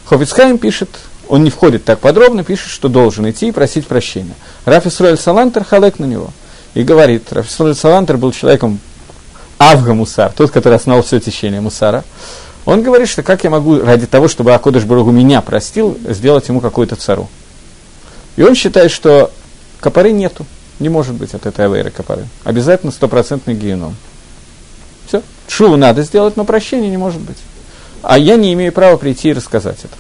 Хофицхайм 0.05 0.59
пишет, 0.59 0.88
он 1.29 1.44
не 1.44 1.51
входит 1.51 1.85
так 1.85 2.01
подробно, 2.01 2.42
пишет, 2.42 2.70
что 2.70 2.88
должен 2.88 3.31
идти 3.31 3.46
и 3.46 3.53
просить 3.53 3.87
прощения. 3.87 4.35
Раф 4.64 4.87
Исруэль 4.87 5.16
Салантер 5.16 5.62
халек 5.62 6.01
на 6.01 6.07
него. 6.07 6.33
И 6.74 6.83
говорит, 6.83 7.33
Раф 7.33 7.48
Исруэль 7.48 7.77
Салантер 7.77 8.16
был 8.16 8.33
человеком 8.33 8.81
Авга 9.59 9.94
Мусар, 9.94 10.33
тот, 10.33 10.51
который 10.51 10.74
основал 10.74 11.05
все 11.05 11.20
течение 11.20 11.61
Мусара. 11.61 12.03
Он 12.64 12.83
говорит, 12.83 13.09
что 13.09 13.22
как 13.22 13.44
я 13.44 13.51
могу 13.51 13.79
ради 13.79 14.07
того, 14.07 14.27
чтобы 14.27 14.55
Акодыш 14.55 14.83
Баругу 14.83 15.12
меня 15.12 15.40
простил, 15.40 15.96
сделать 16.09 16.48
ему 16.48 16.61
какую-то 16.61 16.96
цару. 16.96 17.29
И 18.35 18.42
он 18.42 18.57
считает, 18.57 18.90
что 18.90 19.31
копоры 19.79 20.11
нету. 20.11 20.46
Не 20.81 20.88
может 20.88 21.14
быть 21.14 21.33
от 21.35 21.46
этой 21.46 21.66
авейры 21.66 21.90
копоры. 21.90 22.27
Обязательно 22.42 22.90
стопроцентный 22.90 23.55
геном. 23.55 23.94
Шуву 25.49 25.77
надо 25.77 26.03
сделать, 26.03 26.37
но 26.37 26.45
прощения 26.45 26.89
не 26.89 26.97
может 26.97 27.21
быть. 27.21 27.39
А 28.03 28.19
я 28.19 28.37
не 28.37 28.53
имею 28.53 28.73
права 28.73 28.97
прийти 28.97 29.31
и 29.31 29.33
рассказать 29.33 29.79
это. 29.81 29.95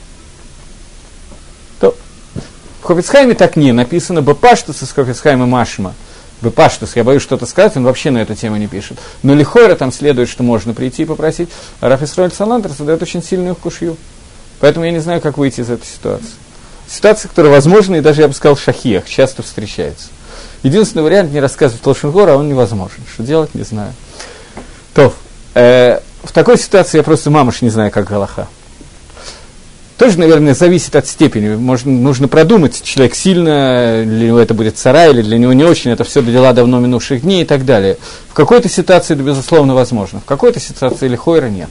То 1.80 1.96
в 2.80 2.84
Хофицхайме 2.84 3.34
так 3.34 3.56
не 3.56 3.72
написано 3.72 4.22
Бапаштус 4.22 4.82
из 4.82 4.92
Хофицхайма 4.92 5.46
Машма. 5.46 5.94
Бапаштус, 6.40 6.94
я 6.94 7.02
боюсь 7.02 7.22
что-то 7.22 7.46
сказать, 7.46 7.76
он 7.76 7.84
вообще 7.84 8.10
на 8.10 8.18
эту 8.18 8.34
тему 8.34 8.56
не 8.56 8.68
пишет. 8.68 8.98
Но 9.22 9.34
Лихойра 9.34 9.74
там 9.74 9.90
следует, 9.90 10.28
что 10.28 10.44
можно 10.44 10.74
прийти 10.74 11.02
и 11.02 11.06
попросить. 11.06 11.48
А 11.80 11.88
Рафисроль 11.88 12.30
Саландер 12.30 12.70
задает 12.70 13.02
очень 13.02 13.22
сильную 13.22 13.56
кушью. 13.56 13.96
Поэтому 14.60 14.84
я 14.84 14.92
не 14.92 15.00
знаю, 15.00 15.20
как 15.20 15.38
выйти 15.38 15.60
из 15.60 15.70
этой 15.70 15.86
ситуации 15.86 16.34
ситуация, 16.90 17.28
которая 17.28 17.52
возможна, 17.52 17.96
и 17.96 18.00
даже, 18.00 18.22
я 18.22 18.28
бы 18.28 18.34
сказал, 18.34 18.54
в 18.54 18.60
шахиях 18.60 19.08
часто 19.08 19.42
встречается. 19.42 20.08
Единственный 20.62 21.02
вариант 21.02 21.32
не 21.32 21.40
рассказывать 21.40 21.84
Лошенгора, 21.86 22.32
а 22.32 22.36
он 22.36 22.48
невозможен. 22.48 23.02
Что 23.12 23.22
делать, 23.22 23.54
не 23.54 23.62
знаю. 23.62 23.92
То, 24.94 25.14
э, 25.58 26.00
в 26.22 26.32
такой 26.32 26.58
ситуации 26.58 26.98
я 26.98 27.02
просто 27.02 27.30
мамыш 27.30 27.62
не 27.62 27.70
знаю, 27.70 27.90
как 27.90 28.08
Галаха. 28.08 28.48
Тоже, 29.96 30.16
наверное, 30.20 30.54
зависит 30.54 30.94
от 30.94 31.08
степени. 31.08 31.56
Можно, 31.56 31.90
нужно 31.90 32.28
продумать, 32.28 32.82
человек 32.84 33.16
сильно, 33.16 34.04
для 34.06 34.28
него 34.28 34.38
это 34.38 34.54
будет 34.54 34.78
цара, 34.78 35.08
или 35.08 35.22
для 35.22 35.38
него 35.38 35.52
не 35.52 35.64
очень, 35.64 35.90
это 35.90 36.04
все 36.04 36.22
дела 36.22 36.52
давно 36.52 36.78
минувших 36.78 37.22
дней 37.22 37.42
и 37.42 37.44
так 37.44 37.64
далее. 37.64 37.98
В 38.28 38.34
какой-то 38.34 38.68
ситуации 38.68 39.14
это, 39.14 39.24
безусловно, 39.24 39.74
возможно. 39.74 40.20
В 40.20 40.24
какой-то 40.24 40.60
ситуации 40.60 41.06
или 41.06 41.16
хойра 41.16 41.48
нет. 41.48 41.70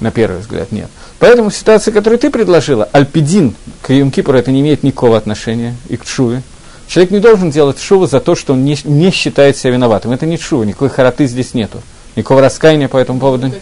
На 0.00 0.10
первый 0.10 0.40
взгляд 0.40 0.72
нет. 0.72 0.88
Поэтому 1.18 1.50
в 1.50 1.54
ситуации, 1.54 1.90
которую 1.90 2.18
ты 2.18 2.30
предложила, 2.30 2.88
альпидин 2.92 3.54
к 3.82 3.92
Йом 3.92 4.10
это 4.14 4.50
не 4.50 4.60
имеет 4.60 4.82
никакого 4.82 5.18
отношения 5.18 5.76
и 5.90 5.98
к 5.98 6.06
Шуве. 6.06 6.42
Человек 6.86 7.10
не 7.10 7.20
должен 7.20 7.50
делать 7.50 7.78
шуву 7.78 8.06
за 8.06 8.20
то, 8.20 8.34
что 8.34 8.54
он 8.54 8.64
не, 8.64 8.78
не 8.84 9.10
считает 9.10 9.58
себя 9.58 9.72
виноватым. 9.74 10.12
Это 10.12 10.24
не 10.24 10.38
шува, 10.38 10.64
никакой 10.64 10.88
хараты 10.88 11.26
здесь 11.26 11.52
нету. 11.52 11.82
Никакого 12.18 12.40
раскаяния 12.40 12.88
по 12.88 12.96
этому 12.96 13.20
поводу. 13.20 13.52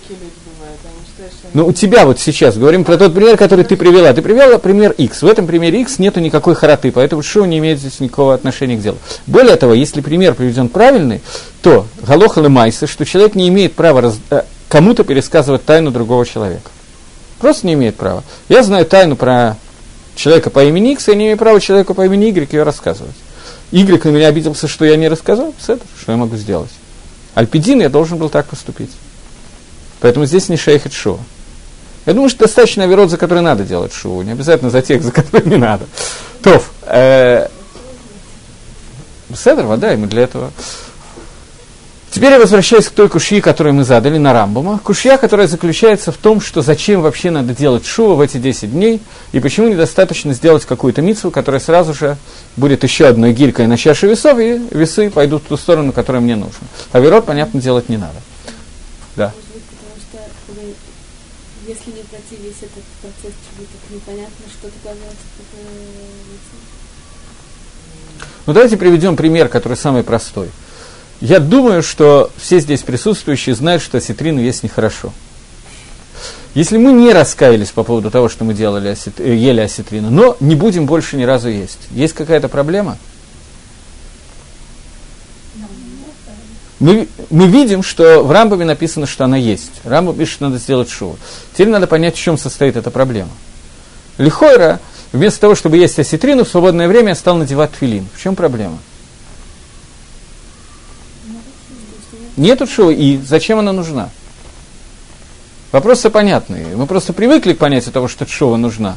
Ну, 1.52 1.66
у 1.66 1.72
тебя 1.74 2.06
вот 2.06 2.18
сейчас, 2.18 2.56
говорим 2.56 2.84
про 2.84 2.96
тот 2.96 3.12
пример, 3.12 3.36
который 3.36 3.66
ты 3.66 3.76
привела. 3.76 4.14
Ты 4.14 4.22
привела 4.22 4.56
пример 4.56 4.92
X. 4.92 5.20
В 5.20 5.26
этом 5.26 5.46
примере 5.46 5.82
X 5.82 5.98
нету 5.98 6.20
никакой 6.20 6.54
хараты, 6.54 6.90
поэтому 6.90 7.22
шоу 7.22 7.44
не 7.44 7.58
имеет 7.58 7.78
здесь 7.78 8.00
никакого 8.00 8.32
отношения 8.32 8.78
к 8.78 8.80
делу. 8.80 8.96
Более 9.26 9.56
того, 9.56 9.74
если 9.74 10.00
пример 10.00 10.34
приведен 10.34 10.70
правильный, 10.70 11.20
то 11.60 11.86
галоха 12.00 12.48
майса, 12.48 12.86
что 12.86 13.04
человек 13.04 13.34
не 13.34 13.48
имеет 13.48 13.74
права 13.74 14.00
раз, 14.00 14.18
э, 14.30 14.44
кому-то 14.70 15.04
пересказывать 15.04 15.66
тайну 15.66 15.90
другого 15.90 16.24
человека. 16.24 16.70
Просто 17.38 17.66
не 17.66 17.74
имеет 17.74 17.96
права. 17.96 18.24
Я 18.48 18.62
знаю 18.62 18.86
тайну 18.86 19.16
про 19.16 19.58
человека 20.14 20.48
по 20.48 20.64
имени 20.64 20.92
X, 20.92 21.08
я 21.08 21.14
не 21.14 21.26
имею 21.26 21.36
права 21.36 21.60
человеку 21.60 21.92
по 21.92 22.06
имени 22.06 22.24
Y 22.30 22.50
ее 22.50 22.62
рассказывать. 22.62 23.16
Y 23.70 24.02
на 24.02 24.08
меня 24.08 24.28
обиделся, 24.28 24.66
что 24.66 24.86
я 24.86 24.96
не 24.96 25.08
рассказал, 25.08 25.52
это 25.68 25.80
что 26.00 26.12
я 26.12 26.16
могу 26.16 26.36
сделать? 26.36 26.70
Альпидин 27.36 27.82
я 27.82 27.90
должен 27.90 28.16
был 28.16 28.30
так 28.30 28.46
поступить. 28.46 28.90
Поэтому 30.00 30.24
здесь 30.24 30.48
не 30.48 30.56
шейх 30.56 30.90
шоу. 30.90 31.20
Я 32.06 32.14
думаю, 32.14 32.30
что 32.30 32.46
достаточно 32.46 32.84
оверот, 32.84 33.10
за 33.10 33.18
который 33.18 33.42
надо 33.42 33.62
делать 33.62 33.92
шоу, 33.92 34.22
не 34.22 34.32
обязательно 34.32 34.70
за 34.70 34.80
тех, 34.80 35.02
за 35.02 35.12
которые 35.12 35.50
не 35.50 35.58
надо. 35.58 35.84
Тоф. 36.42 36.70
Э, 36.84 37.48
Седр, 39.34 39.64
вода, 39.64 39.90
ему 39.90 40.06
для 40.06 40.22
этого. 40.22 40.50
Теперь 42.16 42.32
я 42.32 42.38
возвращаюсь 42.38 42.86
к 42.86 42.92
той 42.92 43.10
кушье, 43.10 43.42
которую 43.42 43.74
мы 43.74 43.84
задали 43.84 44.16
на 44.16 44.32
Рамбума. 44.32 44.80
Кушья, 44.82 45.18
которая 45.18 45.46
заключается 45.46 46.12
в 46.12 46.16
том, 46.16 46.40
что 46.40 46.62
зачем 46.62 47.02
вообще 47.02 47.30
надо 47.30 47.54
делать 47.54 47.84
шува 47.84 48.14
в 48.14 48.22
эти 48.22 48.38
10 48.38 48.72
дней, 48.72 49.02
и 49.32 49.38
почему 49.38 49.68
недостаточно 49.68 50.32
сделать 50.32 50.64
какую-то 50.64 51.02
мицу, 51.02 51.30
которая 51.30 51.60
сразу 51.60 51.92
же 51.92 52.16
будет 52.56 52.84
еще 52.84 53.06
одной 53.06 53.34
гирькой 53.34 53.66
на 53.66 53.76
чаше 53.76 54.06
весов, 54.06 54.38
и 54.38 54.58
весы 54.70 55.10
пойдут 55.10 55.42
в 55.42 55.48
ту 55.48 55.58
сторону, 55.58 55.92
которая 55.92 56.22
мне 56.22 56.36
нужна. 56.36 56.66
А 56.90 57.00
верот, 57.00 57.26
понятно, 57.26 57.60
делать 57.60 57.90
не 57.90 57.98
надо. 57.98 58.16
Да. 59.14 59.34
если 61.66 61.90
не 61.90 62.02
пройти 62.02 62.42
весь 62.42 62.62
этот 62.62 62.82
процесс, 63.02 63.34
так 63.58 63.94
непонятно, 63.94 64.46
что 64.58 64.68
такое 64.68 64.96
Ну 68.46 68.52
давайте 68.54 68.78
приведем 68.78 69.16
пример, 69.16 69.48
который 69.48 69.76
самый 69.76 70.02
простой. 70.02 70.48
Я 71.20 71.40
думаю, 71.40 71.82
что 71.82 72.30
все 72.36 72.60
здесь 72.60 72.82
присутствующие 72.82 73.54
знают, 73.54 73.82
что 73.82 73.98
осетрину 73.98 74.40
есть 74.40 74.62
нехорошо. 74.62 75.12
Если 76.54 76.78
мы 76.78 76.92
не 76.92 77.12
раскаялись 77.12 77.70
по 77.70 77.82
поводу 77.82 78.10
того, 78.10 78.28
что 78.28 78.44
мы 78.44 78.54
делали 78.54 78.88
осет... 78.88 79.20
Э, 79.20 79.34
ели 79.34 79.60
осетрину, 79.60 80.10
но 80.10 80.36
не 80.40 80.54
будем 80.54 80.86
больше 80.86 81.16
ни 81.16 81.24
разу 81.24 81.50
есть, 81.50 81.78
есть 81.90 82.14
какая-то 82.14 82.48
проблема? 82.48 82.96
Мы, 86.78 87.08
мы 87.30 87.46
видим, 87.46 87.82
что 87.82 88.22
в 88.22 88.30
Рамбаме 88.30 88.64
написано, 88.66 89.06
что 89.06 89.24
она 89.24 89.36
есть. 89.36 89.72
Рамбам 89.84 90.16
пишет, 90.16 90.34
что 90.34 90.44
надо 90.44 90.58
сделать 90.58 90.90
шоу. 90.90 91.18
Теперь 91.52 91.68
надо 91.68 91.86
понять, 91.86 92.16
в 92.16 92.20
чем 92.20 92.36
состоит 92.36 92.76
эта 92.76 92.90
проблема. 92.90 93.30
Лихойра, 94.18 94.80
вместо 95.12 95.40
того, 95.40 95.54
чтобы 95.54 95.78
есть 95.78 95.98
осетрину, 95.98 96.44
в 96.44 96.48
свободное 96.48 96.88
время 96.88 97.14
стал 97.14 97.36
надевать 97.36 97.72
твилин. 97.72 98.06
В 98.14 98.22
чем 98.22 98.34
проблема? 98.34 98.78
Нету 102.36 102.66
шува, 102.66 102.90
и 102.90 103.16
зачем 103.18 103.58
она 103.58 103.72
нужна? 103.72 104.10
Вопросы 105.72 106.10
понятные. 106.10 106.76
Мы 106.76 106.86
просто 106.86 107.12
привыкли 107.12 107.54
к 107.54 107.58
понятию 107.58 107.92
того, 107.92 108.08
что 108.08 108.26
шува 108.26 108.56
нужна. 108.56 108.96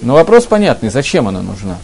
Но 0.00 0.14
вопрос 0.14 0.46
понятный, 0.46 0.90
зачем 0.90 1.28
она 1.28 1.42
нужна? 1.42 1.78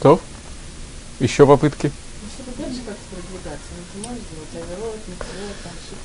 То? 0.00 0.20
Еще 1.20 1.46
попытки? 1.46 1.92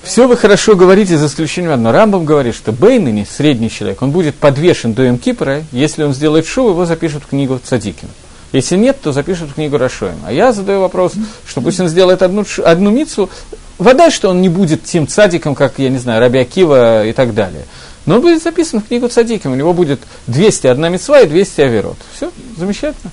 Все 0.07 0.25
вы 0.25 0.37
хорошо 0.37 0.77
говорите, 0.77 1.17
за 1.17 1.27
исключением 1.27 1.73
одного. 1.73 1.93
Рамбам 1.93 2.23
говорит, 2.23 2.55
что 2.55 2.71
Бейнани, 2.71 3.27
средний 3.29 3.69
человек, 3.69 4.01
он 4.01 4.11
будет 4.11 4.35
подвешен 4.35 4.93
до 4.93 5.03
М 5.03 5.17
Кипра, 5.17 5.63
если 5.73 6.03
он 6.03 6.13
сделает 6.13 6.47
шоу, 6.47 6.69
его 6.69 6.85
запишут 6.85 7.23
в 7.23 7.27
книгу 7.27 7.59
Цадикин. 7.61 8.07
Если 8.53 8.77
нет, 8.77 9.01
то 9.01 9.11
запишут 9.11 9.49
в 9.49 9.55
книгу 9.55 9.77
Рашоем. 9.77 10.17
А 10.25 10.31
я 10.31 10.53
задаю 10.53 10.79
вопрос, 10.79 11.11
что 11.45 11.59
пусть 11.59 11.81
он 11.81 11.89
сделает 11.89 12.21
одну, 12.21 12.45
одну 12.63 12.89
мицу, 12.89 13.29
вода, 13.77 14.09
что 14.09 14.29
он 14.29 14.41
не 14.41 14.47
будет 14.47 14.85
тем 14.85 15.09
цадиком, 15.09 15.55
как, 15.55 15.77
я 15.77 15.89
не 15.89 15.97
знаю, 15.97 16.21
Раби 16.21 16.39
Акива 16.39 17.05
и 17.05 17.11
так 17.11 17.33
далее. 17.33 17.65
Но 18.05 18.15
он 18.15 18.21
будет 18.21 18.41
записан 18.41 18.79
в 18.81 18.87
книгу 18.87 19.09
цадиком, 19.09 19.51
у 19.51 19.55
него 19.55 19.73
будет 19.73 19.99
200 20.27 20.67
одна 20.67 20.87
мецва 20.87 21.19
и 21.19 21.27
200 21.27 21.61
аверот. 21.61 21.97
Все, 22.15 22.31
замечательно. 22.55 23.11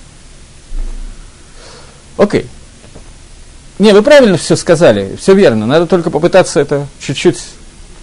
Окей. 2.15 2.45
Не, 3.77 3.91
вы 3.91 4.01
правильно 4.03 4.37
все 4.37 4.55
сказали, 4.55 5.17
все 5.17 5.33
верно. 5.33 5.65
Надо 5.65 5.85
только 5.85 6.09
попытаться 6.09 6.59
это 6.61 6.87
чуть-чуть, 6.99 7.43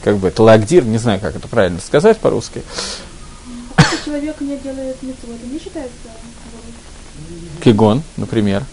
как 0.04 0.18
бы, 0.18 0.30
талагдир, 0.30 0.84
не 0.84 0.98
знаю, 0.98 1.18
как 1.18 1.34
это 1.34 1.48
правильно 1.48 1.80
сказать 1.80 2.18
по-русски. 2.18 2.62
Если 3.78 4.04
человек 4.04 4.40
не 4.40 4.56
делает 4.58 5.02
митцвот, 5.02 5.36
это 5.36 5.46
не 5.46 5.58
считается 5.58 6.08
Кигон, 7.64 8.02
например. 8.16 8.64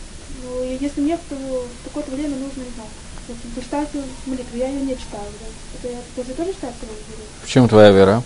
Ну, 0.44 0.64
если 0.64 1.18
то 1.30 1.36
в 1.36 1.86
такое-то 1.86 2.12
время 2.12 2.36
нужно, 2.36 2.64
не 2.64 2.72
знаю, 2.76 2.90
почитать 3.56 3.88
молитву. 4.26 4.58
Я 4.58 4.68
ее 4.68 4.82
не 4.82 4.98
читаю. 4.98 5.24
Да. 5.40 5.90
Это 5.90 5.96
я 5.96 6.02
тоже, 6.16 6.34
тоже 6.36 6.52
считаю 6.52 6.74
В 7.44 7.48
чем 7.48 7.70
твоя 7.70 7.92
вера? 7.92 8.24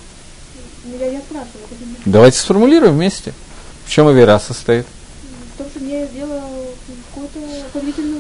Ну, 0.86 0.98
я, 0.98 1.12
я 1.12 1.20
спрашиваю. 1.20 1.68
Давайте 2.06 2.40
сформулируем 2.40 2.96
вместе. 2.96 3.34
В 3.86 3.90
чем 3.90 4.14
вера 4.16 4.40
состоит? 4.40 4.86
В 5.54 5.58
том, 5.58 5.68
что 5.70 5.80
какую-то 5.80 6.08
повелительную 6.08 6.73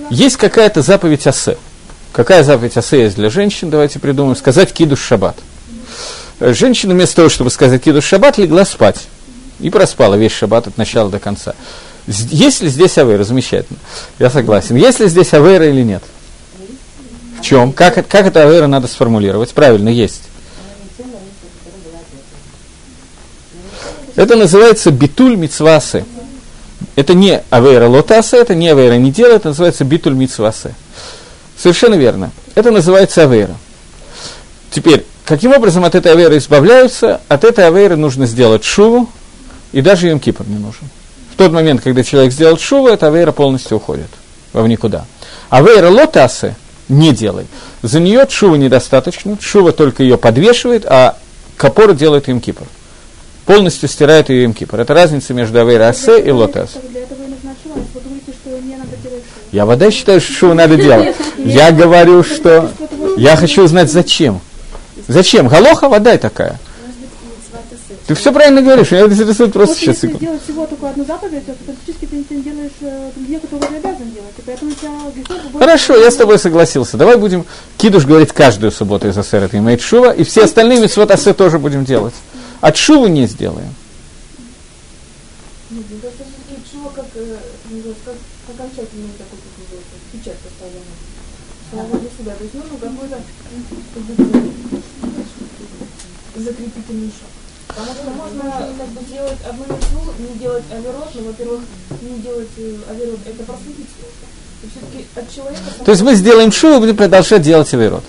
Есть 0.09 0.37
какая-то 0.37 0.81
заповедь 0.81 1.25
Асе. 1.27 1.57
Какая 2.11 2.43
заповедь 2.43 2.77
Асе 2.77 3.03
есть 3.03 3.15
для 3.15 3.29
женщин? 3.29 3.69
Давайте 3.69 3.99
придумаем. 3.99 4.35
Сказать 4.35 4.71
кидуш 4.71 5.01
шаббат. 5.01 5.35
Женщина 6.39 6.93
вместо 6.93 7.17
того, 7.17 7.29
чтобы 7.29 7.49
сказать 7.49 7.81
кидуш 7.81 8.05
шаббат, 8.05 8.37
легла 8.37 8.65
спать. 8.65 9.07
И 9.59 9.69
проспала 9.69 10.15
весь 10.15 10.31
шаббат 10.31 10.67
от 10.67 10.77
начала 10.77 11.09
до 11.09 11.19
конца. 11.19 11.55
Есть 12.07 12.61
ли 12.61 12.69
здесь 12.69 12.97
авейра? 12.97 13.23
Замечательно. 13.23 13.79
Я 14.19 14.29
согласен. 14.29 14.75
Есть 14.75 14.99
ли 14.99 15.07
здесь 15.07 15.33
авейра 15.33 15.69
или 15.69 15.83
нет? 15.83 16.03
В 17.39 17.41
чем? 17.41 17.71
Как, 17.71 17.95
как 18.07 18.25
это 18.25 18.43
авейра 18.43 18.67
надо 18.67 18.87
сформулировать? 18.87 19.51
Правильно, 19.51 19.89
есть. 19.89 20.23
Это 24.15 24.35
называется 24.35 24.91
битуль 24.91 25.35
мицвасы. 25.35 26.05
Это 26.95 27.13
не 27.13 27.41
авейра 27.49 27.88
лотасы, 27.88 28.38
это 28.38 28.55
не 28.55 28.69
авейра 28.69 28.95
не 28.95 29.11
делает, 29.11 29.38
это 29.38 29.49
называется 29.49 29.84
битуль 29.84 30.13
мицвасы. 30.13 30.75
Совершенно 31.57 31.95
верно. 31.95 32.31
Это 32.55 32.71
называется 32.71 33.23
авейра. 33.23 33.55
Теперь, 34.71 35.05
каким 35.25 35.51
образом 35.53 35.86
от 35.86 35.95
этой 35.95 36.11
авейры 36.11 36.38
избавляются? 36.38 37.21
От 37.27 37.43
этой 37.43 37.67
авейры 37.67 37.95
нужно 37.95 38.25
сделать 38.25 38.63
шуву, 38.63 39.09
и 39.71 39.81
даже 39.81 40.09
им 40.09 40.19
кипр 40.19 40.45
не 40.47 40.57
нужен. 40.57 40.89
В 41.34 41.38
тот 41.38 41.51
момент, 41.51 41.81
когда 41.81 42.03
человек 42.03 42.31
сделал 42.31 42.57
шуву, 42.57 42.88
эта 42.88 43.07
авейра 43.07 43.31
полностью 43.31 43.77
уходит 43.77 44.09
в 44.53 44.67
никуда. 44.67 45.05
Авейра 45.49 45.89
лотасы 45.89 46.55
не 46.89 47.11
делай. 47.11 47.47
За 47.81 47.99
нее 47.99 48.27
шува 48.29 48.55
недостаточно, 48.55 49.38
шува 49.41 49.71
только 49.71 50.03
ее 50.03 50.17
подвешивает, 50.17 50.86
а 50.86 51.17
капор 51.57 51.93
делает 51.93 52.29
им 52.29 52.39
кипр. 52.39 52.65
Полностью 53.45 53.89
стирает 53.89 54.29
ее 54.29 54.45
им 54.45 54.53
кипр. 54.53 54.79
Это 54.79 54.93
разница 54.93 55.33
между 55.33 55.59
авейра 55.59 55.89
асе 55.89 56.21
и 56.21 56.31
лотас. 56.31 56.71
Я 59.51 59.65
вода 59.65 59.91
считаю, 59.91 60.21
что 60.21 60.53
надо 60.53 60.77
делать. 60.77 61.15
Я 61.37 61.71
говорю, 61.71 62.23
что... 62.23 62.71
Я 63.17 63.35
хочу 63.35 63.63
узнать, 63.63 63.91
зачем. 63.91 64.41
Зачем? 65.07 65.47
Галоха 65.47 65.89
вода 65.89 66.17
такая. 66.17 66.59
Ты 68.07 68.15
все 68.15 68.33
правильно 68.33 68.61
говоришь, 68.61 68.91
меня 68.91 69.05
интересует 69.05 69.53
просто 69.53 69.75
сейчас 69.75 70.03
если 70.03 70.17
делать 70.17 70.43
всего 70.43 70.65
только 70.65 70.89
одну 70.89 71.05
заповедь, 71.05 71.45
то 71.45 71.53
фактически 71.65 72.05
ты 72.05 72.35
не 72.35 72.41
делаешь 72.41 72.71
э, 72.81 73.11
другие, 73.15 73.39
которые 73.39 73.69
ты 73.69 73.75
обязан 73.77 74.11
делать. 74.11 74.33
И 74.37 74.41
поэтому 74.45 74.71
у 74.71 74.73
тебя 74.73 74.89
грехов 75.15 75.37
Хорошо, 75.57 75.95
я 75.95 76.11
с 76.11 76.15
тобой 76.15 76.37
согласился. 76.37 76.97
Давай 76.97 77.15
будем 77.15 77.45
Кидуш 77.77 78.05
говорить 78.05 78.33
каждую 78.33 78.73
субботу 78.73 79.07
из 79.07 79.17
Асера, 79.17 79.45
это 79.45 79.57
имеет 79.57 79.81
Шува, 79.81 80.11
и 80.11 80.25
все 80.25 80.43
остальные 80.43 80.81
митцвот 80.81 81.11
Асе 81.11 81.33
тоже 81.33 81.59
будем 81.59 81.85
делать. 81.85 82.13
От 82.64 82.78
Шувы 82.78 83.09
не 83.09 83.28
сделаем. 83.28 83.76
Бы, 85.70 85.84
закрепительный 96.41 97.09
шаг. 97.09 97.28
Потому 97.68 97.93
что 97.95 98.09
можно 98.11 98.43
как 98.78 98.88
бы 98.88 99.03
делать 99.11 99.39
одну 99.45 99.66
мецву, 99.66 100.14
не 100.20 100.39
делать 100.39 100.64
аверот, 100.72 101.09
но, 101.16 101.22
во-первых, 101.22 101.61
не 102.01 102.20
делать 102.20 102.47
э, 102.55 102.78
аверот, 102.89 103.20
это 103.26 103.43
просветить 103.43 103.89
сложно. 103.99 104.28
И 104.64 104.70
все-таки 104.70 105.05
от 105.16 105.36
человека... 105.36 105.84
То 105.84 105.91
есть 105.91 106.03
мы 106.03 106.16
сделаем 106.16 106.49
Шуву 106.53 106.78
и 106.78 106.80
будем 106.80 106.95
продолжать 106.95 107.41
делать 107.41 107.74
Аверот. 107.74 108.05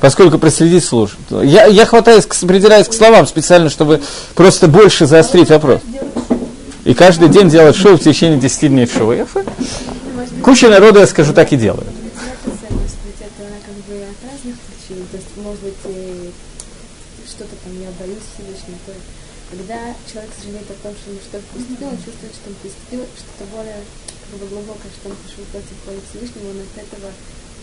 Поскольку 0.00 0.38
проследить 0.38 0.84
служит. 0.84 1.18
Я, 1.30 1.66
я 1.66 1.84
хватаюсь, 1.86 2.24
к- 2.26 2.34
придираюсь 2.46 2.86
к 2.88 2.92
словам 2.92 3.26
специально, 3.26 3.68
чтобы 3.68 4.00
просто 4.34 4.68
больше 4.68 5.06
заострить 5.06 5.48
вопрос. 5.50 5.80
И 6.84 6.94
каждый 6.94 7.28
день 7.28 7.50
делать 7.50 7.76
шоу 7.76 7.96
в 7.96 8.00
течение 8.00 8.38
10 8.38 8.70
дней 8.70 8.86
шоу. 8.86 9.12
Я 9.12 9.26
фэ. 9.26 9.44
Куча 10.42 10.68
народу, 10.68 11.00
я 11.00 11.06
скажу, 11.06 11.32
так 11.32 11.52
и 11.52 11.56
делают. 11.56 11.86
Э, 15.84 16.30
когда 19.50 19.94
человек 20.10 20.30
сожалеет 20.36 20.68
о 20.70 20.76
том, 20.82 20.92
что 20.92 21.10
он 21.10 21.18
что-то 21.24 21.44
поступил, 21.52 21.88
он 21.88 21.96
чувствует, 21.96 22.34
что 22.36 22.48
он 22.50 22.56
поступил 22.60 23.02
что-то 23.16 23.44
более 23.56 23.80
как 24.30 24.40
бы, 24.40 24.46
глубокое, 24.46 24.90
что 24.92 25.08
он 25.08 25.16
пошел 25.24 25.44
против 25.52 25.76
воли 25.86 26.00
Всевышнего, 26.04 26.52
он 26.52 26.60
от 26.60 26.76
этого 26.76 27.08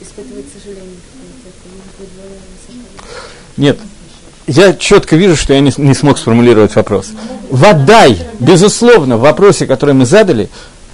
испытывает 0.01 0.45
сожаление. 0.53 0.97
Нет, 3.57 3.79
я 4.47 4.73
четко 4.73 5.15
вижу, 5.15 5.35
что 5.35 5.53
я 5.53 5.59
не, 5.59 5.71
не 5.77 5.93
смог 5.93 6.17
сформулировать 6.17 6.75
вопрос. 6.75 7.11
Водай, 7.49 8.19
безусловно, 8.39 9.17
в 9.17 9.21
вопросе, 9.21 9.65
который 9.65 9.95
мы 9.95 10.05
задали, 10.05 10.49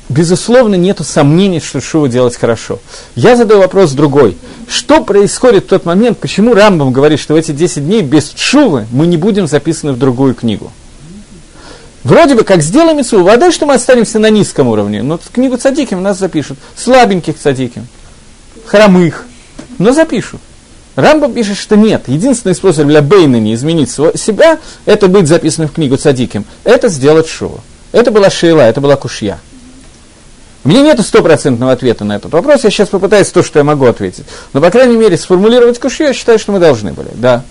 безусловно, 0.10 0.76
нет 0.76 1.00
сомнений, 1.04 1.60
что 1.60 1.82
Шува 1.82 2.08
делать 2.08 2.36
хорошо. 2.36 2.80
Я 3.16 3.36
задаю 3.36 3.62
вопрос 3.62 3.92
другой. 3.92 4.38
Что 4.68 5.04
происходит 5.04 5.66
в 5.66 5.68
тот 5.68 5.86
момент, 5.86 6.18
почему 6.20 6.54
Рамбам 6.54 6.94
говорит, 6.94 7.20
что 7.20 7.34
в 7.34 7.38
эти 7.38 7.52
10 7.52 7.86
дней 7.86 8.02
без 8.02 8.32
Шувы 8.36 8.88
мы 8.92 9.08
не 9.08 9.18
будем 9.18 9.48
записаны 9.48 9.94
в 9.94 10.00
другую 10.00 10.34
книгу? 10.34 10.72
Вроде 12.04 12.36
бы 12.36 12.44
как 12.44 12.64
сделаем 12.64 12.98
митцву, 12.98 13.24
вода, 13.24 13.52
что 13.52 13.66
мы 13.66 13.76
останемся 13.76 14.18
на 14.18 14.30
низком 14.30 14.68
уровне, 14.68 15.04
но 15.04 15.20
книгу 15.32 15.58
цадиким 15.58 16.02
нас 16.02 16.18
запишут, 16.18 16.58
слабеньких 16.76 17.38
цадиким, 17.38 17.88
хромых, 18.72 19.26
но 19.80 19.92
запишут. 19.92 20.40
Рамба 20.96 21.30
пишет, 21.30 21.58
что 21.58 21.76
нет. 21.76 22.08
Единственный 22.08 22.56
способ 22.56 22.88
для 22.88 23.02
Бейна 23.02 23.38
не 23.38 23.54
изменить 23.54 23.90
сво- 23.90 24.18
себя, 24.18 24.60
это 24.86 25.08
быть 25.08 25.28
записанным 25.28 25.70
в 25.70 25.74
книгу 25.74 25.98
Цадиким. 25.98 26.46
Это 26.64 26.88
сделать 26.88 27.28
шоу. 27.28 27.60
Это 27.92 28.12
была 28.12 28.30
шейла, 28.30 28.62
это 28.62 28.80
была 28.80 28.96
кушья. 28.96 29.40
У 30.64 30.70
меня 30.70 30.82
нет 30.84 31.02
стопроцентного 31.02 31.74
ответа 31.74 32.06
на 32.06 32.16
этот 32.16 32.32
вопрос, 32.32 32.64
я 32.64 32.70
сейчас 32.70 32.90
попытаюсь 32.90 33.30
то, 33.30 33.44
что 33.44 33.60
я 33.60 33.64
могу 33.66 33.86
ответить. 33.86 34.26
Но, 34.54 34.62
по 34.62 34.70
крайней 34.70 34.96
мере, 34.96 35.18
сформулировать 35.18 35.80
кушью, 35.80 36.08
я 36.08 36.14
считаю, 36.14 36.40
что 36.40 36.52
мы 36.52 36.60
должны 36.60 36.94
были. 36.94 37.10
Да. 37.16 37.44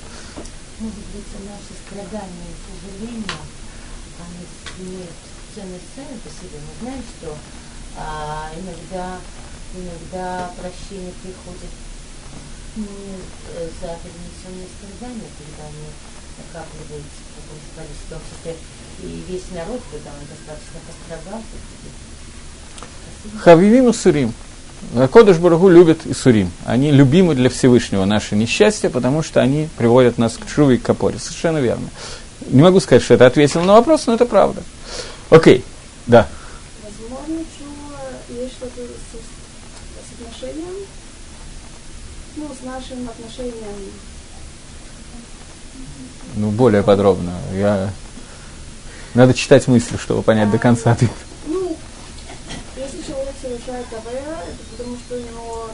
Может 0.78 0.94
быть, 1.12 1.24
наши 1.44 1.74
страдания 1.88 2.48
и 2.48 2.56
сожаления, 2.64 3.40
они 4.20 4.86
имеют 4.86 5.10
ценность 5.54 5.90
сами 5.96 6.16
по 6.22 6.30
себе. 6.30 6.56
Мы 6.64 6.72
знаем, 6.80 7.02
что 7.18 7.34
а, 7.98 8.48
иногда, 8.54 9.16
иногда 10.10 10.50
прощение 10.60 11.12
приходит 11.22 11.70
не 12.76 12.84
э, 12.84 13.68
за 13.80 13.98
перенесенные 14.02 14.68
страдания, 14.78 15.30
когда 15.38 15.68
они 15.68 15.86
накапливаются 16.38 17.20
в 17.26 17.34
каком-то 17.36 17.68
количестве, 17.76 18.16
в 18.16 18.24
числе 18.30 18.56
и 19.02 19.32
весь 19.32 19.50
народ, 19.52 19.80
когда 19.90 20.10
он 20.10 20.26
достаточно 20.26 20.80
пострадал. 20.86 21.42
Хавивим 23.40 23.92
Сурим. 23.92 24.32
Кодыш 25.12 25.36
Барагу 25.38 25.68
любит 25.68 26.06
и 26.06 26.14
Сурим. 26.14 26.50
Они 26.64 26.90
любимы 26.90 27.34
для 27.34 27.50
Всевышнего, 27.50 28.04
наше 28.04 28.34
несчастье, 28.34 28.88
потому 28.88 29.22
что 29.22 29.40
они 29.40 29.68
приводят 29.76 30.16
нас 30.16 30.38
к 30.38 30.48
Шуве 30.48 30.76
и 30.76 30.78
к 30.78 30.82
Капоре. 30.82 31.18
Совершенно 31.18 31.58
верно. 31.58 31.88
Не 32.46 32.62
могу 32.62 32.80
сказать, 32.80 33.02
что 33.02 33.14
это 33.14 33.26
ответил 33.26 33.62
на 33.62 33.74
вопрос, 33.74 34.06
но 34.06 34.14
это 34.14 34.24
правда. 34.24 34.62
Окей, 35.28 35.64
да. 36.06 36.28
Возможно, 36.82 37.44
что 37.54 38.34
есть 38.34 38.54
что-то 38.54 38.80
с, 38.80 40.08
с 40.08 40.20
отношением, 40.20 40.86
ну, 42.36 42.49
с 42.60 42.64
нашим 42.64 43.08
отношением. 43.08 43.92
Ну, 46.36 46.50
более 46.50 46.82
подробно. 46.82 47.32
Я... 47.54 47.90
Надо 49.14 49.34
читать 49.34 49.66
мысли, 49.66 49.96
чтобы 49.96 50.22
понять 50.22 50.50
до 50.50 50.58
конца 50.58 50.92
ответ. 50.92 51.10
Ну, 51.46 51.76
Если 52.76 53.02
человек 53.02 53.34
совершает 53.40 53.86
авера, 53.86 54.38
это 54.46 54.58
потому 54.70 54.96
что 54.96 55.16
у 55.16 55.18
него 55.18 55.70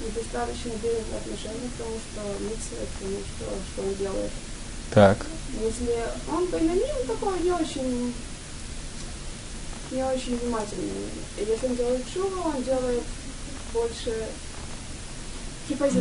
недостаточно 0.00 0.70
бережное 0.82 1.18
отношение 1.18 1.68
к 1.68 1.82
тому, 1.82 1.96
что 2.00 2.44
митцва, 2.44 2.78
к 2.82 3.02
тому, 3.02 3.16
что, 3.28 3.44
что 3.72 3.82
он 3.88 3.94
делает. 3.94 4.30
Так. 4.92 5.26
Если 5.62 5.96
он 6.28 6.46
бейноним, 6.46 7.06
такой 7.06 7.40
не 7.40 7.52
очень 7.52 8.12
не 9.92 10.02
очень 10.02 10.38
внимательный. 10.38 10.90
Если 11.38 11.66
он 11.66 11.76
делает 11.76 12.04
шуву, 12.12 12.48
он 12.48 12.62
делает 12.62 13.02
больше 13.74 14.26
типа 15.68 15.84
из 15.84 15.94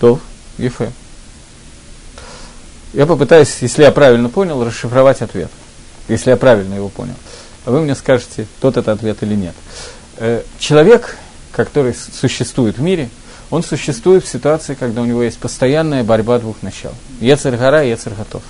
То, 0.00 0.20
Ефе. 0.58 0.92
Я 2.92 3.06
попытаюсь, 3.06 3.58
если 3.60 3.82
я 3.82 3.90
правильно 3.90 4.28
понял, 4.28 4.62
расшифровать 4.64 5.22
ответ. 5.22 5.50
Если 6.08 6.30
я 6.30 6.36
правильно 6.36 6.74
его 6.74 6.88
понял. 6.88 7.14
А 7.64 7.70
вы 7.70 7.80
мне 7.80 7.94
скажете, 7.94 8.46
тот 8.60 8.76
это 8.76 8.92
ответ 8.92 9.22
или 9.22 9.34
нет. 9.34 9.54
Э, 10.18 10.42
человек, 10.58 11.16
который 11.52 11.94
существует 11.94 12.78
в 12.78 12.82
мире, 12.82 13.08
он 13.50 13.62
существует 13.62 14.24
в 14.24 14.28
ситуации, 14.28 14.74
когда 14.74 15.02
у 15.02 15.04
него 15.04 15.22
есть 15.22 15.38
постоянная 15.38 16.02
борьба 16.02 16.38
двух 16.38 16.62
начал. 16.62 16.92
Ецергара 17.20 17.84
и 17.84 17.90
Ецерготов. 17.90 18.42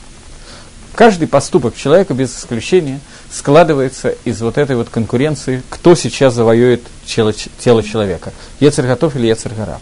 Каждый 0.94 1.26
поступок 1.26 1.74
человека, 1.74 2.12
без 2.12 2.36
исключения, 2.36 3.00
складывается 3.30 4.14
из 4.24 4.42
вот 4.42 4.58
этой 4.58 4.76
вот 4.76 4.90
конкуренции, 4.90 5.62
кто 5.70 5.94
сейчас 5.94 6.34
завоюет 6.34 6.82
тело, 7.06 7.32
тело 7.32 7.82
человека. 7.82 8.32
Ецерготов 8.60 9.16
или 9.16 9.26
Ецергара. 9.26 9.80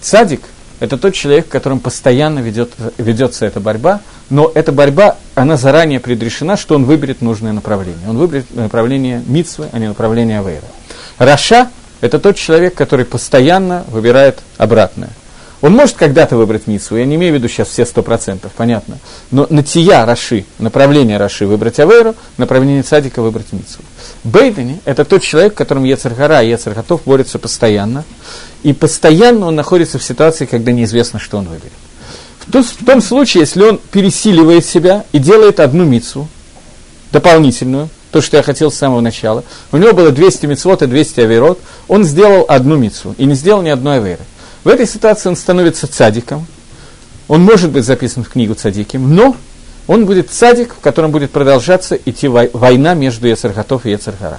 Цадик– 0.00 0.40
это 0.80 0.96
тот 0.96 1.12
человек, 1.12 1.46
в 1.46 1.50
котором 1.50 1.80
постоянно 1.80 2.38
ведет, 2.38 2.72
ведется 2.96 3.44
эта 3.44 3.60
борьба, 3.60 4.00
но 4.30 4.50
эта 4.54 4.72
борьба, 4.72 5.16
она 5.34 5.56
заранее 5.56 6.00
предрешена, 6.00 6.56
что 6.56 6.76
он 6.76 6.84
выберет 6.84 7.20
нужное 7.20 7.52
направление. 7.52 8.08
Он 8.08 8.16
выберет 8.16 8.54
направление 8.54 9.22
Мицвы, 9.26 9.68
а 9.72 9.78
не 9.78 9.88
направление 9.88 10.38
Авейра. 10.38 10.66
Раша– 11.18 11.70
это 12.00 12.18
тот 12.18 12.36
человек, 12.36 12.74
который 12.74 13.04
постоянно 13.04 13.84
выбирает 13.88 14.38
обратное. 14.56 15.10
Он 15.60 15.72
может 15.72 15.96
когда-то 15.96 16.36
выбрать 16.36 16.68
Мицву, 16.68 16.96
я 16.96 17.04
не 17.04 17.16
имею 17.16 17.32
в 17.32 17.36
виду 17.36 17.48
сейчас 17.48 17.68
все 17.68 17.84
сто 17.84 18.02
процентов, 18.02 18.52
понятно. 18.56 18.98
Но 19.32 19.46
натия 19.50 20.06
Раши, 20.06 20.44
направление 20.58 21.16
Раши 21.16 21.46
выбрать 21.46 21.80
Аверу, 21.80 22.14
направление 22.36 22.82
Цадика 22.84 23.22
выбрать 23.22 23.52
Мицву. 23.52 23.82
Бейдани– 24.22 24.80
это 24.84 25.04
тот 25.04 25.22
человек, 25.22 25.54
в 25.54 25.56
котором 25.56 25.82
Ецаргара 25.82 26.42
и 26.42 26.50
Ецарготов 26.50 27.02
борются 27.04 27.40
постоянно, 27.40 28.04
и 28.62 28.72
постоянно 28.72 29.46
он 29.46 29.56
находится 29.56 29.98
в 29.98 30.04
ситуации, 30.04 30.46
когда 30.46 30.70
неизвестно, 30.70 31.18
что 31.18 31.38
он 31.38 31.48
выберет. 31.48 31.72
В 32.46 32.84
том 32.84 33.02
случае, 33.02 33.42
если 33.42 33.62
он 33.62 33.80
пересиливает 33.90 34.64
себя 34.64 35.04
и 35.12 35.18
делает 35.18 35.60
одну 35.60 35.84
мицу, 35.84 36.28
дополнительную, 37.12 37.88
то, 38.10 38.22
что 38.22 38.36
я 38.36 38.42
хотел 38.42 38.70
с 38.70 38.76
самого 38.76 39.00
начала, 39.00 39.44
у 39.72 39.76
него 39.76 39.92
было 39.92 40.10
200 40.10 40.46
мицвод 40.46 40.82
и 40.82 40.86
200 40.86 41.20
аверот, 41.20 41.60
он 41.88 42.04
сделал 42.04 42.46
одну 42.48 42.76
мицу 42.76 43.14
и 43.18 43.26
не 43.26 43.34
сделал 43.34 43.60
ни 43.60 43.68
одной 43.68 43.98
аверы. 43.98 44.22
В 44.68 44.70
этой 44.70 44.86
ситуации 44.86 45.30
он 45.30 45.36
становится 45.36 45.86
цадиком, 45.86 46.46
он 47.26 47.42
может 47.42 47.70
быть 47.70 47.86
записан 47.86 48.22
в 48.22 48.28
книгу 48.28 48.52
цадиким, 48.52 49.14
но 49.14 49.34
он 49.86 50.04
будет 50.04 50.28
цадик, 50.28 50.74
в 50.74 50.80
котором 50.80 51.10
будет 51.10 51.30
продолжаться 51.30 51.94
идти 51.96 52.28
война 52.28 52.92
между 52.92 53.28
Ецархатов 53.28 53.86
и 53.86 53.92
Ецархара. 53.92 54.38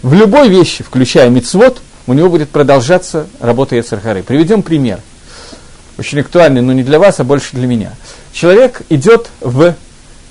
В 0.00 0.14
любой 0.14 0.48
вещи, 0.48 0.82
включая 0.82 1.28
мицвод, 1.28 1.82
у 2.06 2.14
него 2.14 2.30
будет 2.30 2.48
продолжаться 2.48 3.26
работа 3.38 3.76
Ецархары. 3.76 4.22
Приведем 4.22 4.62
пример. 4.62 5.00
Очень 5.98 6.20
актуальный, 6.20 6.62
но 6.62 6.72
не 6.72 6.82
для 6.82 6.98
вас, 6.98 7.20
а 7.20 7.24
больше 7.24 7.50
для 7.52 7.66
меня. 7.66 7.92
Человек 8.32 8.80
идет 8.88 9.28
в 9.42 9.74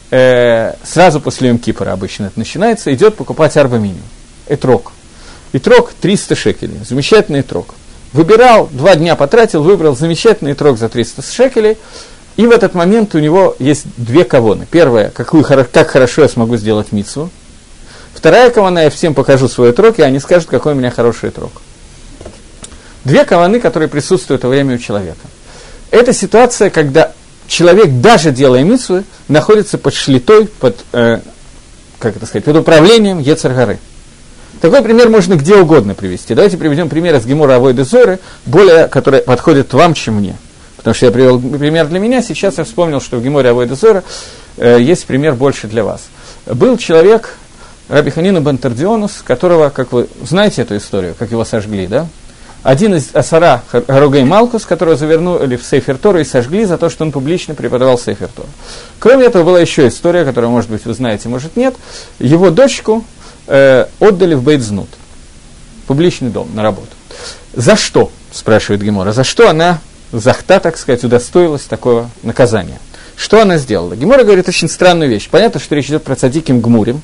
э, 0.09 0.73
сразу 0.83 1.21
после 1.21 1.51
Йом-Кипра 1.51 1.89
обычно 1.89 2.25
это 2.25 2.39
начинается, 2.39 2.91
идет 2.91 3.15
покупать 3.15 3.55
арбаминию. 3.57 4.01
Этрог. 4.47 4.91
Этрог 5.53 5.93
300 6.01 6.35
шекелей. 6.35 6.79
Замечательный 6.83 7.41
этрог. 7.41 7.75
Выбирал, 8.11 8.67
два 8.71 8.95
дня 8.95 9.15
потратил, 9.15 9.61
выбрал 9.61 9.95
замечательный 9.95 10.53
этрог 10.53 10.77
за 10.77 10.89
300 10.89 11.21
шекелей. 11.21 11.77
И 12.37 12.47
в 12.47 12.51
этот 12.51 12.73
момент 12.73 13.13
у 13.15 13.19
него 13.19 13.55
есть 13.59 13.85
две 13.97 14.23
кавоны. 14.23 14.65
Первая, 14.69 15.09
какую, 15.09 15.43
как 15.43 15.89
хорошо 15.89 16.21
я 16.23 16.29
смогу 16.29 16.57
сделать 16.57 16.91
мицу. 16.91 17.29
Вторая 18.13 18.49
кавана, 18.49 18.79
я 18.79 18.89
всем 18.89 19.13
покажу 19.13 19.47
свой 19.47 19.71
этрог, 19.71 19.99
и 19.99 20.01
они 20.01 20.19
скажут, 20.19 20.49
какой 20.49 20.73
у 20.73 20.75
меня 20.75 20.89
хороший 20.89 21.29
этрог. 21.29 21.51
Две 23.03 23.25
каваны, 23.25 23.59
которые 23.59 23.89
присутствуют 23.89 24.43
во 24.43 24.49
время 24.49 24.75
у 24.75 24.77
человека. 24.77 25.27
Это 25.91 26.13
ситуация, 26.13 26.69
когда 26.69 27.13
человек, 27.47 28.01
даже 28.01 28.31
делая 28.31 28.63
митсвы, 28.63 29.03
находится 29.27 29.77
под 29.77 29.93
шлитой, 29.93 30.47
под, 30.47 30.77
э, 30.93 31.19
как 31.99 32.15
это 32.15 32.25
сказать, 32.25 32.45
под 32.45 32.57
управлением 32.57 33.19
Ецаргары. 33.19 33.79
Такой 34.61 34.81
пример 34.81 35.09
можно 35.09 35.35
где 35.35 35.55
угодно 35.55 35.95
привести. 35.95 36.35
Давайте 36.35 36.57
приведем 36.57 36.89
пример 36.89 37.15
из 37.15 37.25
Гемора 37.25 37.55
Авойды 37.55 37.85
Зоры, 37.85 38.19
более, 38.45 38.87
который 38.87 39.21
подходит 39.21 39.73
вам, 39.73 39.93
чем 39.93 40.15
мне. 40.15 40.35
Потому 40.75 40.93
что 40.93 41.05
я 41.05 41.11
привел 41.11 41.39
пример 41.39 41.87
для 41.87 41.99
меня, 41.99 42.21
сейчас 42.21 42.57
я 42.57 42.63
вспомнил, 42.63 42.99
что 42.99 43.17
в 43.17 43.23
Геморе 43.23 43.49
Авойды 43.49 43.75
Зора 43.75 44.03
э, 44.57 44.77
есть 44.81 45.05
пример 45.05 45.35
больше 45.35 45.67
для 45.67 45.83
вас. 45.83 46.03
Был 46.45 46.77
человек, 46.77 47.37
Раби 47.87 48.11
Ханина 48.11 48.41
Бентардионус, 48.41 49.23
которого, 49.25 49.69
как 49.69 49.93
вы 49.93 50.07
знаете 50.21 50.61
эту 50.61 50.77
историю, 50.77 51.15
как 51.17 51.31
его 51.31 51.45
сожгли, 51.45 51.87
да? 51.87 52.07
один 52.63 52.95
из 52.95 53.09
Асара 53.13 53.63
Харугей 53.71 54.23
Малкус, 54.23 54.65
которого 54.65 54.95
завернули 54.95 55.55
в 55.55 55.63
Сейфер 55.63 55.97
Тору 55.97 56.19
и 56.19 56.23
сожгли 56.23 56.65
за 56.65 56.77
то, 56.77 56.89
что 56.89 57.05
он 57.05 57.11
публично 57.11 57.55
преподавал 57.55 57.97
Сейфер 57.97 58.27
Тору. 58.27 58.49
Кроме 58.99 59.25
этого, 59.25 59.43
была 59.43 59.59
еще 59.59 59.87
история, 59.87 60.25
которую, 60.25 60.51
может 60.51 60.69
быть, 60.69 60.85
вы 60.85 60.93
знаете, 60.93 61.29
может, 61.29 61.55
нет. 61.55 61.75
Его 62.19 62.49
дочку 62.49 63.05
э, 63.49 63.85
отдали 63.99 64.35
в 64.35 64.43
Бейтзнут, 64.43 64.89
публичный 65.87 66.29
дом, 66.29 66.49
на 66.53 66.63
работу. 66.63 66.87
За 67.53 67.75
что, 67.75 68.11
спрашивает 68.31 68.81
Гемора, 68.81 69.11
за 69.11 69.23
что 69.23 69.49
она, 69.49 69.79
захта, 70.11 70.59
так 70.59 70.77
сказать, 70.77 71.03
удостоилась 71.03 71.63
такого 71.63 72.09
наказания? 72.23 72.79
Что 73.17 73.41
она 73.41 73.57
сделала? 73.57 73.95
Гемора 73.95 74.23
говорит 74.23 74.47
очень 74.47 74.69
странную 74.69 75.09
вещь. 75.09 75.27
Понятно, 75.29 75.59
что 75.59 75.75
речь 75.75 75.87
идет 75.87 76.03
про 76.03 76.15
цадиким 76.15 76.61
гмурим, 76.61 77.01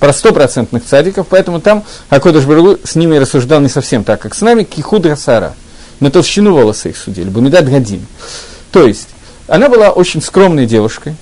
про 0.00 0.12
стопроцентных 0.12 0.84
цадиков, 0.84 1.28
поэтому 1.30 1.60
там 1.60 1.84
Акодыш 2.08 2.44
Баргу 2.44 2.78
с 2.82 2.96
ними 2.96 3.16
рассуждал 3.16 3.60
не 3.60 3.68
совсем 3.68 4.02
так, 4.02 4.20
как 4.20 4.34
с 4.34 4.40
нами, 4.40 4.64
кихуд 4.64 5.06
Расара. 5.06 5.54
На 6.00 6.10
толщину 6.10 6.52
волоса 6.52 6.88
их 6.88 6.96
судили, 6.96 7.28
Бамидат 7.28 7.70
Гадин. 7.70 8.04
То 8.72 8.84
есть, 8.88 9.10
она 9.46 9.68
была 9.68 9.90
очень 9.90 10.20
скромной 10.20 10.66
девушкой, 10.66 11.14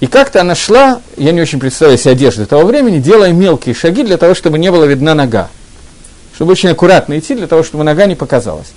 и 0.00 0.06
как-то 0.06 0.40
она 0.40 0.54
шла, 0.54 1.00
я 1.16 1.32
не 1.32 1.40
очень 1.40 1.60
представляю 1.60 1.98
себе 1.98 2.12
одежды 2.12 2.46
того 2.46 2.64
времени, 2.64 2.98
делая 2.98 3.32
мелкие 3.32 3.74
шаги 3.74 4.02
для 4.02 4.16
того, 4.16 4.34
чтобы 4.34 4.58
не 4.58 4.70
была 4.70 4.86
видна 4.86 5.14
нога 5.14 5.48
чтобы 6.34 6.52
очень 6.52 6.68
аккуратно 6.70 7.18
идти, 7.18 7.34
для 7.34 7.46
того, 7.46 7.62
чтобы 7.62 7.84
нога 7.84 8.06
не 8.06 8.16
показалась. 8.16 8.72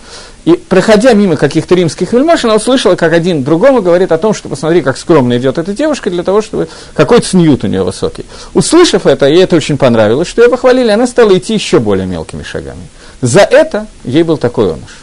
И 0.46 0.54
проходя 0.54 1.14
мимо 1.14 1.36
каких-то 1.38 1.76
римских 1.76 2.14
вельмож, 2.14 2.46
она 2.46 2.56
услышала, 2.56 2.96
как 2.96 3.14
один 3.14 3.44
другому 3.44 3.82
говорит 3.82 4.12
о 4.12 4.18
том, 4.18 4.34
что 4.34 4.48
посмотри, 4.48 4.82
как 4.82 4.98
скромно 4.98 5.38
идет 5.38 5.58
эта 5.58 5.74
девушка, 5.74 6.10
для 6.10 6.24
того, 6.24 6.42
чтобы... 6.42 6.68
Какой 6.94 7.20
цнют 7.20 7.64
у 7.64 7.68
нее 7.68 7.84
высокий. 7.84 8.26
Услышав 8.54 9.08
это, 9.08 9.26
ей 9.26 9.44
это 9.44 9.56
очень 9.56 9.78
понравилось, 9.78 10.28
что 10.28 10.44
ее 10.44 10.50
похвалили, 10.50 10.92
она 10.92 11.08
стала 11.08 11.36
идти 11.38 11.56
еще 11.56 11.80
более 11.80 12.06
мелкими 12.06 12.44
шагами. 12.44 12.88
За 13.22 13.42
это 13.42 13.88
ей 14.04 14.24
был 14.24 14.38
такой 14.38 14.74
оныш. 14.74 15.00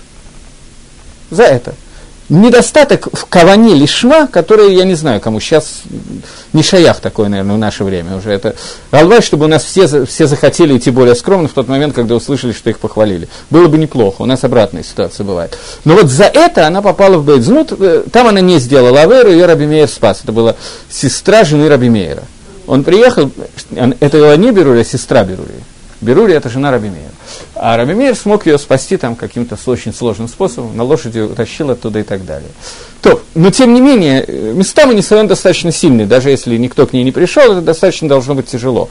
За 1.30 1.42
это 1.42 1.74
недостаток 2.28 3.08
в 3.12 3.26
каване 3.26 3.74
лишма, 3.74 4.26
который, 4.26 4.74
я 4.74 4.84
не 4.84 4.94
знаю, 4.94 5.20
кому 5.20 5.40
сейчас 5.40 5.82
не 6.52 6.62
шаях 6.62 7.00
такой, 7.00 7.28
наверное, 7.28 7.56
в 7.56 7.58
наше 7.58 7.84
время 7.84 8.16
уже. 8.16 8.30
Это 8.30 8.54
Алвай, 8.90 9.20
чтобы 9.20 9.44
у 9.44 9.48
нас 9.48 9.64
все, 9.64 10.06
все 10.06 10.26
захотели 10.26 10.76
идти 10.76 10.90
более 10.90 11.14
скромно 11.14 11.48
в 11.48 11.52
тот 11.52 11.68
момент, 11.68 11.94
когда 11.94 12.14
услышали, 12.14 12.52
что 12.52 12.70
их 12.70 12.78
похвалили. 12.78 13.28
Было 13.50 13.68
бы 13.68 13.78
неплохо, 13.78 14.22
у 14.22 14.26
нас 14.26 14.44
обратная 14.44 14.82
ситуация 14.82 15.24
бывает. 15.24 15.58
Но 15.84 15.94
вот 15.94 16.10
за 16.10 16.24
это 16.24 16.66
она 16.66 16.82
попала 16.82 17.18
в 17.18 17.24
Бейдзнут, 17.24 17.72
э, 17.78 18.04
там 18.10 18.28
она 18.28 18.40
не 18.40 18.58
сделала 18.58 19.02
Аверу, 19.02 19.30
ее 19.30 19.46
Раби 19.46 19.66
Мейер 19.66 19.88
спас. 19.88 20.20
Это 20.22 20.32
была 20.32 20.56
сестра 20.90 21.44
жены 21.44 21.68
Раби 21.68 21.90
Мейера. 21.90 22.22
Он 22.66 22.82
приехал, 22.84 23.30
это 24.00 24.18
была 24.18 24.36
не 24.36 24.50
Берури, 24.50 24.80
а 24.80 24.84
сестра 24.84 25.24
Берури. 25.24 25.52
Берури– 26.00 26.32
это 26.34 26.48
жена 26.48 26.70
Раби 26.70 26.88
Мейера. 26.88 27.12
А 27.56 27.76
Раби 27.76 27.94
Мейер 27.94 28.16
смог 28.16 28.46
ее 28.46 28.58
спасти 28.58 28.96
там 28.96 29.14
каким-то 29.14 29.56
очень 29.66 29.92
сложным 29.92 30.28
способом, 30.28 30.76
на 30.76 30.82
лошади 30.82 31.20
утащил 31.20 31.70
оттуда 31.70 32.00
и 32.00 32.02
так 32.02 32.24
далее. 32.24 32.50
То, 33.04 33.20
но 33.34 33.50
тем 33.50 33.74
не 33.74 33.82
менее, 33.82 34.24
места 34.26 34.86
Манисавен 34.86 35.26
достаточно 35.26 35.70
сильные, 35.70 36.06
даже 36.06 36.30
если 36.30 36.56
никто 36.56 36.86
к 36.86 36.94
ней 36.94 37.04
не 37.04 37.12
пришел, 37.12 37.52
это 37.52 37.60
достаточно 37.60 38.08
должно 38.08 38.34
быть 38.34 38.46
тяжело. 38.46 38.88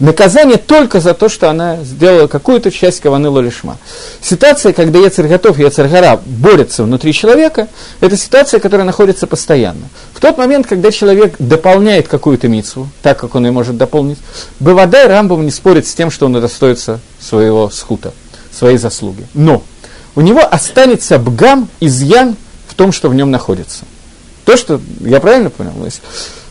Наказание 0.00 0.58
только 0.58 1.00
за 1.00 1.14
то, 1.14 1.30
что 1.30 1.48
она 1.48 1.78
сделала 1.82 2.26
какую-то 2.26 2.70
часть 2.70 3.00
каваны 3.00 3.30
лолишма. 3.30 3.78
Ситуация, 4.20 4.74
когда 4.74 4.98
Яцерготов 4.98 5.58
и 5.58 5.62
Яцергара 5.62 6.20
борются 6.26 6.82
внутри 6.84 7.14
человека, 7.14 7.68
это 8.00 8.18
ситуация, 8.18 8.60
которая 8.60 8.84
находится 8.84 9.26
постоянно. 9.26 9.88
В 10.12 10.20
тот 10.20 10.36
момент, 10.36 10.66
когда 10.66 10.90
человек 10.90 11.36
дополняет 11.38 12.06
какую-то 12.06 12.48
мицу, 12.48 12.90
так 13.00 13.18
как 13.18 13.34
он 13.34 13.46
ее 13.46 13.52
может 13.52 13.78
дополнить, 13.78 14.18
Бывадай 14.60 15.06
Рамбом 15.06 15.42
не 15.42 15.50
спорит 15.50 15.86
с 15.86 15.94
тем, 15.94 16.10
что 16.10 16.26
он 16.26 16.36
удостоится 16.36 17.00
своего 17.18 17.70
схута, 17.70 18.12
своей 18.52 18.76
заслуги. 18.76 19.26
Но 19.32 19.62
у 20.16 20.20
него 20.20 20.42
останется 20.42 21.18
бгам, 21.18 21.70
изъян 21.80 22.36
в 22.74 22.76
том, 22.76 22.90
что 22.90 23.08
в 23.08 23.14
нем 23.14 23.30
находится. 23.30 23.84
То, 24.44 24.56
что, 24.56 24.80
я 25.00 25.20
правильно 25.20 25.48
понял? 25.48 25.72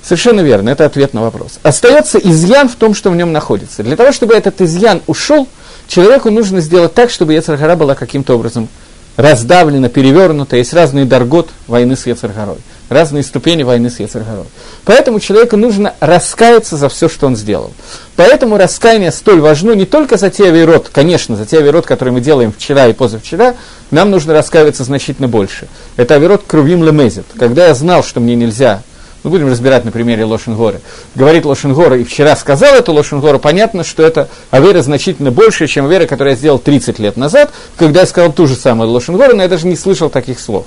Совершенно 0.01 0.39
верно, 0.39 0.69
это 0.69 0.85
ответ 0.85 1.13
на 1.13 1.21
вопрос. 1.21 1.59
Остается 1.63 2.17
изъян 2.17 2.69
в 2.69 2.75
том, 2.75 2.95
что 2.95 3.11
в 3.11 3.15
нем 3.15 3.33
находится. 3.33 3.83
Для 3.83 3.97
того, 3.97 4.13
чтобы 4.13 4.33
этот 4.33 4.61
изъян 4.61 5.01
ушел, 5.05 5.49
человеку 5.87 6.29
нужно 6.29 6.61
сделать 6.61 6.93
так, 6.93 7.09
чтобы 7.09 7.33
Ецаргара 7.33 7.75
была 7.75 7.93
каким-то 7.93 8.35
образом 8.35 8.69
раздавлена, 9.17 9.89
перевернута. 9.89 10.57
Есть 10.57 10.73
разные 10.73 11.05
даргот 11.05 11.49
войны 11.67 11.95
с 11.95 12.05
Ецаргарой, 12.05 12.57
разные 12.89 13.23
ступени 13.23 13.63
войны 13.63 13.89
с 13.89 13.99
Ецаргарой. 13.99 14.45
Поэтому 14.85 15.19
человеку 15.19 15.57
нужно 15.57 15.93
раскаяться 15.99 16.77
за 16.77 16.89
все, 16.89 17.09
что 17.09 17.27
он 17.27 17.35
сделал. 17.35 17.71
Поэтому 18.15 18.57
раскаяние 18.57 19.11
столь 19.11 19.41
важно 19.41 19.71
не 19.73 19.85
только 19.85 20.17
за 20.17 20.29
те 20.29 20.47
авирот, 20.47 20.89
конечно, 20.91 21.35
за 21.35 21.45
те 21.45 21.59
авирот, 21.59 21.85
которые 21.85 22.13
мы 22.13 22.21
делаем 22.21 22.51
вчера 22.51 22.87
и 22.87 22.93
позавчера, 22.93 23.55
нам 23.91 24.11
нужно 24.11 24.33
раскаиваться 24.33 24.83
значительно 24.83 25.27
больше. 25.27 25.67
Это 25.97 26.15
авирот 26.15 26.43
крувим 26.47 26.83
лемезит. 26.83 27.25
Когда 27.37 27.67
я 27.67 27.75
знал, 27.75 28.03
что 28.03 28.19
мне 28.19 28.35
нельзя 28.35 28.81
мы 29.23 29.29
будем 29.29 29.49
разбирать 29.49 29.85
на 29.85 29.91
примере 29.91 30.25
Лошенгоры. 30.25 30.81
Говорит 31.15 31.45
Лошенгора, 31.45 31.97
и 31.97 32.03
вчера 32.03 32.35
сказал 32.35 32.75
это 32.75 32.91
Лошенгора, 32.91 33.37
понятно, 33.37 33.83
что 33.83 34.03
это 34.03 34.27
авера 34.51 34.81
значительно 34.81 35.31
больше, 35.31 35.67
чем 35.67 35.85
авера, 35.85 36.05
которую 36.05 36.33
я 36.33 36.37
сделал 36.37 36.59
30 36.59 36.99
лет 36.99 37.17
назад, 37.17 37.51
когда 37.77 38.01
я 38.01 38.05
сказал 38.05 38.31
ту 38.33 38.47
же 38.47 38.55
самую 38.55 38.89
Лошенгору, 38.89 39.35
но 39.35 39.43
я 39.43 39.49
даже 39.49 39.67
не 39.67 39.75
слышал 39.75 40.09
таких 40.09 40.39
слов. 40.39 40.65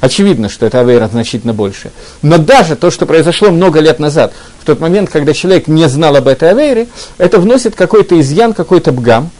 Очевидно, 0.00 0.48
что 0.48 0.64
это 0.64 0.80
авера 0.80 1.08
значительно 1.08 1.52
больше. 1.52 1.90
Но 2.22 2.38
даже 2.38 2.76
то, 2.76 2.90
что 2.90 3.04
произошло 3.04 3.50
много 3.50 3.80
лет 3.80 3.98
назад, 3.98 4.32
в 4.60 4.64
тот 4.64 4.80
момент, 4.80 5.10
когда 5.10 5.34
человек 5.34 5.66
не 5.66 5.88
знал 5.88 6.14
об 6.16 6.28
этой 6.28 6.50
авере, 6.50 6.86
это 7.18 7.40
вносит 7.40 7.74
какой-то 7.74 8.18
изъян, 8.20 8.52
какой-то 8.52 8.92
бгам. 8.92 9.30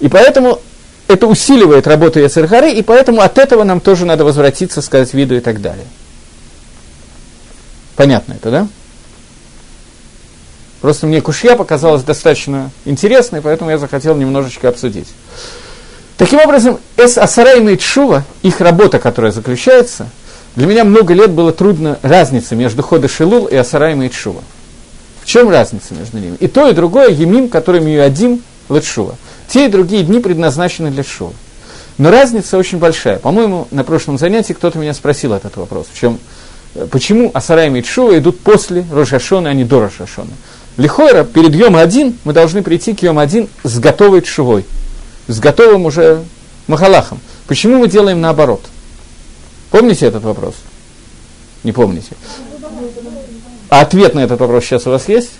И 0.00 0.08
поэтому 0.08 0.60
это 1.08 1.26
усиливает 1.26 1.86
работу 1.86 2.20
Яцергары, 2.20 2.70
и 2.72 2.82
поэтому 2.82 3.22
от 3.22 3.38
этого 3.38 3.64
нам 3.64 3.80
тоже 3.80 4.04
надо 4.04 4.24
возвратиться, 4.24 4.82
сказать 4.82 5.14
виду 5.14 5.36
и 5.36 5.40
так 5.40 5.62
далее. 5.62 5.86
Понятно 7.96 8.34
это, 8.34 8.50
да? 8.50 8.68
Просто 10.80 11.06
мне 11.06 11.20
кушья 11.20 11.56
показалась 11.56 12.02
достаточно 12.02 12.70
интересной, 12.84 13.40
поэтому 13.40 13.70
я 13.70 13.78
захотел 13.78 14.16
немножечко 14.16 14.68
обсудить. 14.68 15.08
Таким 16.18 16.40
образом, 16.40 16.78
Эс 16.96 17.16
Асара 17.16 17.58
и 17.58 17.78
Шува, 17.78 18.24
их 18.42 18.60
работа, 18.60 18.98
которая 18.98 19.32
заключается, 19.32 20.08
для 20.56 20.66
меня 20.66 20.84
много 20.84 21.14
лет 21.14 21.30
было 21.30 21.52
трудно 21.52 21.98
разница 22.02 22.54
между 22.54 22.82
Хода 22.82 23.08
Шилул 23.08 23.46
и 23.46 23.56
Асара 23.56 23.94
и 23.94 24.10
Шува. 24.12 24.42
В 25.22 25.26
чем 25.26 25.48
разница 25.48 25.94
между 25.94 26.18
ними? 26.18 26.36
И 26.36 26.48
то, 26.48 26.68
и 26.68 26.74
другое 26.74 27.08
Емим, 27.10 27.48
который 27.48 27.80
Миюадим 27.80 28.42
Летшува. 28.68 29.16
Те 29.48 29.66
и 29.66 29.68
другие 29.68 30.02
дни 30.02 30.20
предназначены 30.20 30.90
для 30.90 31.02
Шува. 31.02 31.32
Но 31.96 32.10
разница 32.10 32.58
очень 32.58 32.78
большая. 32.78 33.18
По-моему, 33.18 33.68
на 33.70 33.84
прошлом 33.84 34.18
занятии 34.18 34.52
кто-то 34.52 34.78
меня 34.78 34.94
спросил 34.94 35.32
этот 35.32 35.56
вопрос, 35.56 35.86
в 35.92 35.98
чем 35.98 36.18
почему 36.90 37.30
Асара 37.34 37.66
и 37.66 37.70
Митшува 37.70 38.18
идут 38.18 38.40
после 38.40 38.84
Рошашона, 38.90 39.50
а 39.50 39.54
не 39.54 39.64
до 39.64 39.80
Рошашона. 39.80 40.32
Лихойра, 40.76 41.24
перед 41.24 41.54
Йом 41.54 41.76
один 41.76 42.18
мы 42.24 42.32
должны 42.32 42.62
прийти 42.62 42.94
к 42.94 43.02
Йом 43.02 43.18
один 43.18 43.48
с 43.62 43.78
готовой 43.78 44.22
Тшувой, 44.22 44.64
с 45.28 45.38
готовым 45.38 45.86
уже 45.86 46.24
Махалахом. 46.66 47.20
Почему 47.46 47.78
мы 47.78 47.88
делаем 47.88 48.20
наоборот? 48.20 48.62
Помните 49.70 50.06
этот 50.06 50.24
вопрос? 50.24 50.54
Не 51.62 51.72
помните? 51.72 52.16
А 53.70 53.80
ответ 53.80 54.14
на 54.14 54.20
этот 54.20 54.40
вопрос 54.40 54.64
сейчас 54.64 54.86
у 54.86 54.90
вас 54.90 55.08
есть? 55.08 55.30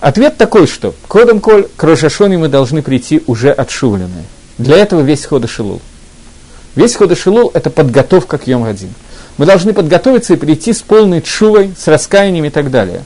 Ответ 0.00 0.36
такой, 0.38 0.66
что 0.66 0.94
Кодом 1.08 1.40
Коль 1.40 1.68
к 1.76 1.82
Рошашоне 1.82 2.38
мы 2.38 2.48
должны 2.48 2.80
прийти 2.80 3.22
уже 3.26 3.52
отшувленные. 3.52 4.24
Для 4.56 4.76
этого 4.76 5.02
весь 5.02 5.26
Хода 5.26 5.46
Шилул. 5.46 5.80
Весь 6.76 6.94
Ходашилул– 6.94 7.50
это 7.54 7.68
подготовка 7.70 8.38
к 8.38 8.46
йом 8.46 8.64
-Гадин. 8.64 8.90
Мы 9.38 9.46
должны 9.46 9.72
подготовиться 9.72 10.34
и 10.34 10.36
прийти 10.36 10.72
с 10.72 10.82
полной 10.82 11.20
чувой, 11.20 11.72
с 11.76 11.88
раскаянием 11.88 12.44
и 12.44 12.50
так 12.50 12.70
далее. 12.70 13.04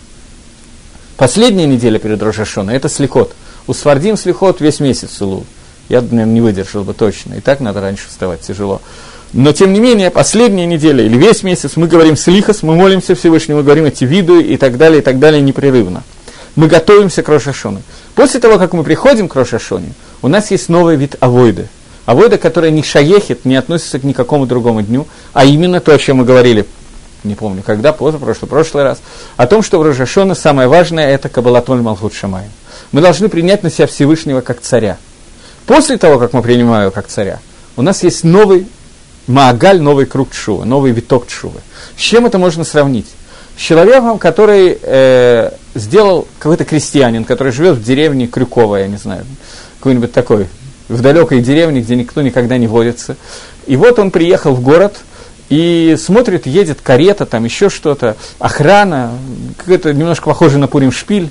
Последняя 1.16 1.66
неделя 1.66 1.98
перед 1.98 2.22
Рошашона– 2.22 2.70
это 2.72 2.88
слихот. 2.88 3.34
У 3.66 3.72
Свардим 3.72 4.16
слихот 4.16 4.60
весь 4.60 4.80
месяц 4.80 5.12
Сулул. 5.12 5.46
Я, 5.88 6.00
наверное, 6.00 6.26
не 6.26 6.40
выдержал 6.40 6.82
бы 6.84 6.92
точно. 6.92 7.34
И 7.34 7.40
так 7.40 7.60
надо 7.60 7.80
раньше 7.80 8.08
вставать, 8.08 8.40
тяжело. 8.40 8.82
Но, 9.32 9.52
тем 9.52 9.72
не 9.72 9.80
менее, 9.80 10.10
последняя 10.10 10.66
неделя 10.66 11.04
или 11.04 11.16
весь 11.16 11.42
месяц 11.42 11.76
мы 11.76 11.88
говорим 11.88 12.16
слихос, 12.16 12.62
мы 12.62 12.74
молимся 12.76 13.14
Всевышнему, 13.14 13.58
мы 13.58 13.64
говорим 13.64 13.86
эти 13.86 14.04
виды 14.04 14.42
и 14.42 14.56
так 14.56 14.76
далее, 14.76 15.00
и 15.00 15.02
так 15.02 15.18
далее 15.18 15.40
непрерывно. 15.40 16.02
Мы 16.56 16.68
готовимся 16.68 17.22
к 17.22 17.28
Рошашону. 17.28 17.82
После 18.14 18.40
того, 18.40 18.58
как 18.58 18.74
мы 18.74 18.84
приходим 18.84 19.28
к 19.28 19.34
Рошашоне, 19.34 19.92
у 20.22 20.28
нас 20.28 20.50
есть 20.50 20.68
новый 20.68 20.96
вид 20.96 21.16
авойды– 21.20 21.68
Авойда, 22.06 22.38
которая 22.38 22.70
не 22.70 22.82
шаехит, 22.82 23.44
не 23.44 23.56
относится 23.56 23.98
к 23.98 24.04
никакому 24.04 24.46
другому 24.46 24.82
дню, 24.82 25.06
а 25.32 25.44
именно 25.44 25.80
то, 25.80 25.94
о 25.94 25.98
чем 25.98 26.18
мы 26.18 26.24
говорили, 26.24 26.66
не 27.24 27.34
помню, 27.34 27.62
когда, 27.64 27.92
позапрошлый, 27.92 28.48
прошлый 28.48 28.84
раз, 28.84 29.00
о 29.36 29.46
том, 29.46 29.62
что 29.62 29.78
в 29.78 29.82
Рожашона 29.82 30.34
самое 30.34 30.68
важное– 30.68 31.08
это 31.14 31.28
Кабалатоль 31.28 31.80
Малхут 31.80 32.12
Шамай. 32.12 32.44
Мы 32.92 33.00
должны 33.00 33.28
принять 33.28 33.62
на 33.62 33.70
себя 33.70 33.86
Всевышнего 33.86 34.42
как 34.42 34.60
царя. 34.60 34.98
После 35.66 35.96
того, 35.96 36.18
как 36.18 36.34
мы 36.34 36.42
принимаем 36.42 36.82
его 36.82 36.90
как 36.90 37.06
царя, 37.06 37.40
у 37.76 37.82
нас 37.82 38.02
есть 38.02 38.22
новый 38.24 38.66
Маагаль, 39.26 39.80
новый 39.80 40.04
круг 40.04 40.32
Чува, 40.32 40.64
новый 40.64 40.92
виток 40.92 41.26
Чувы. 41.26 41.60
С 41.96 42.00
чем 42.00 42.26
это 42.26 42.38
можно 42.38 42.62
сравнить? 42.64 43.06
С 43.56 43.60
человеком, 43.60 44.18
который 44.18 44.78
э, 44.82 45.50
сделал 45.74 46.28
какой-то 46.38 46.66
крестьянин, 46.66 47.24
который 47.24 47.52
живет 47.52 47.78
в 47.78 47.82
деревне 47.82 48.26
Крюкова, 48.26 48.76
я 48.76 48.88
не 48.88 48.98
знаю, 48.98 49.24
какой-нибудь 49.78 50.12
такой 50.12 50.48
в 50.94 51.02
далекой 51.02 51.40
деревне, 51.40 51.80
где 51.80 51.96
никто 51.96 52.22
никогда 52.22 52.56
не 52.58 52.66
водится. 52.66 53.16
И 53.66 53.76
вот 53.76 53.98
он 53.98 54.10
приехал 54.10 54.54
в 54.54 54.62
город, 54.62 55.00
и 55.50 55.96
смотрит, 55.98 56.46
едет 56.46 56.80
карета, 56.82 57.26
там 57.26 57.44
еще 57.44 57.68
что-то, 57.68 58.16
охрана, 58.38 59.12
какое-то 59.58 59.92
немножко 59.92 60.24
похоже 60.24 60.58
на 60.58 60.68
Пурим 60.68 60.90
шпиль, 60.90 61.30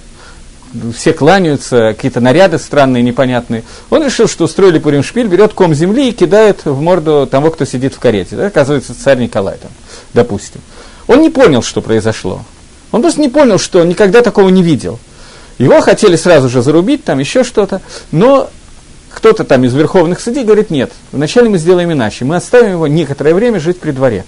все 0.96 1.14
кланяются, 1.14 1.94
какие-то 1.94 2.20
наряды 2.20 2.58
странные, 2.58 3.04
непонятные. 3.04 3.64
Он 3.90 4.04
решил, 4.04 4.28
что 4.28 4.46
устроили 4.46 4.80
Пурим 4.80 5.04
шпиль, 5.04 5.28
берет 5.28 5.54
ком 5.54 5.74
земли 5.74 6.10
и 6.10 6.12
кидает 6.12 6.66
в 6.66 6.80
морду 6.80 7.28
того, 7.30 7.52
кто 7.52 7.66
сидит 7.66 7.94
в 7.94 8.00
карете. 8.00 8.36
Да, 8.36 8.48
оказывается, 8.48 8.94
царь 8.96 9.20
Николай 9.20 9.58
там, 9.58 9.72
допустим. 10.14 10.62
Он 11.08 11.22
не 11.22 11.30
понял, 11.30 11.62
что 11.62 11.82
произошло. 11.82 12.44
Он 12.92 13.02
просто 13.02 13.22
не 13.22 13.30
понял, 13.30 13.58
что 13.58 13.84
никогда 13.84 14.22
такого 14.22 14.50
не 14.50 14.64
видел. 14.64 15.00
Его 15.58 15.82
хотели 15.82 16.16
сразу 16.16 16.50
же 16.50 16.62
зарубить, 16.62 17.04
там 17.04 17.20
еще 17.20 17.44
что-то, 17.44 17.82
но 18.12 18.50
кто-то 19.14 19.44
там 19.44 19.64
из 19.64 19.74
верховных 19.74 20.20
судей 20.20 20.44
говорит, 20.44 20.70
нет, 20.70 20.92
вначале 21.12 21.50
мы 21.50 21.58
сделаем 21.58 21.92
иначе, 21.92 22.26
мы 22.26 22.36
оставим 22.36 22.72
его 22.72 22.88
некоторое 22.88 23.34
время 23.34 23.60
жить 23.60 23.80
при 23.80 23.92
дворе. 23.92 24.26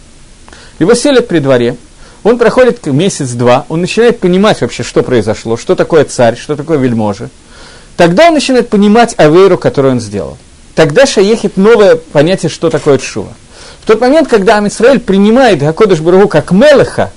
Его 0.80 0.94
селят 0.94 1.28
при 1.28 1.40
дворе, 1.40 1.76
он 2.24 2.38
проходит 2.38 2.86
месяц-два, 2.86 3.66
он 3.70 3.82
начинает 3.82 4.20
понимать 4.20 4.62
вообще, 4.62 4.84
что 4.84 5.04
произошло, 5.04 5.58
что 5.58 5.76
такое 5.76 6.06
царь, 6.06 6.38
что 6.38 6.56
такое 6.56 6.78
вельможа. 6.78 7.30
Тогда 7.98 8.28
он 8.28 8.34
начинает 8.34 8.70
понимать 8.70 9.16
авейру, 9.18 9.58
которую 9.58 9.94
он 9.94 10.00
сделал. 10.00 10.38
Тогда 10.76 11.06
шаехит 11.06 11.56
новое 11.56 11.96
понятие, 11.96 12.50
что 12.50 12.70
такое 12.70 12.98
чува. 12.98 13.34
В 13.82 13.88
тот 13.88 14.02
момент, 14.02 14.28
когда 14.28 14.58
Амисраэль 14.58 15.00
принимает 15.00 15.60
Гакодыш 15.60 16.00
Барагу 16.00 16.28
как 16.28 16.52
Мелаха, 16.52 17.12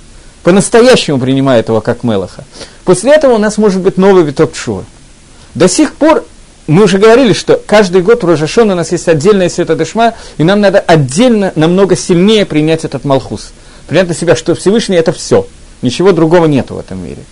по-настоящему 0.44 1.18
принимает 1.18 1.68
его 1.68 1.80
как 1.80 2.04
Мелаха, 2.04 2.44
после 2.84 3.12
этого 3.12 3.34
у 3.34 3.38
нас 3.38 3.58
может 3.58 3.80
быть 3.80 3.96
новый 3.96 4.24
виток 4.24 4.52
чува. 4.52 4.84
До 5.54 5.68
сих 5.68 5.94
пор 5.94 6.24
мы 6.68 6.84
уже 6.84 6.98
говорили, 6.98 7.32
что 7.32 7.60
каждый 7.66 8.02
год 8.02 8.22
в 8.22 8.26
Рожашон 8.26 8.70
у 8.70 8.74
нас 8.74 8.92
есть 8.92 9.08
отдельная 9.08 9.48
Света 9.48 9.74
Дешма, 9.74 10.12
и 10.36 10.44
нам 10.44 10.60
надо 10.60 10.78
отдельно, 10.78 11.50
намного 11.56 11.96
сильнее 11.96 12.44
принять 12.44 12.84
этот 12.84 13.04
Малхус. 13.06 13.52
Принять 13.88 14.08
на 14.08 14.14
себя, 14.14 14.36
что 14.36 14.54
Всевышний 14.54 14.96
это 14.96 15.12
все. 15.12 15.46
Ничего 15.80 16.12
другого 16.12 16.44
нету 16.44 16.74
в 16.74 16.78
этом 16.78 17.02
мире. 17.02 17.22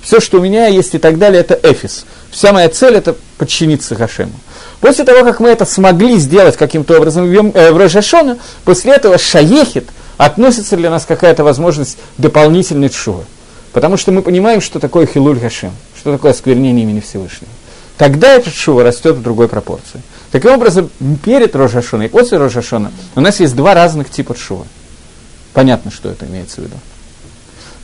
Все, 0.00 0.20
что 0.20 0.38
у 0.38 0.40
меня 0.40 0.68
есть 0.68 0.94
и 0.94 0.98
так 0.98 1.18
далее, 1.18 1.40
это 1.42 1.58
эфис. 1.62 2.06
Вся 2.30 2.52
моя 2.54 2.70
цель 2.70 2.94
это 2.94 3.14
подчиниться 3.36 3.94
Хашему. 3.94 4.32
После 4.80 5.04
того, 5.04 5.22
как 5.22 5.40
мы 5.40 5.50
это 5.50 5.66
смогли 5.66 6.16
сделать 6.16 6.56
каким-то 6.56 6.96
образом 6.96 7.26
в 7.26 7.56
э, 7.56 7.70
Рожашона, 7.76 8.38
после 8.64 8.94
этого 8.94 9.18
шаехит 9.18 9.86
относится 10.16 10.78
для 10.78 10.88
нас 10.88 11.04
какая-то 11.04 11.44
возможность 11.44 11.98
дополнительной 12.16 12.88
чува. 12.88 13.24
Потому 13.74 13.98
что 13.98 14.12
мы 14.12 14.22
понимаем, 14.22 14.62
что 14.62 14.78
такое 14.80 15.04
хилуль 15.04 15.38
Хашем, 15.38 15.72
что 15.94 16.12
такое 16.12 16.30
осквернение 16.30 16.84
имени 16.84 17.00
Всевышнего 17.00 17.50
тогда 17.98 18.32
этот 18.34 18.54
шува 18.54 18.84
растет 18.84 19.16
в 19.16 19.22
другой 19.22 19.48
пропорции. 19.48 20.00
Таким 20.30 20.52
образом, 20.52 20.90
перед 21.24 21.54
Рожашона 21.54 22.04
и 22.04 22.08
после 22.08 22.38
Рожашона 22.38 22.92
у 23.14 23.20
нас 23.20 23.40
есть 23.40 23.54
два 23.56 23.74
разных 23.74 24.08
типа 24.08 24.34
шува. 24.36 24.66
Понятно, 25.52 25.90
что 25.90 26.08
это 26.08 26.26
имеется 26.26 26.60
в 26.60 26.64
виду. 26.64 26.76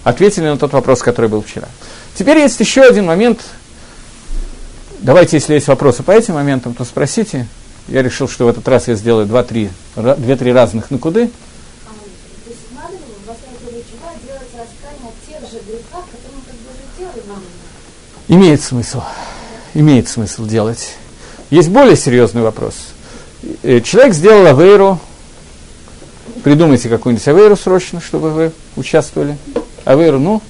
Ответили 0.04 0.44
на 0.44 0.56
тот 0.56 0.72
вопрос, 0.72 1.02
который 1.02 1.28
был 1.28 1.42
вчера. 1.42 1.68
Теперь 2.14 2.38
есть 2.38 2.60
еще 2.60 2.82
один 2.82 3.06
момент. 3.06 3.40
Давайте, 5.00 5.36
если 5.36 5.54
есть 5.54 5.66
вопросы 5.68 6.02
по 6.02 6.12
этим 6.12 6.34
моментам, 6.34 6.74
то 6.74 6.84
спросите. 6.84 7.46
Я 7.88 8.02
решил, 8.02 8.28
что 8.28 8.46
в 8.46 8.48
этот 8.48 8.66
раз 8.68 8.88
я 8.88 8.94
сделаю 8.94 9.26
два-три, 9.26 9.70
две-три 9.96 10.52
разных 10.52 10.90
накуды. 10.90 11.30
Имеет 18.28 18.62
смысл 18.62 19.02
имеет 19.74 20.08
смысл 20.08 20.46
делать. 20.46 20.94
Есть 21.50 21.68
более 21.68 21.96
серьезный 21.96 22.42
вопрос. 22.42 22.74
Э, 23.62 23.80
человек 23.80 24.14
сделал 24.14 24.46
авейру, 24.46 24.98
Придумайте 26.44 26.90
какую-нибудь 26.90 27.26
авейру 27.26 27.56
срочно, 27.56 28.02
чтобы 28.02 28.30
вы 28.30 28.52
участвовали. 28.76 29.38
Авейру, 29.86 30.18
ну, 30.18 30.42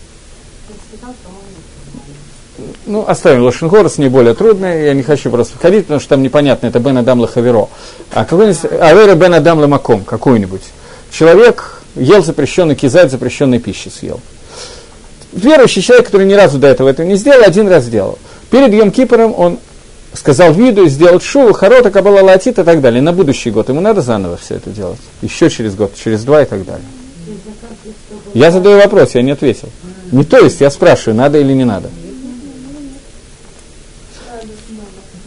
ну, 2.84 3.04
оставим 3.06 3.42
Лошенгора, 3.42 3.88
с 3.88 3.96
ней 3.98 4.08
более 4.08 4.34
трудное, 4.34 4.86
я 4.86 4.94
не 4.94 5.04
хочу 5.04 5.30
просто 5.30 5.56
входить, 5.56 5.82
потому 5.82 6.00
что 6.00 6.10
там 6.10 6.22
непонятно, 6.24 6.66
это 6.66 6.80
Бен 6.80 6.98
Адам 6.98 7.24
Хаверо. 7.28 7.68
А 8.12 8.24
какой-нибудь 8.24 8.72
Авера 8.80 9.14
Бен 9.14 9.34
Адам 9.34 9.70
Маком, 9.70 10.02
какой-нибудь. 10.02 10.62
Человек 11.12 11.80
ел 11.94 12.24
запрещенный 12.24 12.74
кизайт, 12.74 13.12
запрещенной 13.12 13.60
пищи 13.60 13.88
съел. 13.88 14.20
Верующий 15.32 15.80
человек, 15.80 16.06
который 16.06 16.26
ни 16.26 16.34
разу 16.34 16.58
до 16.58 16.66
этого 16.66 16.88
этого 16.88 17.06
не 17.06 17.14
сделал, 17.14 17.44
один 17.44 17.68
раз 17.68 17.84
сделал. 17.84 18.18
Перед 18.50 18.72
Йом 18.72 18.90
Кипором 18.90 19.34
он 19.36 19.58
сказал 20.12 20.52
виду, 20.52 20.86
сделал 20.88 21.20
шоу, 21.20 21.52
хорота, 21.52 21.90
кабала 21.90 22.22
латит 22.22 22.58
и 22.58 22.62
так 22.62 22.80
далее. 22.80 23.02
На 23.02 23.12
будущий 23.12 23.50
год 23.50 23.68
ему 23.68 23.80
надо 23.80 24.00
заново 24.00 24.36
все 24.36 24.56
это 24.56 24.70
делать. 24.70 25.00
Еще 25.22 25.50
через 25.50 25.74
год, 25.74 25.92
через 25.96 26.24
два 26.24 26.42
и 26.42 26.46
так 26.46 26.64
далее. 26.64 26.86
Я 28.32 28.50
задаю 28.50 28.78
вопрос, 28.78 29.14
я 29.14 29.22
не 29.22 29.32
ответил. 29.32 29.68
Не 30.12 30.24
то 30.24 30.38
есть, 30.38 30.60
я 30.60 30.70
спрашиваю, 30.70 31.16
надо 31.16 31.38
или 31.38 31.52
не 31.52 31.64
надо. 31.64 31.90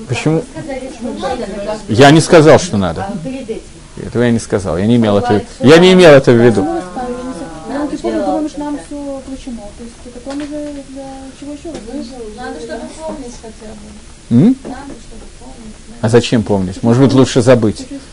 Почему? 0.08 0.44
Я 1.90 2.12
не 2.12 2.22
сказал, 2.22 2.60
что 2.60 2.78
надо. 2.78 3.08
Этого 4.02 4.24
я 4.24 4.32
не 4.32 4.40
сказал. 4.40 4.78
Я 4.78 4.86
не 4.86 4.96
имел 4.96 5.18
это, 5.18 5.44
я 5.60 5.78
не 5.78 5.94
имел 5.94 6.12
это 6.12 6.32
в 6.32 6.36
виду. 6.36 6.66
Включено. 9.38 9.62
То 9.78 9.84
есть 9.84 9.96
это 10.06 10.20
потом 10.20 10.42
уже 10.42 10.84
для 10.90 11.06
чего 11.40 11.54
еще? 11.54 11.70
Надо, 12.36 12.60
чтобы 12.60 12.88
помнить 13.00 13.36
хотя 13.42 13.72
бы. 13.72 13.88
М? 14.30 14.56
Надо, 14.64 14.94
чтобы 15.08 15.26
помнить. 15.40 15.76
А 16.02 16.10
зачем 16.10 16.44
помнить? 16.44 16.84
Может 16.84 17.04
быть, 17.04 17.14
лучше 17.14 17.42
забыть. 17.42 17.78
Согласно 17.78 18.04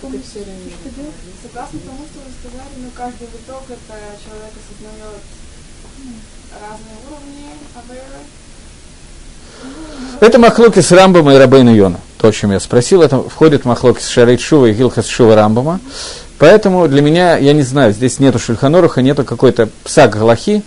тому, 1.80 2.04
что 2.10 2.20
вы 2.20 2.30
сказали, 2.40 2.74
ну 2.78 2.88
каждый 2.94 3.26
виток 3.28 3.64
это 3.68 3.94
человек 4.24 4.52
осознает 4.58 5.22
разные 6.52 6.96
уровни 7.08 7.46
авейры. 7.76 8.20
Это 10.20 10.38
махлоки 10.38 10.80
с 10.80 10.90
Рамбама 10.90 11.34
и 11.34 11.38
Рабейна 11.38 11.70
Йона. 11.70 12.00
То, 12.18 12.28
о 12.28 12.32
чем 12.32 12.52
я 12.52 12.60
спросил, 12.60 13.02
это 13.02 13.22
входит 13.22 13.62
в 13.62 13.66
махлоки 13.66 14.00
с 14.00 14.08
Шарейт 14.08 14.40
Шува 14.40 14.66
и 14.66 14.72
Гилхас 14.72 15.06
Шува 15.06 15.36
Рамбама. 15.36 15.80
Поэтому 16.38 16.88
для 16.88 17.00
меня, 17.00 17.36
я 17.36 17.52
не 17.52 17.62
знаю, 17.62 17.92
здесь 17.92 18.18
нету 18.18 18.38
Шульханоруха, 18.38 19.02
нету 19.02 19.24
какой-то 19.24 19.68
псак 19.84 20.16
Галахи, 20.16 20.62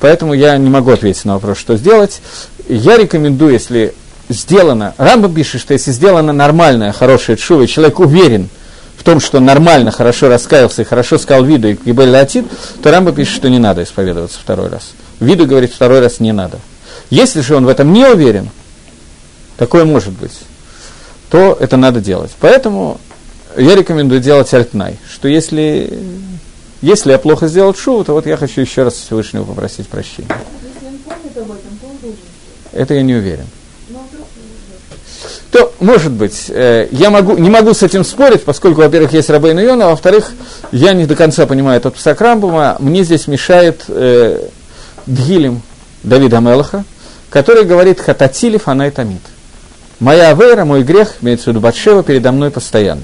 поэтому 0.00 0.34
я 0.34 0.56
не 0.56 0.70
могу 0.70 0.90
ответить 0.90 1.24
на 1.24 1.34
вопрос, 1.34 1.58
что 1.58 1.76
сделать. 1.76 2.20
Я 2.68 2.96
рекомендую, 2.96 3.52
если 3.52 3.94
сделано, 4.28 4.94
Рамба 4.98 5.28
пишет, 5.28 5.60
что 5.60 5.72
если 5.72 5.90
сделано 5.90 6.32
нормальное, 6.32 6.92
хорошее 6.92 7.38
чува, 7.38 7.62
и 7.62 7.66
человек 7.66 7.98
уверен 8.00 8.48
в 8.96 9.04
том, 9.04 9.20
что 9.20 9.40
нормально, 9.40 9.90
хорошо 9.90 10.28
раскаялся 10.28 10.82
и 10.82 10.84
хорошо 10.84 11.18
сказал 11.18 11.44
виду 11.44 11.68
и 11.68 11.92
Латит, 11.92 12.44
то 12.82 12.90
Рамба 12.90 13.12
пишет, 13.12 13.34
что 13.34 13.48
не 13.48 13.58
надо 13.58 13.82
исповедоваться 13.82 14.38
второй 14.38 14.68
раз. 14.68 14.90
Виду 15.20 15.46
говорит, 15.46 15.72
второй 15.72 16.00
раз 16.00 16.20
не 16.20 16.32
надо. 16.32 16.58
Если 17.10 17.40
же 17.40 17.54
он 17.54 17.64
в 17.64 17.68
этом 17.68 17.92
не 17.92 18.06
уверен, 18.06 18.50
такое 19.56 19.84
может 19.84 20.12
быть, 20.12 20.38
то 21.30 21.56
это 21.58 21.76
надо 21.76 22.00
делать. 22.00 22.32
Поэтому 22.40 23.00
я 23.56 23.74
рекомендую 23.74 24.20
делать 24.20 24.52
альтнай, 24.52 24.98
что 25.10 25.28
если, 25.28 25.98
если 26.80 27.10
я 27.10 27.18
плохо 27.18 27.48
сделал 27.48 27.74
шоу, 27.74 28.04
то 28.04 28.12
вот 28.12 28.26
я 28.26 28.36
хочу 28.36 28.60
еще 28.60 28.84
раз 28.84 28.94
Всевышнего 28.94 29.44
попросить 29.44 29.88
прощения. 29.88 30.28
Это 32.72 32.94
я 32.94 33.02
не 33.02 33.14
уверен. 33.14 33.46
Но 33.88 33.98
вдруг 34.08 34.26
То, 35.50 35.72
может 35.80 36.12
быть, 36.12 36.46
э, 36.48 36.88
я 36.92 37.10
могу, 37.10 37.36
не 37.36 37.50
могу 37.50 37.74
с 37.74 37.82
этим 37.82 38.04
спорить, 38.04 38.44
поскольку, 38.44 38.82
во-первых, 38.82 39.12
есть 39.12 39.30
Рабейн 39.30 39.58
Йона, 39.58 39.86
а 39.86 39.88
во-вторых, 39.90 40.30
я 40.70 40.92
не 40.92 41.06
до 41.06 41.16
конца 41.16 41.46
понимаю 41.46 41.78
этот 41.78 41.96
псак 41.96 42.20
Рамбума, 42.20 42.76
мне 42.78 43.02
здесь 43.02 43.26
мешает 43.26 43.84
э, 43.88 44.46
Дгилем 45.06 45.62
Давида 46.04 46.38
Мелаха, 46.38 46.84
который 47.30 47.64
говорит 47.64 48.00
«Хататили 48.00 48.58
фанай 48.58 48.92
тамид». 48.92 49.22
«Моя 49.98 50.28
авейра, 50.28 50.64
мой 50.64 50.84
грех, 50.84 51.16
имеется 51.22 51.46
в 51.46 51.48
виду 51.48 51.60
Батшева, 51.60 52.04
передо 52.04 52.30
мной 52.30 52.52
постоянно». 52.52 53.02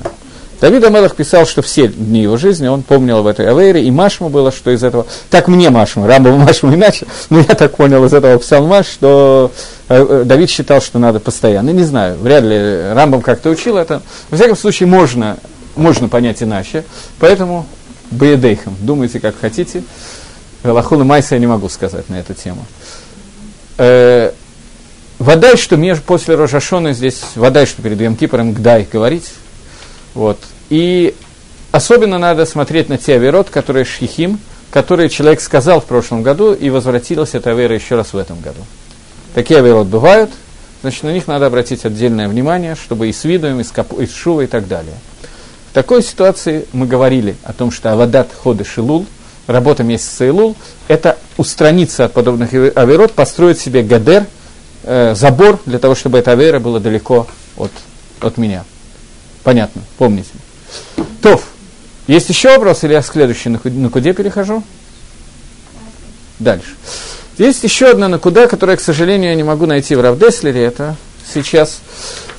Давид 0.61 0.85
Амелах 0.85 1.17
писал, 1.17 1.47
что 1.47 1.63
все 1.63 1.89
дни 1.89 2.23
его 2.23 2.37
жизни 2.37 2.67
он 2.69 2.83
помнил 2.83 3.19
об 3.19 3.27
этой 3.27 3.49
Авейре, 3.49 3.85
и 3.85 3.91
Машму 3.91 4.29
было, 4.29 4.53
что 4.53 4.71
из 4.71 4.83
этого... 4.83 5.07
Так 5.31 5.49
мне 5.49 5.71
Машму, 5.71 6.07
Рамбову 6.07 6.39
Машму 6.39 6.75
иначе, 6.75 7.07
но 7.31 7.41
я 7.41 7.55
так 7.55 7.77
понял 7.77 8.05
из 8.05 8.13
этого 8.13 8.39
псалма, 8.39 8.83
что 8.83 9.51
э, 9.89 10.07
э, 10.09 10.23
Давид 10.25 10.51
считал, 10.51 10.81
что 10.81 10.99
надо 10.99 11.21
постоянно. 11.21 11.71
Не 11.71 11.83
знаю, 11.83 12.17
вряд 12.19 12.45
ли 12.45 12.93
Рамбом 12.93 13.21
как-то 13.21 13.51
учил 13.51 13.77
это. 13.77 14.03
Во 14.31 14.37
всяком 14.37 14.57
случае, 14.57 14.89
можно, 14.89 15.37
можно 15.77 16.09
понять 16.09 16.43
иначе, 16.43 16.85
поэтому 17.19 17.67
Баедейхам, 18.11 18.77
думайте, 18.81 19.21
как 19.21 19.39
хотите. 19.41 19.83
Галахуна 20.63 21.05
Майса 21.05 21.35
я 21.35 21.41
не 21.41 21.47
могу 21.47 21.69
сказать 21.69 22.09
на 22.09 22.17
эту 22.17 22.33
тему. 22.33 22.65
Э, 23.77 24.31
вода, 25.19 25.57
что 25.57 25.77
между, 25.77 26.05
после 26.05 26.37
Рожашона 26.37 26.93
здесь, 26.93 27.21
вода, 27.35 27.67
что 27.67 27.83
перед 27.83 28.01
Йом 28.01 28.17
Кипором 28.17 28.53
Гдай 28.53 28.87
говорить, 28.91 29.33
вот. 30.15 30.39
И 30.71 31.15
особенно 31.73 32.19
надо 32.19 32.47
смотреть 32.47 32.89
на 32.89 32.99
те 32.99 33.15
авирот, 33.15 33.51
которые 33.51 33.85
шхихим, 33.85 34.39
которые 34.71 35.09
человек 35.09 35.41
сказал 35.41 35.81
в 35.81 35.85
прошлом 35.85 36.23
году, 36.23 36.53
и 36.53 36.71
возвратилась 36.71 37.35
эта 37.35 37.51
авера 37.51 37.75
еще 37.75 37.97
раз 37.97 38.12
в 38.12 38.17
этом 38.17 38.41
году. 38.41 38.61
Такие 39.35 39.59
авирот 39.61 39.87
бывают, 39.89 40.31
значит, 40.83 41.03
на 41.03 41.12
них 41.12 41.27
надо 41.27 41.47
обратить 41.47 41.85
отдельное 41.85 42.29
внимание, 42.29 42.75
чтобы 42.75 43.09
и 43.09 43.12
с 43.12 43.25
видом, 43.25 43.61
и 43.61 43.65
с, 43.65 43.71
капу, 43.71 44.01
и 44.01 44.07
с 44.07 44.12
шува, 44.12 44.43
и 44.43 44.47
так 44.47 44.69
далее. 44.69 44.95
В 45.71 45.75
такой 45.75 46.03
ситуации 46.03 46.67
мы 46.73 46.87
говорили 46.87 47.37
о 47.43 47.53
том, 47.53 47.71
что 47.71 47.93
авадат 47.93 48.29
ходы 48.33 48.65
шилул, 48.65 49.07
работа 49.47 49.83
месяца 49.83 50.27
Илул, 50.27 50.57
это 50.89 51.19
устраниться 51.37 52.05
от 52.05 52.12
подобных 52.12 52.53
авирот, 52.53 53.12
построить 53.12 53.59
себе 53.59 53.83
гадер, 53.83 54.27
э, 54.85 55.15
забор, 55.17 55.59
для 55.67 55.79
того, 55.79 55.95
чтобы 55.95 56.19
эта 56.19 56.33
авера 56.33 56.61
была 56.61 56.79
далеко 56.79 57.27
от, 57.57 57.73
от 58.21 58.37
меня. 58.37 58.65
Понятно, 59.45 59.82
помните. 59.99 60.30
Тоф, 61.22 61.45
есть 62.07 62.28
еще 62.28 62.49
вопрос, 62.49 62.82
или 62.82 62.92
я 62.92 63.03
к 63.03 63.07
следующей 63.07 63.51
на 63.51 63.90
куде 63.90 64.12
перехожу? 64.12 64.64
Дальше. 66.38 66.74
Есть 67.38 67.62
еще 67.62 67.90
одна 67.90 68.09
накуда, 68.09 68.47
которую, 68.47 68.78
к 68.78 68.80
сожалению, 68.80 69.30
я 69.30 69.36
не 69.36 69.42
могу 69.42 69.66
найти 69.66 69.95
в 69.95 70.01
Равдеслере, 70.01 70.64
это 70.64 70.97
сейчас. 71.32 71.80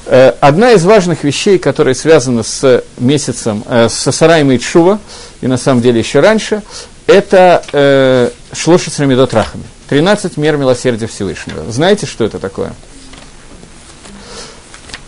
Э, 0.06 0.34
одна 0.40 0.72
из 0.72 0.84
важных 0.86 1.24
вещей, 1.24 1.58
которая 1.58 1.96
связана 1.96 2.44
с 2.44 2.84
месяцем, 2.98 3.64
э, 3.68 3.90
с 3.90 4.12
Сараем 4.12 4.52
и 4.52 4.60
Чува, 4.60 5.00
и 5.42 5.48
на 5.48 5.58
самом 5.58 5.82
деле 5.82 6.00
еще 6.00 6.20
раньше, 6.20 6.62
это 7.08 7.64
э, 7.72 8.30
Шлоши 8.54 8.92
с 8.92 9.00
Рамидот 9.00 9.34
Рахами. 9.34 9.64
13 9.90 10.38
мер 10.38 10.58
милосердия 10.58 11.08
Всевышнего. 11.08 11.72
Знаете, 11.72 12.06
что 12.06 12.24
это 12.24 12.40
такое? 12.40 12.74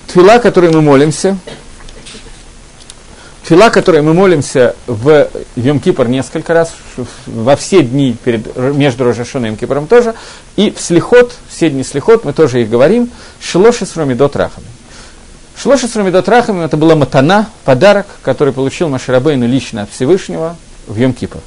Твила, 0.07 0.39
которой 0.39 0.71
мы 0.71 0.81
молимся, 0.81 1.37
Фила, 3.47 3.69
которой 3.69 4.01
мы 4.01 4.13
молимся 4.13 4.75
в 4.87 5.29
Йом 5.55 5.79
Кипр 5.79 6.05
несколько 6.09 6.53
раз, 6.53 6.73
во 7.25 7.55
все 7.55 7.81
дни 7.81 8.13
перед, 8.21 8.53
между 8.57 9.05
Рожашоном 9.05 9.45
и 9.45 9.47
Йом 9.51 9.57
Кипром 9.57 9.87
тоже, 9.87 10.15
и 10.57 10.69
в 10.69 10.81
Слихот, 10.81 11.33
все 11.47 11.69
дни 11.69 11.85
Слихот, 11.85 12.25
мы 12.25 12.33
тоже 12.33 12.61
их 12.61 12.69
говорим, 12.69 13.09
Шлоши 13.39 13.85
с 13.85 13.95
Ромидот 13.95 14.35
Рахами. 14.35 14.67
Шлоши 15.55 15.87
с 15.87 15.95
Ромидот 15.95 16.27
Рахами 16.27 16.65
это 16.65 16.75
была 16.75 16.97
матана, 16.97 17.47
подарок, 17.63 18.07
который 18.21 18.51
получил 18.51 18.89
Маширабейну 18.89 19.47
лично 19.47 19.83
от 19.83 19.91
Всевышнего 19.91 20.57
в 20.85 20.97
Йом 20.97 21.13
Кипр. 21.13 21.39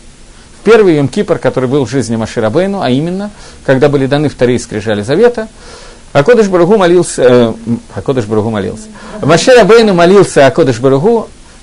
Первый 0.65 0.97
Йом 0.97 1.07
Кипр, 1.09 1.37
который 1.37 1.69
был 1.69 1.85
в 1.85 1.91
жизни 1.91 2.17
Маширабейну, 2.17 2.81
а 2.81 2.89
именно, 2.89 3.31
когда 3.67 3.91
были 3.91 4.07
даны 4.07 4.31
вторые 4.31 4.59
скрижали 4.59 5.03
завета, 5.03 5.49
Акодыш 6.15 6.49
Барагу 6.49 6.79
молился, 6.79 7.23
э, 7.23 7.53
Акодыш 7.95 8.25
Барагу 8.25 8.49
молился. 8.49 8.89
Машир 9.21 9.59
Абейну 9.59 9.93
молился 9.93 10.47
Акодыш 10.47 10.81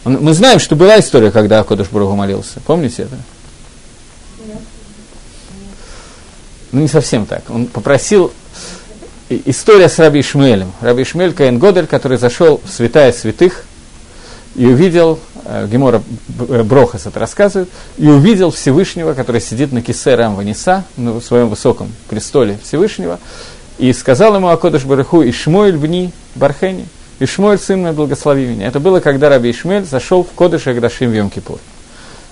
Мы 0.04 0.34
знаем, 0.34 0.60
что 0.60 0.76
была 0.76 1.00
история, 1.00 1.32
когда 1.32 1.60
Акодыш 1.60 1.90
Бургу 1.90 2.16
молился. 2.16 2.60
Помните 2.66 3.04
это? 3.04 3.18
Ну, 6.72 6.82
не 6.82 6.88
совсем 6.88 7.26
так. 7.26 7.44
Он 7.50 7.66
попросил... 7.66 8.32
История 9.30 9.90
с 9.90 10.00
Раби 10.00 10.22
Ишмаэлем. 10.22 10.72
Раби 10.80 11.04
Ишмаэль 11.04 11.34
Каин 11.34 11.60
Годель, 11.60 11.86
который 11.86 12.18
зашел 12.18 12.62
в 12.64 12.70
святая 12.70 13.12
святых 13.12 13.66
и 14.56 14.66
увидел, 14.66 15.20
э, 15.44 15.68
Гемора 15.70 16.02
Брохас 16.30 17.08
это 17.08 17.20
рассказывает, 17.20 17.70
и 17.98 18.08
увидел 18.08 18.52
Всевышнего, 18.52 19.14
который 19.14 19.42
сидит 19.42 19.74
на 19.74 19.82
кисе 19.82 20.16
Рам 20.16 20.36
Ваниса, 20.36 20.86
на 20.96 21.20
своем 21.20 21.50
высоком 21.50 21.92
престоле 22.10 22.58
Всевышнего, 22.64 23.20
и 23.78 23.92
сказал 23.92 24.34
ему 24.34 24.48
Акодыш 24.48 24.86
Бараху 24.86 25.22
Ишмоэль 25.30 25.76
бни 25.76 26.14
Бархени– 26.36 26.86
Ишмуэль, 27.20 27.60
сын 27.60 27.82
мой, 27.82 27.92
благослови 27.94 28.46
меня. 28.46 28.68
Это 28.68 28.80
было, 28.80 29.00
когда 29.00 29.30
Раби 29.30 29.52
Ишмуэль 29.52 29.86
зашел 29.86 30.24
в 30.24 30.32
Кодыш 30.36 30.68
Агдашим 30.68 31.12
в 31.12 31.14
Йом-Кипур. 31.14 31.60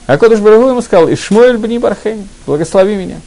А 0.07 0.17
Кодыш 0.17 0.39
Барагу 0.39 0.69
ему 0.69 0.81
сказал, 0.81 1.11
Ишмуэль 1.11 1.57
бни 1.57 1.79
Бархени, 1.79 2.27
благослови 2.45 2.95
меня. 2.95 3.17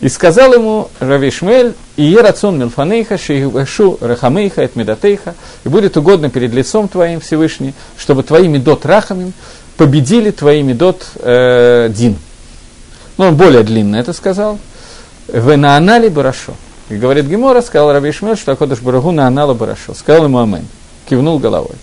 И 0.00 0.08
сказал 0.08 0.52
ему 0.52 0.90
Рави 1.00 1.28
Ишмуэль, 1.28 1.74
и 1.96 2.04
ерацон 2.04 2.58
милфанейха, 2.58 3.18
шейгушу 3.18 3.98
рахамейха, 4.00 4.62
эт 4.62 4.76
медатейха, 4.76 5.34
и 5.64 5.68
будет 5.68 5.96
угодно 5.96 6.30
перед 6.30 6.52
лицом 6.52 6.86
твоим 6.88 7.20
Всевышний, 7.20 7.74
чтобы 7.96 8.22
твои 8.22 8.46
медот 8.46 8.86
рахамим 8.86 9.32
победили 9.76 10.30
твои 10.30 10.62
медот 10.62 11.04
э, 11.16 11.88
Дин. 11.90 12.16
Ну, 13.16 13.26
он 13.26 13.36
более 13.36 13.64
длинно 13.64 13.96
это 13.96 14.12
сказал. 14.12 14.58
Вы 15.26 15.56
на 15.56 15.76
анали 15.76 16.08
барашо. 16.08 16.54
И 16.90 16.96
говорит 16.96 17.26
Гемора, 17.26 17.60
сказал 17.60 17.92
Раби 17.92 18.10
Ишмель, 18.10 18.36
что 18.36 18.52
Акодыш 18.52 18.80
Барагу 18.80 19.10
на 19.10 19.26
анала 19.26 19.54
барашо. 19.54 19.94
Сказал 19.94 20.24
ему 20.24 20.38
Амен. 20.38 20.66
Кивнул 21.08 21.38
головой. 21.38 21.76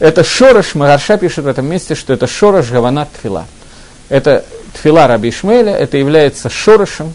Это 0.00 0.22
Шорош, 0.22 0.74
Магарша 0.74 1.18
пишет 1.18 1.44
в 1.44 1.48
этом 1.48 1.66
месте, 1.66 1.94
что 1.94 2.12
это 2.12 2.26
Шорош 2.26 2.70
Гаванат 2.70 3.10
Тфила. 3.12 3.46
Это 4.08 4.44
Тфила 4.74 5.06
Раби 5.06 5.30
Ишмеля, 5.30 5.74
это 5.74 5.96
является 5.96 6.48
Шорошем, 6.48 7.12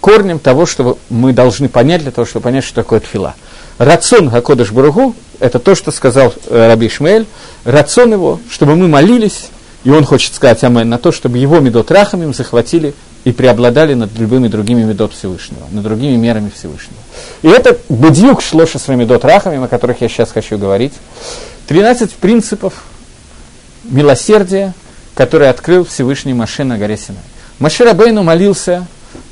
корнем 0.00 0.38
того, 0.38 0.64
что 0.64 0.98
мы 1.10 1.32
должны 1.32 1.68
понять 1.68 2.02
для 2.02 2.12
того, 2.12 2.26
чтобы 2.26 2.44
понять, 2.44 2.64
что 2.64 2.76
такое 2.76 3.00
Тфила. 3.00 3.34
Рацион 3.78 4.28
Гакодыш 4.28 4.70
Барагу– 4.70 5.14
это 5.40 5.58
то, 5.58 5.74
что 5.74 5.90
сказал 5.90 6.32
э, 6.46 6.66
Раби 6.68 6.86
Ишмаэль. 6.86 7.26
Рацион 7.64 8.12
его, 8.12 8.40
чтобы 8.50 8.76
мы 8.76 8.86
молились, 8.86 9.48
и 9.82 9.90
он 9.90 10.04
хочет 10.04 10.34
сказать 10.34 10.62
Амен, 10.62 10.88
на 10.88 10.98
то, 10.98 11.10
чтобы 11.10 11.38
его 11.38 11.58
медот 11.58 11.90
рахамим 11.90 12.32
захватили 12.32 12.94
и 13.28 13.32
преобладали 13.32 13.92
над 13.92 14.18
любыми 14.18 14.48
другими 14.48 14.84
медот 14.84 15.12
Всевышнего, 15.12 15.60
над 15.70 15.84
другими 15.84 16.16
мерами 16.16 16.48
Всевышнего. 16.48 16.96
И 17.42 17.48
это 17.48 17.76
бедюк 17.90 18.40
шлоша 18.40 18.78
с 18.78 18.88
медот 18.88 19.22
рахамим, 19.22 19.64
о 19.64 19.68
которых 19.68 20.00
я 20.00 20.08
сейчас 20.08 20.32
хочу 20.32 20.56
говорить. 20.56 20.94
13 21.66 22.14
принципов 22.14 22.72
милосердия, 23.84 24.72
которые 25.14 25.50
открыл 25.50 25.84
Всевышний 25.84 26.32
Маше 26.32 26.64
на 26.64 26.78
горе 26.78 26.96
Синай. 26.96 27.20
Маше 27.58 27.84
Рабейну 27.84 28.22
молился 28.22 28.86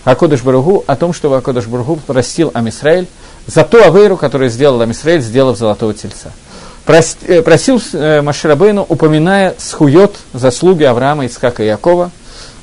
Акодыш 0.05 0.43
Баругу 0.43 0.85
о 0.87 0.95
том, 0.95 1.15
чтобы 1.15 1.39
Акодыш 1.39 1.65
Баругу 1.65 1.99
простил 2.07 2.51
Амисраэль 2.53 3.09
за 3.47 3.65
ту 3.65 3.83
авейру, 3.83 4.19
которую 4.19 4.51
сделал 4.51 4.83
Амисраэль, 4.83 5.23
сделав 5.23 5.57
золотого 5.57 5.95
тельца. 5.95 6.33
Э, 6.87 7.41
просил 7.41 7.81
э, 7.95 8.21
Маширабейну, 8.21 8.85
упоминая 8.87 9.55
схует, 9.57 10.17
заслуги 10.35 10.83
Авраама, 10.85 11.25
Ицхака 11.25 11.63
и 11.63 11.67
Якова, 11.67 12.11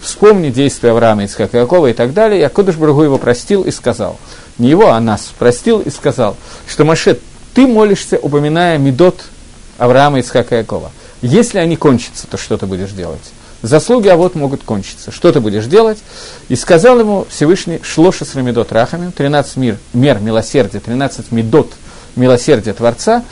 вспомни 0.03 0.49
действия 0.49 0.91
Авраама, 0.91 1.23
Ицхака 1.23 1.57
Якова 1.57 1.87
и 1.87 1.93
так 1.93 2.13
далее. 2.13 2.41
И 2.41 2.43
Акодыш 2.43 2.75
Баругу 2.75 3.03
его 3.03 3.17
простил 3.17 3.63
и 3.63 3.71
сказал, 3.71 4.19
не 4.57 4.69
его, 4.69 4.89
а 4.89 4.99
нас, 4.99 5.31
простил 5.39 5.79
и 5.79 5.89
сказал, 5.89 6.37
что 6.67 6.85
Маше, 6.85 7.19
ты 7.53 7.65
молишься, 7.65 8.19
упоминая 8.21 8.77
Медот 8.77 9.21
Авраама, 9.77 10.19
Ицхака 10.19 10.57
Якова. 10.57 10.91
Если 11.21 11.57
они 11.57 11.77
кончатся, 11.77 12.27
то 12.27 12.37
что 12.37 12.57
ты 12.57 12.65
будешь 12.65 12.91
делать? 12.91 13.21
Заслуги 13.61 14.09
а 14.09 14.17
вот 14.17 14.35
могут 14.35 14.63
кончиться. 14.63 15.09
Что 15.11 15.31
ты 15.31 15.39
будешь 15.39 15.65
делать? 15.65 15.99
И 16.49 16.55
сказал 16.57 16.99
ему 16.99 17.25
Всевышний 17.29 17.79
Шлоша 17.81 18.25
с 18.25 18.35
Рамидот 18.35 18.73
Рахами, 18.73 19.09
13 19.09 19.55
мир, 19.55 19.77
мер 19.93 20.19
милосердия, 20.19 20.81
13 20.81 21.31
медот 21.31 21.71
милосердия 22.17 22.73
Творца. 22.73 23.23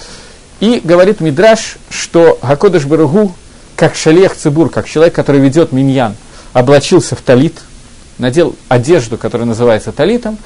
И 0.61 0.79
говорит 0.81 1.19
Мидраш, 1.19 1.77
что 1.89 2.39
Гакодыш 2.41 2.85
Баругу, 2.85 3.33
как 3.75 3.95
шалех 3.95 4.37
цибур, 4.37 4.69
как 4.69 4.87
человек, 4.87 5.13
который 5.13 5.41
ведет 5.41 5.73
миньян, 5.73 6.15
облачился 6.53 7.15
в 7.15 7.21
талит, 7.21 7.57
надел 8.17 8.55
одежду, 8.69 9.17
которая 9.17 9.47
называется 9.47 9.91
талитом, 9.91 10.37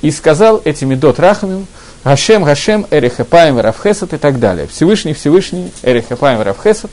и 0.00 0.10
сказал 0.10 0.60
этим 0.64 0.90
медот 0.90 1.20
Рахамим, 1.20 1.66
Гашем, 2.04 2.42
Гашем, 2.44 2.86
Эрихапаем, 2.90 3.60
Равхесат 3.60 4.12
и 4.12 4.16
так 4.16 4.40
далее. 4.40 4.66
Всевышний, 4.66 5.14
Всевышний, 5.14 5.72
Эрихапаем, 5.82 6.40
Равхесат. 6.42 6.90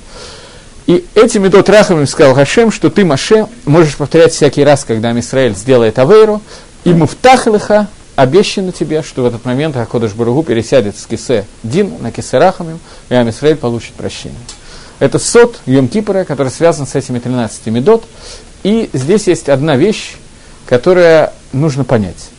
И 0.89 1.05
этим 1.13 1.45
идут 1.45 1.69
рахами 1.69 2.05
сказал 2.05 2.33
Хашем, 2.33 2.71
что 2.71 2.89
ты, 2.89 3.05
Маше, 3.05 3.45
можешь 3.65 3.95
повторять 3.95 4.33
всякий 4.33 4.63
раз, 4.63 4.83
когда 4.83 5.11
Мисраэль 5.11 5.55
сделает 5.55 5.99
Авейру, 5.99 6.41
и 6.83 6.93
Муфтахлыха 6.93 7.87
обещано 8.15 8.71
тебе, 8.71 9.03
что 9.03 9.21
в 9.21 9.27
этот 9.27 9.45
момент 9.45 9.77
Акодыш 9.77 10.13
Баругу 10.13 10.41
пересядет 10.41 10.97
с 10.97 11.05
кисе 11.05 11.45
Дин 11.61 11.93
на 11.99 12.11
кисе 12.11 12.39
Рахамим, 12.39 12.79
и 13.09 13.13
Амисраэль 13.13 13.55
получит 13.55 13.93
прощение. 13.93 14.39
Это 14.97 15.19
сот 15.19 15.59
Йом 15.67 15.87
который 15.87 16.49
связан 16.49 16.87
с 16.87 16.95
этими 16.95 17.19
13 17.19 17.67
медот. 17.67 18.05
И 18.63 18.89
здесь 18.93 19.27
есть 19.27 19.49
одна 19.49 19.75
вещь, 19.75 20.15
которая 20.65 21.33
нужно 21.53 21.83
понять. 21.83 22.29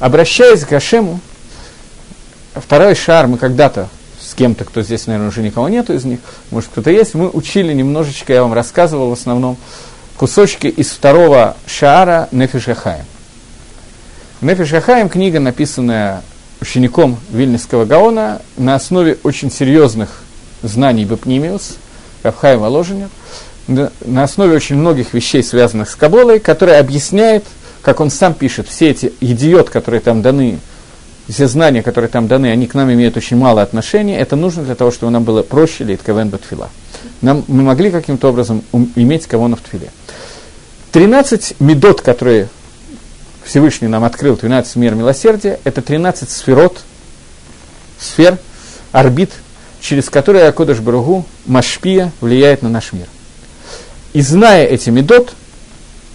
Обращаясь 0.00 0.64
к 0.64 0.70
Хашему, 0.70 1.20
второй 2.54 2.94
шар 2.94 3.26
мы 3.26 3.38
когда-то 3.38 3.88
с 4.20 4.34
кем-то, 4.34 4.64
кто 4.64 4.82
здесь, 4.82 5.06
наверное, 5.06 5.28
уже 5.28 5.42
никого 5.42 5.68
нету 5.68 5.92
из 5.94 6.04
них, 6.04 6.18
может, 6.50 6.70
кто-то 6.70 6.90
есть, 6.90 7.14
мы 7.14 7.28
учили 7.28 7.72
немножечко, 7.72 8.32
я 8.32 8.42
вам 8.42 8.52
рассказывал 8.52 9.10
в 9.10 9.12
основном, 9.12 9.56
кусочки 10.16 10.66
из 10.66 10.90
второго 10.90 11.56
шаара 11.66 12.28
Нефиш 12.32 12.64
Хахаем. 12.64 13.04
Нефиш 14.40 14.70
Хахаем– 14.70 15.08
книга, 15.10 15.40
написанная 15.40 16.22
учеником 16.60 17.18
Вильнюсского 17.30 17.84
Гаона 17.84 18.40
на 18.56 18.74
основе 18.74 19.18
очень 19.22 19.50
серьезных 19.50 20.22
знаний 20.62 21.04
Бепнимиус, 21.04 21.76
Рабхаем 22.22 22.60
Воложенер, 22.60 23.08
на 23.66 24.22
основе 24.22 24.56
очень 24.56 24.76
многих 24.76 25.14
вещей, 25.14 25.42
связанных 25.42 25.90
с 25.90 25.96
Каболой, 25.96 26.38
которая 26.38 26.80
объясняет, 26.80 27.44
как 27.82 28.00
он 28.00 28.10
сам 28.10 28.34
пишет, 28.34 28.68
все 28.68 28.90
эти 28.90 29.12
идиот, 29.20 29.70
которые 29.70 30.00
там 30.00 30.22
даны 30.22 30.58
все 31.28 31.48
знания, 31.48 31.82
которые 31.82 32.10
там 32.10 32.28
даны, 32.28 32.48
они 32.48 32.66
к 32.66 32.74
нам 32.74 32.92
имеют 32.92 33.16
очень 33.16 33.36
мало 33.36 33.62
отношения. 33.62 34.18
Это 34.18 34.36
нужно 34.36 34.62
для 34.62 34.74
того, 34.74 34.90
чтобы 34.90 35.10
нам 35.10 35.24
было 35.24 35.42
проще 35.42 35.84
лить 35.84 36.00
кавен 36.04 36.28
батфила. 36.28 36.68
Нам, 37.22 37.44
мы 37.48 37.62
могли 37.62 37.90
каким-то 37.90 38.28
образом 38.28 38.62
иметь 38.94 39.26
кавона 39.26 39.56
в 39.56 39.60
тфиле. 39.60 39.90
13 40.92 41.56
медот, 41.60 42.02
которые 42.02 42.48
Всевышний 43.44 43.88
нам 43.88 44.04
открыл, 44.04 44.36
13 44.36 44.76
мер 44.76 44.94
милосердия, 44.94 45.58
это 45.64 45.82
13 45.82 46.28
сферот, 46.28 46.82
сфер, 47.98 48.38
орбит, 48.92 49.32
через 49.80 50.08
которые 50.08 50.46
Акодыш 50.46 50.80
Баругу, 50.80 51.26
Машпия, 51.46 52.12
влияет 52.20 52.62
на 52.62 52.68
наш 52.68 52.92
мир. 52.92 53.06
И 54.14 54.22
зная 54.22 54.64
эти 54.64 54.90
медот, 54.90 55.34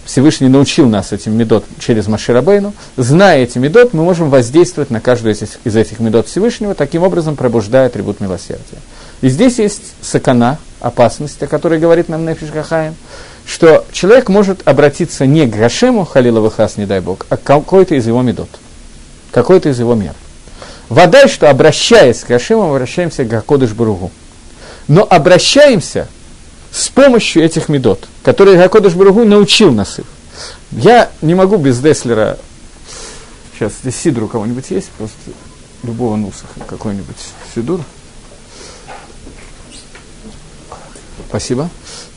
Всевышний 0.06 0.48
научил 0.48 0.88
нас 0.88 1.12
этим 1.12 1.36
медот 1.36 1.66
через 1.78 2.08
Маширабейну. 2.08 2.72
Зная 2.96 3.42
эти 3.42 3.58
медот, 3.58 3.92
мы 3.92 4.02
можем 4.02 4.30
воздействовать 4.30 4.90
на 4.90 5.00
каждую 5.00 5.34
из, 5.34 5.42
из 5.64 5.76
этих 5.76 6.00
медот 6.00 6.26
Всевышнего, 6.26 6.74
таким 6.74 7.02
образом 7.02 7.36
пробуждая 7.36 7.86
атрибут 7.86 8.20
милосердия. 8.20 8.78
И 9.20 9.28
здесь 9.28 9.58
есть 9.58 9.82
сакана, 10.00 10.58
опасность, 10.80 11.42
о 11.42 11.46
которой 11.46 11.78
говорит 11.78 12.08
нам 12.08 12.24
Нефиш 12.24 12.48
Хахаем, 12.50 12.94
что 13.44 13.84
человек 13.92 14.30
может 14.30 14.66
обратиться 14.66 15.26
не 15.26 15.46
к 15.46 15.54
Гашему, 15.54 16.06
Халила 16.06 16.40
Вахас, 16.40 16.78
не 16.78 16.86
дай 16.86 17.00
Бог, 17.00 17.26
а 17.28 17.36
к 17.36 17.42
какой-то 17.42 17.94
из 17.96 18.06
его 18.06 18.22
медот, 18.22 18.48
какой-то 19.30 19.68
из 19.68 19.78
его 19.78 19.94
мер. 19.94 20.14
Вода, 20.88 21.28
что 21.28 21.50
обращаясь 21.50 22.20
к 22.20 22.28
Гашему, 22.28 22.70
обращаемся 22.70 23.24
к 23.24 23.28
Гакодыш 23.28 23.72
Баругу. 23.72 24.10
Но 24.88 25.06
обращаемся– 25.08 26.08
с 26.72 26.88
помощью 26.88 27.44
этих 27.44 27.68
медот, 27.68 28.08
которые 28.22 28.56
Гакодыш 28.56 28.94
Баругу 28.94 29.24
научил 29.24 29.72
нас 29.72 29.98
их. 29.98 30.06
Я 30.70 31.10
не 31.20 31.34
могу 31.34 31.56
без 31.56 31.80
Деслера, 31.80 32.38
сейчас 33.54 33.72
здесь 33.82 33.96
Сидор 33.96 34.24
у 34.24 34.28
кого-нибудь 34.28 34.70
есть, 34.70 34.88
просто 34.90 35.16
любого 35.82 36.16
нусаха, 36.16 36.60
какой-нибудь 36.66 37.16
Сидур. 37.54 37.80
Спасибо. 41.28 41.68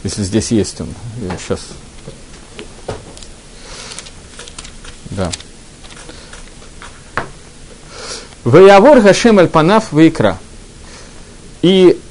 Если 0.04 0.24
здесь 0.24 0.52
есть 0.52 0.82
он, 0.82 0.90
я 1.22 1.38
сейчас... 1.38 1.60
Да. 5.12 5.32
Ваявор 8.44 9.02
Гашем 9.02 9.40
Альпанав 9.40 9.92
Ваикра. 9.92 10.40
И 11.62 12.02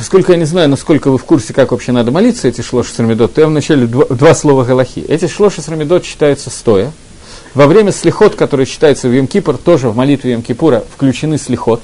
поскольку 0.00 0.32
я 0.32 0.38
не 0.38 0.46
знаю, 0.46 0.70
насколько 0.70 1.10
вы 1.10 1.18
в 1.18 1.24
курсе, 1.24 1.52
как 1.52 1.72
вообще 1.72 1.92
надо 1.92 2.10
молиться 2.10 2.48
эти 2.48 2.62
шлоши 2.62 2.90
срамидот, 2.90 3.34
то 3.34 3.42
я 3.42 3.46
вначале 3.48 3.86
два, 3.86 4.06
два 4.06 4.34
слова 4.34 4.64
галахи. 4.64 5.00
Эти 5.00 5.28
шлоши 5.28 5.60
срамидот 5.60 6.04
читаются 6.04 6.48
стоя. 6.48 6.90
Во 7.52 7.66
время 7.66 7.92
слихот, 7.92 8.34
который 8.34 8.64
читается 8.64 9.08
в 9.08 9.12
Йом-Кипр, 9.12 9.58
тоже 9.62 9.90
в 9.90 9.96
молитве 9.96 10.32
Йом-Кипура 10.32 10.82
включены 10.90 11.36
слихот. 11.36 11.82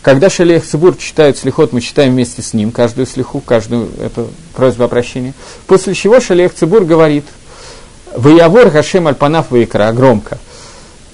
Когда 0.00 0.30
Шалех 0.30 0.64
Цибур 0.64 0.96
читают 0.96 1.36
слихот, 1.36 1.72
мы 1.72 1.80
читаем 1.80 2.12
вместе 2.12 2.40
с 2.40 2.54
ним 2.54 2.70
каждую 2.70 3.06
слиху, 3.06 3.40
каждую 3.40 3.88
эту 4.00 4.28
просьбу 4.54 4.84
о 4.84 4.88
прощении. 4.88 5.34
После 5.66 5.94
чего 5.94 6.20
Шалех 6.20 6.54
Цибур 6.54 6.84
говорит, 6.84 7.24
«Ваявор 8.14 8.70
Гашем 8.70 9.08
Альпанав 9.08 9.50
Ваикра» 9.50 9.90
громко. 9.90 10.38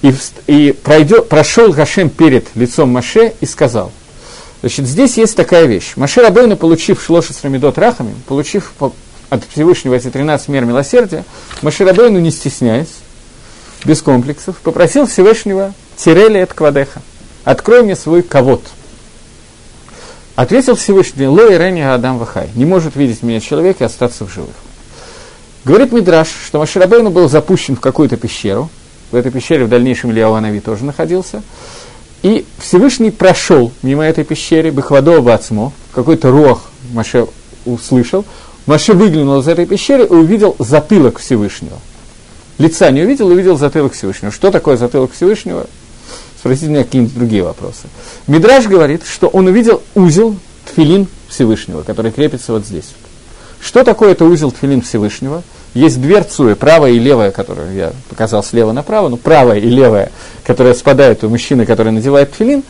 И, 0.03 0.15
и 0.49 0.73
пройдет, 0.73 1.31
прошел 1.31 1.73
Гашем 1.73 2.11
перед 2.11 2.55
лицом 2.57 2.91
Маше 2.91 3.33
и 3.41 3.47
сказал, 3.47 3.91
Значит, 4.61 4.87
здесь 4.87 5.17
есть 5.17 5.37
такая 5.37 5.67
вещь. 5.67 5.93
Машир 5.97 6.25
Абейну, 6.25 6.57
получив 6.57 7.03
шлоша 7.03 7.33
с 7.33 7.43
Рамидот 7.45 7.79
Рахами, 7.79 8.15
получив 8.27 8.73
от 9.31 9.45
Всевышнего 9.51 9.95
эти 9.95 10.11
13 10.11 10.49
мер 10.49 10.65
милосердия, 10.65 11.25
Машир 11.63 11.89
Абейну, 11.89 12.19
не 12.19 12.31
стесняясь, 12.31 12.89
без 13.85 14.03
комплексов, 14.03 14.57
попросил 14.57 15.07
Всевышнего 15.07 15.73
Тирели 15.97 16.39
от 16.39 16.53
Квадеха, 16.53 17.03
открой 17.45 17.83
мне 17.83 17.95
свой 17.95 18.23
ковод. 18.23 18.65
Ответил 20.35 20.77
Всевышний, 20.77 21.27
Ло 21.27 21.49
и 21.49 21.81
Адам 21.81 22.19
Вахай, 22.19 22.49
не 22.55 22.65
может 22.65 22.97
видеть 22.97 23.23
меня 23.23 23.41
человек 23.41 23.81
и 23.81 23.85
остаться 23.85 24.25
в 24.25 24.33
живых. 24.33 24.55
Говорит 25.65 25.93
Мидраш, 25.93 26.29
что 26.47 26.59
Маширабейну 26.59 27.11
был 27.11 27.29
запущен 27.29 27.77
в 27.77 27.81
какую-то 27.81 28.17
пещеру, 28.17 28.71
в 29.11 29.17
этой 29.17 29.31
пещере 29.31 29.65
в 29.65 29.69
дальнейшем 29.69 30.11
Ильяу 30.11 30.61
тоже 30.61 30.85
находился, 30.85 31.43
и 32.23 32.45
Всевышний 32.59 33.11
прошел 33.11 33.73
мимо 33.83 34.05
этой 34.05 34.25
пещеры, 34.25 34.71
Бехвадова 34.71 35.21
Бацмо, 35.21 35.73
какой-то 35.93 36.31
рох 36.31 36.71
Маше 36.93 37.27
услышал. 37.65 38.25
Маше 38.67 38.93
выглянул 38.93 39.41
из 39.41 39.49
этой 39.49 39.67
пещеры 39.67 40.05
и 40.05 40.13
увидел 40.13 40.57
затылок 40.59 41.19
Всевышнего. 41.19 41.79
Лица 42.59 42.91
не 42.91 43.03
увидел, 43.03 43.29
увидел 43.29 43.57
затылок 43.57 43.93
Всевышнего. 43.93 44.33
Что 44.33 44.51
такое 44.51 44.77
затылок 44.77 45.13
Всевышнего? 45.13 45.67
Спросите 46.39 46.69
меня 46.69 46.85
какие-нибудь 46.85 47.15
другие 47.15 47.43
вопросы. 47.43 47.89
Мидраж 48.27 48.67
говорит, 48.67 49.03
что 49.07 49.29
он 49.29 49.47
увидел 49.47 49.83
узел 49.95 50.37
тфилин 50.67 51.07
Всевышнего, 51.29 51.83
который 51.83 52.11
крепится 52.11 52.53
вот 52.53 52.67
здесь. 52.67 52.95
Что 53.61 53.85
такое 53.85 54.13
это 54.13 54.25
узел 54.25 54.51
тфилин 54.51 54.83
Всевышнего? 54.83 55.43
Есть 55.75 56.01
две 56.01 56.21
рцуи, 56.21 56.55
правая 56.55 56.93
и 56.93 56.99
левая, 56.99 57.31
которую 57.31 57.75
я 57.75 57.93
показал 58.09 58.43
слева 58.43 58.73
направо, 58.73 59.09
но 59.09 59.17
правая 59.17 59.59
и 59.59 59.69
левая, 59.69 60.11
которая 60.45 60.75
спадает 60.75 61.23
у 61.25 61.29
мужчины, 61.29 61.67
который 61.67 61.93
надевает 61.93 62.33
тфилин. 62.33 62.63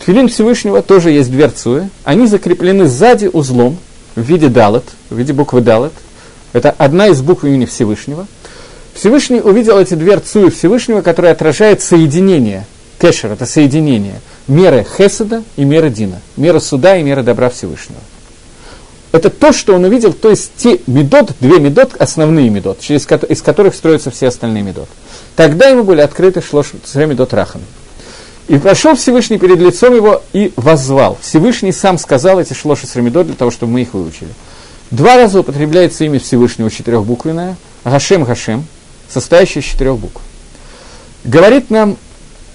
Тфилин 0.00 0.28
Всевышнего 0.28 0.82
тоже 0.82 1.10
есть 1.10 1.30
две 1.30 1.46
рцуи. 1.46 1.88
Они 2.04 2.26
закреплены 2.26 2.86
сзади 2.86 3.28
узлом 3.32 3.76
в 4.14 4.20
виде 4.22 4.48
далет, 4.48 4.84
в 5.10 5.16
виде 5.16 5.32
буквы 5.32 5.60
далет. 5.60 5.92
Это 6.52 6.70
одна 6.70 7.08
из 7.08 7.20
букв 7.20 7.44
имени 7.44 7.64
Всевышнего. 7.64 8.26
Всевышний 8.94 9.40
увидел 9.40 9.78
эти 9.78 9.94
две 9.94 10.14
рцуи 10.14 10.50
Всевышнего, 10.50 11.02
которые 11.02 11.32
отражают 11.32 11.82
соединение. 11.82 12.66
Кешер– 13.00 13.32
это 13.32 13.44
соединение 13.44 14.20
меры 14.46 14.86
Хеседа 14.96 15.42
и 15.56 15.64
меры 15.64 15.90
Дина. 15.90 16.20
Мера 16.36 16.60
суда 16.60 16.96
и 16.96 17.02
мера 17.02 17.22
добра 17.22 17.50
Всевышнего 17.50 17.98
это 19.14 19.30
то, 19.30 19.52
что 19.52 19.76
он 19.76 19.84
увидел, 19.84 20.12
то 20.12 20.28
есть 20.28 20.50
те 20.56 20.80
медот, 20.88 21.34
две 21.38 21.60
медот, 21.60 21.94
основные 22.00 22.50
медот, 22.50 22.80
через, 22.80 23.06
из 23.28 23.42
которых 23.42 23.76
строятся 23.76 24.10
все 24.10 24.26
остальные 24.26 24.64
медот. 24.64 24.88
Тогда 25.36 25.68
ему 25.68 25.84
были 25.84 26.00
открыты 26.00 26.42
шлош 26.42 26.72
медот 26.96 27.32
Рахан. 27.32 27.60
И 28.48 28.58
прошел 28.58 28.96
Всевышний 28.96 29.38
перед 29.38 29.58
лицом 29.58 29.94
его 29.94 30.20
и 30.32 30.52
воззвал. 30.56 31.16
Всевышний 31.22 31.70
сам 31.70 31.96
сказал 31.96 32.40
эти 32.40 32.54
шлоши 32.54 32.88
срамидот 32.88 33.28
для 33.28 33.36
того, 33.36 33.52
чтобы 33.52 33.74
мы 33.74 33.82
их 33.82 33.94
выучили. 33.94 34.30
Два 34.90 35.14
раза 35.14 35.38
употребляется 35.38 36.04
имя 36.04 36.18
Всевышнего 36.18 36.68
четырехбуквенное, 36.68 37.56
Гашем 37.84 38.24
Гашем, 38.24 38.66
состоящее 39.08 39.62
из 39.62 39.68
четырех 39.68 39.96
букв. 39.96 40.22
Говорит 41.22 41.70
нам 41.70 41.98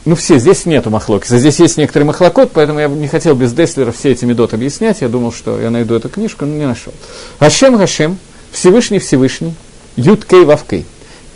ну 0.06 0.16
все, 0.16 0.40
здесь 0.40 0.66
нету 0.66 0.90
махлокиса, 0.90 1.38
здесь 1.38 1.60
есть 1.60 1.78
некоторый 1.78 2.04
махлокот, 2.04 2.52
поэтому 2.54 2.80
я 2.80 2.88
не 2.88 3.08
хотел 3.08 3.36
без 3.36 3.54
Деслера 3.54 3.92
все 3.92 4.12
эти 4.12 4.26
медот 4.26 4.54
объяснять, 4.54 5.02
я 5.02 5.10
думал, 5.10 5.32
что 5.34 5.60
я 5.60 5.70
найду 5.70 5.96
эту 5.96 6.10
книжку, 6.10 6.46
но 6.46 6.56
не 6.56 6.66
нашел. 6.66 6.94
Гашем 7.40 7.78
Гашем, 7.78 8.18
Всевышний 8.52 9.00
Всевышний, 9.00 9.54
Юд 9.96 10.26
Кей 10.26 10.46
Вавкей. 10.46 10.86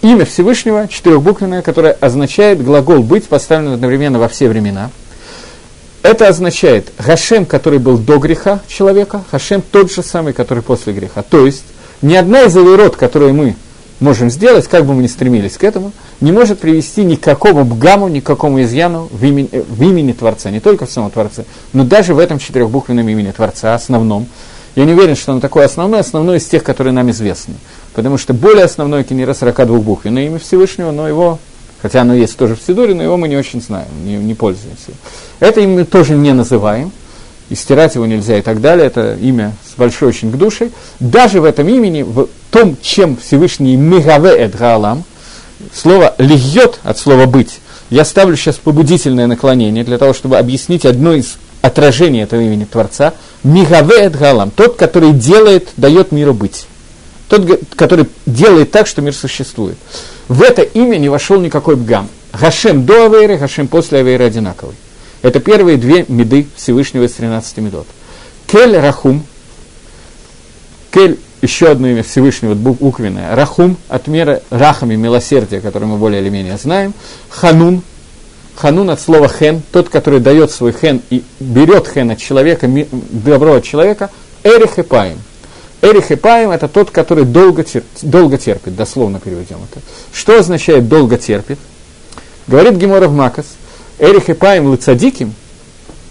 Имя 0.01 0.25
Всевышнего, 0.25 0.87
четырехбуквенное, 0.87 1.61
которое 1.61 1.93
означает 1.93 2.63
глагол 2.63 3.03
«быть», 3.03 3.25
поставлен 3.25 3.73
одновременно 3.73 4.19
во 4.19 4.27
все 4.27 4.49
времена. 4.49 4.91
Это 6.01 6.27
означает 6.27 6.91
Гашем, 6.99 7.45
который 7.45 7.79
был 7.79 7.97
до 7.97 8.17
греха 8.17 8.59
человека, 8.67 9.23
Гашем 9.31 9.61
тот 9.61 9.91
же 9.91 10.03
самый, 10.03 10.33
который 10.33 10.61
после 10.61 10.91
греха. 10.91 11.21
То 11.21 11.45
есть, 11.45 11.63
ни 12.01 12.15
одна 12.15 12.43
из 12.43 12.57
авирот, 12.57 12.97
которые 12.97 13.31
мы 13.31 13.55
можем 14.01 14.29
сделать, 14.29 14.67
как 14.67 14.85
бы 14.85 14.93
мы 14.93 15.03
ни 15.03 15.07
стремились 15.07 15.57
к 15.57 15.63
этому, 15.63 15.93
не 16.23 16.31
может 16.31 16.59
привести 16.59 17.03
ни 17.03 17.15
к 17.15 17.21
какому 17.21 17.65
бгаму, 17.65 18.07
ни 18.07 18.21
к 18.21 18.23
какому 18.23 18.61
изъяну 18.61 19.09
в 19.11 19.25
имени, 19.25 19.49
в 19.51 19.83
имени 19.83 20.13
Творца, 20.13 20.49
не 20.51 20.61
только 20.61 20.85
в 20.85 20.89
самом 20.89 21.11
Творце, 21.11 21.43
но 21.73 21.83
даже 21.83 22.13
в 22.13 22.19
этом 22.19 22.39
четырехбуквенном 22.39 23.07
имени 23.09 23.31
Творца, 23.31 23.75
основном. 23.75 24.27
Я 24.75 24.85
не 24.85 24.93
уверен, 24.93 25.17
что 25.17 25.33
оно 25.33 25.41
такое 25.41 25.65
основное, 25.65 25.99
основное 25.99 26.37
из 26.37 26.45
тех, 26.45 26.63
которые 26.63 26.93
нам 26.93 27.11
известны. 27.11 27.55
Потому 27.93 28.17
что 28.17 28.33
более 28.33 28.63
основное 28.63 29.03
Кенера 29.03 29.33
42 29.33 29.77
буквенное 29.79 30.25
имя 30.25 30.39
Всевышнего, 30.39 30.91
но 30.91 31.09
его, 31.09 31.39
хотя 31.81 32.01
оно 32.01 32.13
есть 32.13 32.37
тоже 32.37 32.55
в 32.55 32.61
Сидуре, 32.65 32.95
но 32.95 33.03
его 33.03 33.17
мы 33.17 33.27
не 33.27 33.35
очень 33.35 33.61
знаем, 33.61 33.89
не, 34.05 34.15
не 34.15 34.33
пользуемся. 34.33 34.91
Это 35.41 35.59
имя 35.59 35.79
мы 35.79 35.83
тоже 35.83 36.15
не 36.15 36.31
называем, 36.31 36.93
и 37.49 37.55
стирать 37.55 37.95
его 37.95 38.05
нельзя 38.05 38.37
и 38.37 38.41
так 38.41 38.61
далее, 38.61 38.87
это 38.87 39.15
имя 39.15 39.51
с 39.69 39.77
большой 39.77 40.07
очень 40.07 40.31
к 40.31 40.37
душе. 40.37 40.69
Даже 41.01 41.41
в 41.41 41.43
этом 41.43 41.67
имени, 41.67 42.01
в 42.01 42.29
том, 42.49 42.77
чем 42.81 43.17
Всевышний 43.17 43.75
Мегаве 43.75 44.29
Эд 44.29 44.55
Гаалам, 44.55 45.03
слово 45.73 46.15
«льет» 46.17 46.79
от 46.83 46.97
слова 46.97 47.25
«быть», 47.25 47.59
я 47.93 48.05
ставлю 48.05 48.35
сейчас 48.35 48.55
побудительное 48.55 49.27
наклонение 49.27 49.83
для 49.83 49.99
того, 49.99 50.13
чтобы 50.13 50.39
объяснить 50.39 50.83
одно 50.83 51.13
из 51.13 51.35
отражений 51.61 52.23
этого 52.23 52.41
имени 52.41 52.65
Творца. 52.65 53.13
Мигаве 53.43 54.05
Эд 54.05 54.17
Гаалам, 54.17 54.49
тот, 54.49 54.77
который 54.77 55.11
делает, 55.11 55.69
дает 55.77 56.11
миру 56.11 56.33
быть. 56.33 56.65
Тот, 57.29 57.47
который 57.75 58.07
делает 58.25 58.71
так, 58.71 58.87
что 58.87 59.03
мир 59.03 59.13
существует. 59.13 59.77
В 60.27 60.41
это 60.41 60.63
имя 60.63 60.97
не 60.97 61.07
вошел 61.07 61.39
никакой 61.39 61.75
бгам. 61.75 62.09
Гашем 62.33 62.83
до 62.85 63.05
Авейры, 63.05 63.37
Гашем 63.37 63.67
после 63.67 63.99
Авейры 63.99 64.25
одинаковый. 64.25 64.75
Это 65.21 65.39
первые 65.39 65.77
две 65.77 66.03
меды 66.07 66.47
Всевышнего 66.55 67.03
из 67.03 67.11
13 67.13 67.57
медот. 67.57 67.85
Кель 68.47 68.75
Рахум. 68.75 69.23
Кель 70.91 71.19
еще 71.43 71.69
одно 71.69 71.87
имя 71.87 72.01
Всевышнего 72.03 72.55
буквенное. 72.55 73.35
Рахум 73.35 73.77
от 73.89 74.07
меры 74.07 74.41
рахами 74.49 74.95
милосердия, 74.95 75.61
которое 75.61 75.85
мы 75.85 75.97
более 75.97 76.21
или 76.21 76.29
менее 76.29 76.57
знаем. 76.57 76.93
Ханун. 77.29 77.83
Ханун 78.55 78.89
от 78.89 79.01
слова 79.01 79.27
хен, 79.27 79.61
тот, 79.71 79.89
который 79.89 80.19
дает 80.19 80.51
свой 80.51 80.73
хен 80.73 81.01
и 81.09 81.23
берет 81.39 81.87
хен 81.87 82.11
от 82.11 82.19
человека, 82.19 82.69
добро 83.11 83.55
от 83.55 83.63
человека. 83.63 84.09
Эрих 84.43 84.79
и 84.79 84.83
Паим. 84.83 85.19
Эрих 85.81 86.11
и 86.11 86.15
Паим 86.15 86.51
это 86.51 86.67
тот, 86.67 86.91
который 86.91 87.25
долго 87.25 87.63
терпит, 87.63 87.89
долго 88.01 88.37
терпит, 88.37 88.75
дословно 88.75 89.19
переведем 89.19 89.57
это. 89.69 89.81
Что 90.11 90.39
означает 90.39 90.87
долго 90.87 91.17
терпит? 91.17 91.59
Говорит 92.47 92.73
Гемора 92.75 93.07
в 93.07 93.13
Макас– 93.13 93.45
Эрих 93.99 94.29
и 94.29 94.33
Паим 94.33 94.65
Лыцадиким, 94.65 95.33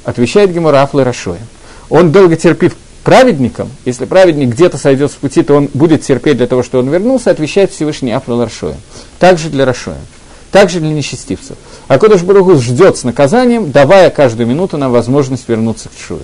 отвечает 0.05 0.53
Гемора 0.53 0.83
Афлы 0.83 1.05
Рашоем. 1.05 1.47
Он 1.91 2.13
долго 2.13 2.37
терпит 2.37 2.75
праведникам, 3.03 3.71
если 3.85 4.05
праведник 4.05 4.51
где-то 4.51 4.79
сойдет 4.79 5.11
с 5.11 5.15
пути, 5.15 5.43
то 5.43 5.55
он 5.55 5.69
будет 5.75 6.03
терпеть 6.03 6.37
для 6.37 6.47
того, 6.47 6.63
чтобы 6.63 6.85
он 6.85 6.91
вернулся, 6.91 7.31
отвечает 7.31 7.71
Всевышний 7.73 8.13
Афлы 8.13 8.43
Рашоем. 8.43 8.77
Также 9.19 9.49
для 9.49 9.65
Рашоем. 9.65 9.99
Также 10.51 10.81
для 10.81 10.91
нечестивцев. 10.91 11.57
А 11.89 11.99
Кодыш 11.99 12.23
Баругус 12.23 12.61
ждет 12.61 12.99
с 12.99 13.05
наказанием, 13.05 13.71
давая 13.71 14.11
каждую 14.11 14.47
минуту 14.47 14.77
нам 14.77 14.93
возможность 14.93 15.49
вернуться 15.49 15.89
к 15.89 15.93
Шуе. 15.99 16.21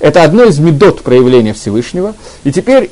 Это 0.00 0.24
одно 0.24 0.44
из 0.44 0.58
медот 0.58 1.02
проявления 1.02 1.54
Всевышнего. 1.54 2.14
И 2.44 2.52
теперь 2.52 2.90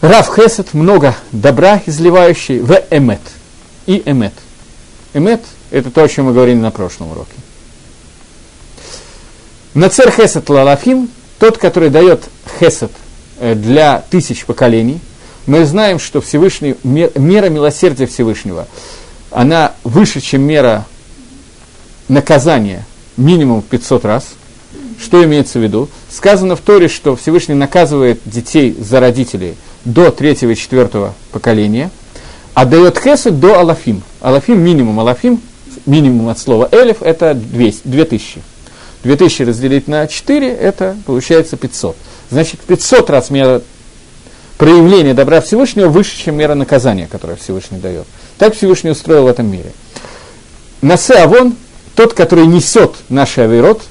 Рав 0.00 0.34
Хесед 0.34 0.72
много 0.72 1.14
добра 1.32 1.82
изливающий 1.84 2.60
в 2.60 2.72
эмет. 2.90 3.20
И 3.86 4.02
эмет. 4.06 4.32
Эмет 5.12 5.42
это 5.70 5.90
то, 5.90 6.02
о 6.02 6.08
чем 6.08 6.26
мы 6.26 6.32
говорили 6.32 6.56
на 6.56 6.70
прошлом 6.70 7.12
уроке. 7.12 7.34
Нацер 9.74 10.10
хесед 10.10 10.48
лалафим, 10.48 11.08
тот, 11.40 11.56
который 11.58 11.88
дает 11.88 12.28
хесед 12.60 12.92
э, 13.40 13.54
для 13.54 14.04
тысяч 14.10 14.44
поколений. 14.44 15.00
Мы 15.46 15.64
знаем, 15.64 15.98
что 15.98 16.20
Всевышний, 16.20 16.76
мера 16.84 17.48
милосердия 17.48 18.06
Всевышнего, 18.06 18.68
она 19.30 19.72
выше, 19.82 20.20
чем 20.20 20.42
мера 20.42 20.86
наказания 22.08 22.84
минимум 23.16 23.62
500 23.62 24.04
раз. 24.04 24.26
Что 25.00 25.24
имеется 25.24 25.58
в 25.58 25.62
виду? 25.62 25.88
Сказано 26.10 26.56
в 26.56 26.60
Торе, 26.60 26.88
что 26.88 27.16
Всевышний 27.16 27.54
наказывает 27.54 28.20
детей 28.26 28.76
за 28.78 29.00
родителей 29.00 29.54
до 29.86 30.10
третьего 30.10 30.50
и 30.50 30.56
четвертого 30.56 31.14
поколения, 31.32 31.90
а 32.52 32.66
дает 32.66 32.98
хесед 32.98 33.40
до 33.40 33.58
алафим. 33.58 34.02
Алафим 34.20 34.60
минимум, 34.60 35.00
алафим 35.00 35.40
минимум 35.86 36.28
от 36.28 36.38
слова 36.38 36.68
элев, 36.70 37.00
это 37.00 37.32
200, 37.32 37.88
2000. 37.88 38.42
2000 39.02 39.42
разделить 39.44 39.88
на 39.88 40.06
4, 40.06 40.48
это 40.48 40.96
получается 41.06 41.56
500. 41.56 41.96
Значит, 42.30 42.60
500 42.60 43.10
раз 43.10 43.30
мера 43.30 43.62
проявления 44.58 45.14
добра 45.14 45.40
Всевышнего 45.40 45.88
выше, 45.88 46.16
чем 46.16 46.36
мера 46.36 46.54
наказания, 46.54 47.08
которое 47.10 47.36
Всевышний 47.36 47.78
дает. 47.78 48.06
Так 48.38 48.54
Всевышний 48.54 48.90
устроил 48.90 49.24
в 49.24 49.26
этом 49.26 49.50
мире. 49.50 49.72
Насе 50.82 51.14
Авон, 51.14 51.56
тот, 51.94 52.14
который 52.14 52.46
несет 52.46 52.94
наш 53.08 53.38
авирот, 53.38 53.82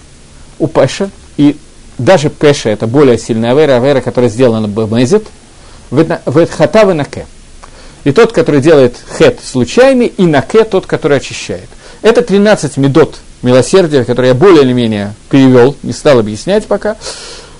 у 0.59 0.67
Пеша, 0.67 1.09
и 1.37 1.57
даже 1.97 2.29
Пеша 2.29 2.69
это 2.69 2.85
более 2.85 3.17
сильная 3.17 3.51
авера, 3.51 3.77
авера, 3.77 4.01
которая 4.01 4.29
сделана 4.29 4.67
бемезет, 4.67 5.27
в 5.89 6.47
хатавы 6.47 6.93
наке. 6.93 7.25
И 8.03 8.11
тот, 8.11 8.31
который 8.31 8.61
делает 8.61 8.95
хет 9.17 9.39
случайный, 9.43 10.07
и 10.07 10.23
наке 10.23 10.63
тот, 10.63 10.85
который 10.85 11.17
очищает. 11.17 11.67
Это 12.01 12.21
13 12.21 12.77
медот 12.77 13.17
милосердия, 13.41 14.03
которые 14.03 14.29
я 14.29 14.35
более 14.35 14.63
или 14.63 14.73
менее 14.73 15.13
перевел, 15.29 15.75
не 15.83 15.93
стал 15.93 16.19
объяснять 16.19 16.67
пока. 16.67 16.97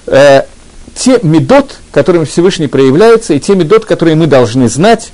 Э, 0.07 0.43
те 0.95 1.19
медот, 1.23 1.77
которыми 1.91 2.25
Всевышний 2.25 2.67
проявляется, 2.67 3.34
и 3.34 3.39
те 3.39 3.55
медот, 3.55 3.86
которые 3.86 4.15
мы 4.15 4.27
должны 4.27 4.67
знать. 4.67 5.11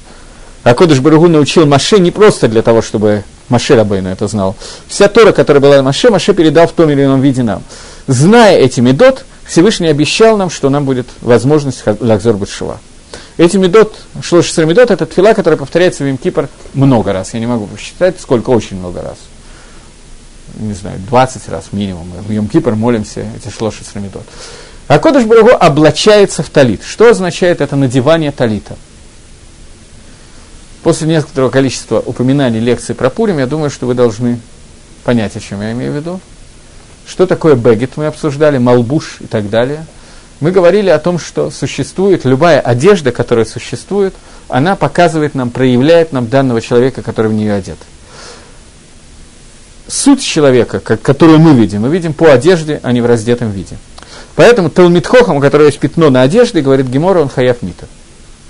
А 0.64 0.74
Кодыш 0.74 1.00
Баругу 1.00 1.28
научил 1.28 1.68
Маше 1.68 2.00
не 2.00 2.10
просто 2.10 2.48
для 2.48 2.64
того, 2.64 2.82
чтобы 2.82 3.24
Маше 3.50 3.76
Рабейну 3.76 4.10
это 4.10 4.28
знал. 4.28 4.56
Вся 4.88 5.08
Тора, 5.08 5.32
которая 5.32 5.62
была 5.62 5.82
Маше, 5.84 6.10
Маше 6.10 6.34
передал 6.34 6.68
в 6.68 6.72
том 6.72 6.90
или 6.90 7.04
ином 7.04 7.22
виде 7.22 7.44
нам. 7.44 7.62
Зная 8.08 8.58
эти 8.58 8.80
медот, 8.80 9.26
Всевышний 9.46 9.88
обещал 9.88 10.38
нам, 10.38 10.50
что 10.50 10.70
нам 10.70 10.86
будет 10.86 11.06
возможность 11.22 11.84
Лакзор 12.00 12.38
Бутшива. 12.38 12.80
Эти 13.38 13.58
медот, 13.58 13.96
шлошесер 14.24 14.66
медот, 14.66 14.90
это 14.90 15.06
тфила, 15.06 15.34
которая 15.34 15.58
повторяется 15.58 16.04
в 16.04 16.10
Имкипр 16.10 16.50
много 16.74 17.14
раз. 17.14 17.34
Я 17.34 17.42
не 17.42 17.46
могу 17.46 17.68
посчитать, 17.68 18.16
сколько, 18.20 18.50
очень 18.50 18.80
много 18.80 19.02
раз. 19.02 19.18
Не 20.58 20.74
знаю, 20.74 21.00
20 21.08 21.50
раз 21.50 21.66
минимум. 21.72 22.12
В 22.12 22.32
Йом-Кипр 22.32 22.76
молимся 22.76 23.26
эти 23.36 23.54
шлошесер 23.54 24.00
медот. 24.00 24.24
А 24.88 25.00
Кодыш 25.00 25.26
Барагу 25.26 25.52
облачается 25.52 26.44
в 26.44 26.50
талит. 26.50 26.84
Что 26.84 27.10
означает 27.10 27.62
это 27.62 27.76
надевание 27.76 28.32
талита? 28.32 28.76
После 30.84 31.08
некоторого 31.08 31.50
количества 31.50 32.00
упоминаний 32.06 32.60
лекций 32.60 32.94
про 32.94 33.10
Пурим, 33.10 33.40
я 33.40 33.48
думаю, 33.48 33.72
что 33.72 33.88
вы 33.88 33.96
должны 33.96 34.40
понять, 35.04 35.36
о 35.36 35.40
чем 35.40 35.62
я 35.62 35.72
имею 35.72 35.92
в 35.92 35.96
виду. 35.96 36.20
Что 37.08 37.26
такое 37.26 37.56
бегет, 37.56 37.98
мы 37.98 38.06
обсуждали, 38.06 38.60
малбуш 38.60 39.18
и 39.22 39.26
так 39.26 39.50
далее. 39.50 39.86
Мы 40.42 40.52
говорили 40.52 40.90
о 40.90 41.00
том, 41.00 41.18
что 41.18 41.50
существует 41.50 42.26
любая 42.26 42.60
одежда, 42.60 43.12
которая 43.12 43.46
существует, 43.46 44.14
она 44.48 44.76
показывает 44.76 45.34
нам, 45.34 45.50
проявляет 45.50 46.12
нам 46.12 46.28
данного 46.28 46.62
человека, 46.62 47.02
который 47.02 47.32
в 47.32 47.34
нее 47.34 47.54
одет. 47.54 47.78
Суть 49.88 50.24
человека, 50.24 50.80
как, 50.80 51.02
которую 51.02 51.40
мы 51.40 51.54
видим, 51.54 51.82
мы 51.82 51.90
видим 51.90 52.14
по 52.14 52.32
одежде, 52.32 52.80
а 52.84 52.92
не 52.92 53.02
в 53.02 53.06
раздетом 53.06 53.52
виде. 53.52 53.78
Поэтому 54.36 54.70
Талмитхохам, 54.70 55.38
у 55.38 55.42
которого 55.42 55.68
есть 55.68 55.80
пятно 55.80 56.10
на 56.10 56.22
одежде, 56.22 56.62
говорит 56.62 56.88
Гемора, 56.88 57.20
он 57.22 57.30
хаяв 57.30 57.62
мита. 57.62 57.86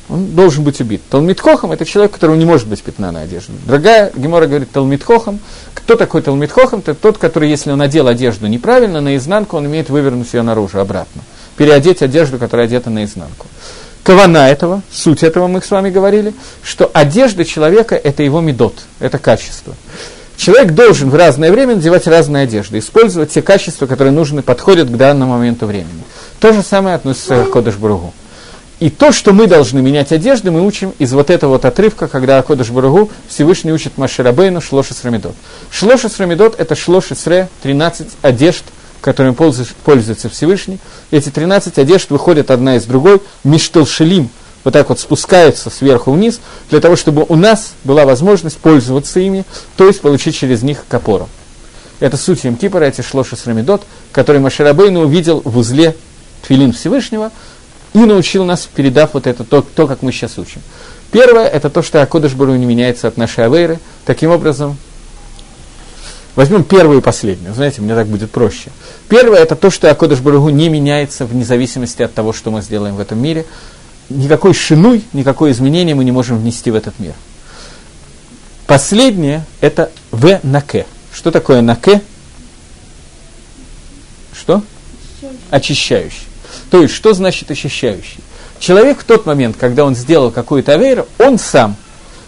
Он 0.07 0.27
должен 0.27 0.63
быть 0.63 0.79
убит. 0.81 1.01
Талмитхохам– 1.09 1.71
это 1.73 1.83
человек, 1.83 2.11
у 2.11 2.15
которого 2.15 2.35
не 2.35 2.45
может 2.45 2.67
быть 2.67 2.81
пятна 2.83 3.11
на 3.11 3.21
одежде. 3.21 3.53
Другая 3.65 4.11
Гемора 4.15 4.45
говорит 4.45 4.71
Талмитхохам. 4.71 5.39
Кто 5.73 5.95
такой 5.95 6.21
Талмитхохам? 6.21 6.79
Это 6.79 6.93
тот, 6.93 7.17
который, 7.17 7.49
если 7.49 7.71
он 7.71 7.79
надел 7.79 8.07
одежду 8.07 8.45
неправильно, 8.45 9.01
наизнанку, 9.01 9.57
он 9.57 9.65
имеет 9.65 9.89
вывернуть 9.89 10.31
ее 10.33 10.43
наружу, 10.43 10.79
обратно. 10.79 11.23
Переодеть 11.57 12.03
одежду, 12.03 12.37
которая 12.37 12.67
одета 12.67 12.91
наизнанку. 12.91 13.47
Кавана 14.03 14.49
этого, 14.49 14.83
суть 14.91 15.23
этого 15.23 15.47
мы 15.47 15.63
с 15.63 15.71
вами 15.71 15.89
говорили, 15.89 16.35
что 16.61 16.89
одежда 16.93 17.43
человека– 17.43 17.95
это 18.03 18.21
его 18.21 18.41
медот, 18.41 18.83
это 18.99 19.17
качество. 19.17 19.73
Человек 20.37 20.73
должен 20.73 21.09
в 21.09 21.15
разное 21.15 21.51
время 21.51 21.75
надевать 21.75 22.07
разные 22.07 22.43
одежды, 22.43 22.79
использовать 22.79 23.31
те 23.31 23.41
качества, 23.41 23.87
которые 23.87 24.11
нужны, 24.11 24.41
подходят 24.41 24.89
к 24.89 24.97
данному 24.97 25.33
моменту 25.33 25.65
времени. 25.65 26.03
То 26.39 26.53
же 26.53 26.61
самое 26.61 26.95
относится 26.95 27.45
к 27.45 27.51
Кодыш 27.51 27.75
Бругу. 27.75 28.13
И 28.79 28.89
то, 28.89 29.13
что 29.13 29.31
мы 29.31 29.47
должны 29.47 29.81
менять 29.81 30.11
одежды, 30.11 30.51
мы 30.51 30.65
учим 30.65 30.93
из 30.99 31.13
вот 31.13 31.29
этого 31.29 31.51
вот 31.51 31.63
отрывка, 31.63 32.09
когда 32.09 32.39
Акодыш 32.39 32.69
Барагу 32.71 33.09
Всевышний 33.29 33.71
учит 33.71 33.97
Маширабейну 33.97 34.59
Шлошис 34.59 35.03
Рамидот. 35.05 35.33
Шлошис 35.71 36.19
Рамидот– 36.19 36.55
это 36.59 36.75
Шлошис 36.75 37.25
Ре, 37.25 37.47
13 37.63 38.07
одежд, 38.21 38.63
которыми 38.99 39.33
пользуется 39.33 40.27
Всевышний. 40.27 40.79
Эти 41.11 41.29
13 41.29 41.77
одежд 41.77 42.09
выходят 42.09 42.51
одна 42.51 42.75
из 42.75 42.83
другой, 42.83 43.21
Миштелшелим, 43.45 44.29
вот 44.65 44.73
так 44.73 44.89
вот 44.89 44.99
спускаются 44.99 45.69
сверху 45.69 46.11
вниз, 46.11 46.41
для 46.69 46.81
того, 46.81 46.97
чтобы 46.97 47.25
у 47.29 47.37
нас 47.37 47.71
была 47.85 48.03
возможность 48.03 48.57
пользоваться 48.57 49.21
ими, 49.21 49.45
то 49.77 49.87
есть 49.87 50.01
получить 50.01 50.35
через 50.35 50.61
них 50.61 50.83
капору. 50.89 51.29
Это 52.01 52.17
суть 52.17 52.43
Емкипора, 52.43 52.83
эти 52.83 52.99
Шлошис 52.99 53.47
Рамидот, 53.47 53.83
который 54.11 54.41
Маширабейну 54.41 55.03
увидел 55.03 55.41
в 55.45 55.57
узле 55.57 55.95
Твилин 56.45 56.73
Всевышнего– 56.73 57.31
и 57.95 57.99
научил 57.99 58.43
нас, 58.43 58.67
передав 58.75 59.13
вот 59.13 59.25
это, 59.25 59.45
то, 59.45 59.61
то 59.61 59.87
как 59.87 60.01
мы 60.01 60.11
сейчас 60.11 60.37
учим. 60.37 60.61
Первое, 61.11 61.47
это 61.47 61.69
то, 61.69 61.81
что 61.81 62.01
Акодыш 62.01 62.33
Бару 62.33 62.53
не 62.55 62.65
меняется 62.65 63.07
от 63.07 63.15
нашей 63.15 63.45
Авейры. 63.45 63.79
Таким 64.05 64.31
образом, 64.31 64.77
возьмем 66.35 66.65
первую 66.65 66.99
и 66.99 67.01
последнюю, 67.01 67.53
знаете, 67.53 67.81
мне 67.81 67.95
так 67.95 68.07
будет 68.07 68.31
проще. 68.31 68.69
Первое, 69.07 69.39
это 69.39 69.55
то, 69.55 69.69
что 69.69 69.89
Акодыш 69.89 70.19
Баругу 70.19 70.49
не 70.49 70.67
меняется 70.67 71.25
вне 71.25 71.45
зависимости 71.45 72.01
от 72.01 72.13
того, 72.13 72.33
что 72.33 72.51
мы 72.51 72.61
сделаем 72.61 72.97
в 72.97 72.99
этом 72.99 73.17
мире. 73.21 73.45
Никакой 74.09 74.53
шинуй, 74.53 75.03
никакое 75.13 75.51
изменение 75.51 75.95
мы 75.95 76.03
не 76.03 76.11
можем 76.11 76.37
внести 76.37 76.71
в 76.71 76.75
этот 76.75 76.99
мир. 76.99 77.13
Последнее– 78.67 79.45
это 79.61 79.91
в 80.11 80.39
наке. 80.43 80.85
Что 81.13 81.31
такое 81.31 81.61
наке? 81.61 82.01
Что? 84.33 84.61
Очищающий. 85.49 86.27
То 86.69 86.81
есть, 86.81 86.93
что 86.93 87.13
значит 87.13 87.49
очищающий? 87.51 88.19
Человек 88.59 89.01
в 89.01 89.03
тот 89.03 89.25
момент, 89.25 89.57
когда 89.59 89.85
он 89.85 89.95
сделал 89.95 90.31
какую-то 90.31 90.73
авейру, 90.73 91.07
он 91.19 91.37
сам 91.37 91.75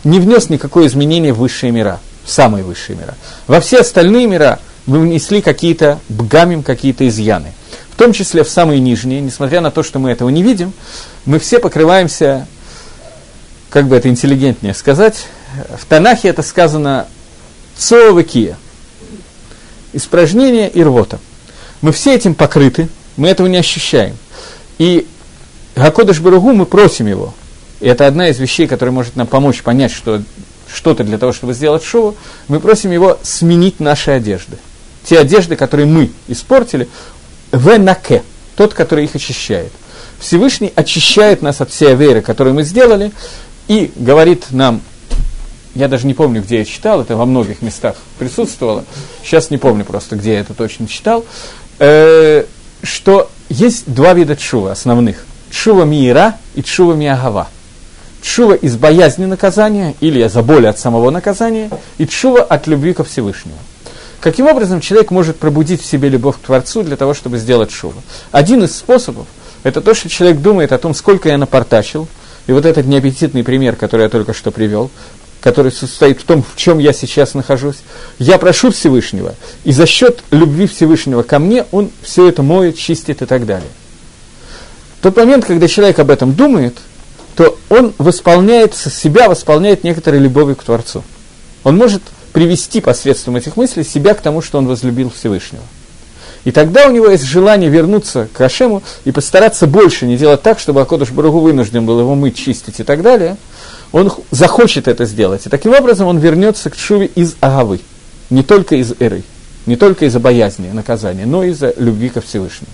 не 0.04 0.20
внес 0.20 0.50
никакое 0.50 0.88
изменение 0.88 1.34
в 1.34 1.40
высшие 1.40 1.72
мира, 1.72 2.00
в 2.24 2.32
самые 2.32 2.64
высшие 2.64 2.98
мира. 2.98 3.16
Во 3.48 3.60
все 3.60 3.80
остальные 3.80 4.28
мира 4.28 4.60
мы 4.86 5.00
внесли 5.00 5.42
какие-то 5.42 6.00
бгамим, 6.10 6.64
какие-то 6.64 7.08
изъяны. 7.08 7.54
В 7.98 8.00
том 8.00 8.14
числе 8.14 8.44
в 8.44 8.50
самые 8.50 8.80
нижние, 8.80 9.22
несмотря 9.22 9.60
на 9.60 9.72
то, 9.72 9.82
что 9.82 9.98
мы 9.98 10.12
этого 10.12 10.30
не 10.30 10.44
видим, 10.44 10.72
мы 11.26 11.40
все 11.40 11.58
покрываемся, 11.58 12.46
как 13.72 13.88
бы 13.88 13.96
это 13.96 14.08
интеллигентнее 14.08 14.76
сказать, 14.76 15.26
в 15.76 15.84
Танахе 15.88 16.28
это 16.28 16.44
сказано 16.44 17.08
цоовыкия, 17.76 18.56
испражнение 19.94 20.70
и 20.70 20.84
рвота. 20.84 21.18
Мы 21.82 21.92
все 21.92 22.14
этим 22.14 22.36
покрыты, 22.36 22.88
мы 23.16 23.30
этого 23.30 23.48
не 23.48 23.58
ощущаем. 23.58 24.16
И 24.78 25.08
Гакодыш 25.76 26.20
Баругу 26.20 26.54
мы 26.54 26.68
просим 26.68 27.08
его. 27.08 27.34
И 27.80 27.88
это 27.88 28.06
одна 28.06 28.30
из 28.30 28.38
вещей, 28.38 28.68
которая 28.68 28.94
может 28.94 29.16
нам 29.16 29.26
помочь 29.26 29.64
понять, 29.64 29.92
что 29.92 30.22
что-то 30.72 31.04
для 31.04 31.18
того, 31.18 31.34
чтобы 31.34 31.56
сделать 31.56 31.84
шоу. 31.84 32.16
Мы 32.48 32.60
просим 32.60 32.92
его 32.92 33.18
сменить 33.24 33.80
наши 33.80 34.12
одежды. 34.12 34.58
Те 35.04 35.18
одежды, 35.18 35.56
которые 35.56 35.88
мы 35.88 36.12
испортили, 36.28 36.88
в 37.52 37.78
наке, 37.78 38.24
тот, 38.56 38.74
который 38.74 39.06
их 39.06 39.16
очищает. 39.16 39.72
Всевышний 40.20 40.72
очищает 40.76 41.42
нас 41.42 41.62
от 41.62 41.72
всей 41.72 41.92
аверы, 41.92 42.22
которую 42.22 42.56
мы 42.56 42.64
сделали, 42.64 43.12
и 43.68 43.92
говорит 43.96 44.46
нам, 44.52 44.82
я 45.76 45.88
даже 45.88 46.08
не 46.08 46.14
помню, 46.14 46.42
где 46.42 46.60
я 46.60 46.66
читал, 46.66 47.02
это 47.02 47.16
во 47.16 47.26
многих 47.26 47.62
местах 47.62 47.96
присутствовало, 48.18 48.84
сейчас 49.24 49.52
не 49.52 49.58
помню 49.58 49.86
просто, 49.86 50.16
где 50.16 50.34
я 50.34 50.40
это 50.40 50.54
точно 50.54 50.88
читал, 50.88 51.24
э, 51.80 52.46
что 52.82 53.30
есть 53.50 53.84
два 53.92 54.14
вида 54.14 54.36
чува 54.36 54.72
основных. 54.72 55.26
Чува 55.52 55.86
мира 55.86 56.38
и 56.56 56.64
чува 56.64 56.94
миагава. 56.94 57.48
Чува 58.22 58.56
из 58.56 58.76
боязни 58.76 59.26
наказания 59.26 59.96
или 60.02 60.28
за 60.28 60.42
боли 60.42 60.66
от 60.66 60.80
самого 60.80 61.12
наказания, 61.12 61.70
и 61.98 62.08
чува 62.08 62.42
от 62.42 62.68
любви 62.68 62.94
ко 62.94 63.04
Всевышнему. 63.04 63.58
Каким 64.20 64.48
образом 64.48 64.82
человек 64.82 65.12
может 65.12 65.38
пробудить 65.38 65.82
в 65.82 65.86
себе 65.86 66.10
любовь 66.10 66.38
к 66.38 66.46
Творцу 66.46 66.84
для 66.84 66.96
того, 66.96 67.14
чтобы 67.14 67.38
сделать 67.38 67.72
шуву? 67.72 68.02
Один 68.32 68.64
из 68.64 68.76
способов– 68.76 69.28
это 69.64 69.82
то, 69.82 69.94
что 69.94 70.10
человек 70.10 70.40
думает 70.40 70.72
о 70.72 70.78
том, 70.78 70.96
сколько 70.96 71.30
я 71.30 71.38
напортачил, 71.38 72.08
и 72.48 72.52
вот 72.52 72.66
этот 72.66 72.88
неаппетитный 72.88 73.44
пример, 73.44 73.76
который 73.76 74.04
я 74.04 74.10
только 74.10 74.34
что 74.34 74.52
привел, 74.52 74.90
который 75.42 75.72
состоит 75.72 76.20
в 76.20 76.24
том, 76.24 76.44
в 76.44 76.58
чем 76.58 76.80
я 76.80 76.94
сейчас 76.94 77.36
нахожусь. 77.36 77.78
Я 78.18 78.38
прошу 78.38 78.72
Всевышнего, 78.72 79.36
и 79.64 79.72
за 79.72 79.86
счет 79.86 80.24
любви 80.32 80.66
Всевышнего 80.66 81.22
ко 81.22 81.38
мне 81.38 81.66
он 81.72 81.92
все 82.02 82.28
это 82.28 82.42
моет, 82.42 82.78
чистит 82.78 83.22
и 83.22 83.26
так 83.26 83.46
далее. 83.46 83.70
В 85.00 85.04
тот 85.04 85.16
момент, 85.16 85.46
когда 85.46 85.68
человек 85.68 86.00
об 86.00 86.10
этом 86.10 86.34
думает, 86.34 86.78
то 87.36 87.56
он 87.70 87.94
восполняет 88.00 88.76
себя, 88.76 89.30
восполняет 89.30 89.84
некоторой 89.84 90.20
любовью 90.20 90.56
к 90.56 90.64
Творцу. 90.64 91.04
Он 91.64 91.78
может 91.78 92.02
привести 92.38 92.82
посредством 92.82 93.36
этих 93.36 93.58
мыслей 93.58 93.84
себя 93.84 94.14
к 94.14 94.22
тому, 94.22 94.44
что 94.44 94.60
он 94.60 94.68
возлюбил 94.68 95.10
Всевышнего. 95.10 95.64
И 96.46 96.52
тогда 96.52 96.88
у 96.88 96.92
него 96.92 97.08
есть 97.08 97.24
желание 97.24 97.68
вернуться 97.68 98.28
к 98.32 98.40
Ашему 98.40 98.84
и 99.06 99.12
постараться 99.12 99.66
больше 99.66 100.06
не 100.06 100.18
делать 100.18 100.44
так, 100.44 100.60
чтобы 100.60 100.82
Акодыш 100.82 101.10
Барагу 101.10 101.40
вынужден 101.40 101.86
был 101.86 102.00
его 102.00 102.14
мыть, 102.16 102.36
чистить 102.36 102.80
и 102.80 102.84
так 102.84 103.02
далее– 103.02 103.38
он 103.92 104.12
захочет 104.32 104.88
это 104.88 105.06
сделать. 105.06 105.46
И 105.46 105.50
таким 105.50 105.74
образом 105.74 106.08
он 106.08 106.18
вернется 106.18 106.70
к 106.70 106.76
Шуве 106.76 107.08
из 107.08 107.36
Агавы, 107.40 107.80
не 108.30 108.44
только 108.44 108.76
из 108.76 108.94
Эры, 109.00 109.24
не 109.66 109.76
только 109.76 110.06
из-за 110.06 110.20
боязни 110.20 110.70
наказания, 110.72 111.26
но 111.26 111.44
и 111.44 111.50
из-за 111.50 111.74
любви 111.78 112.10
ко 112.10 112.22
Всевышнему. 112.22 112.72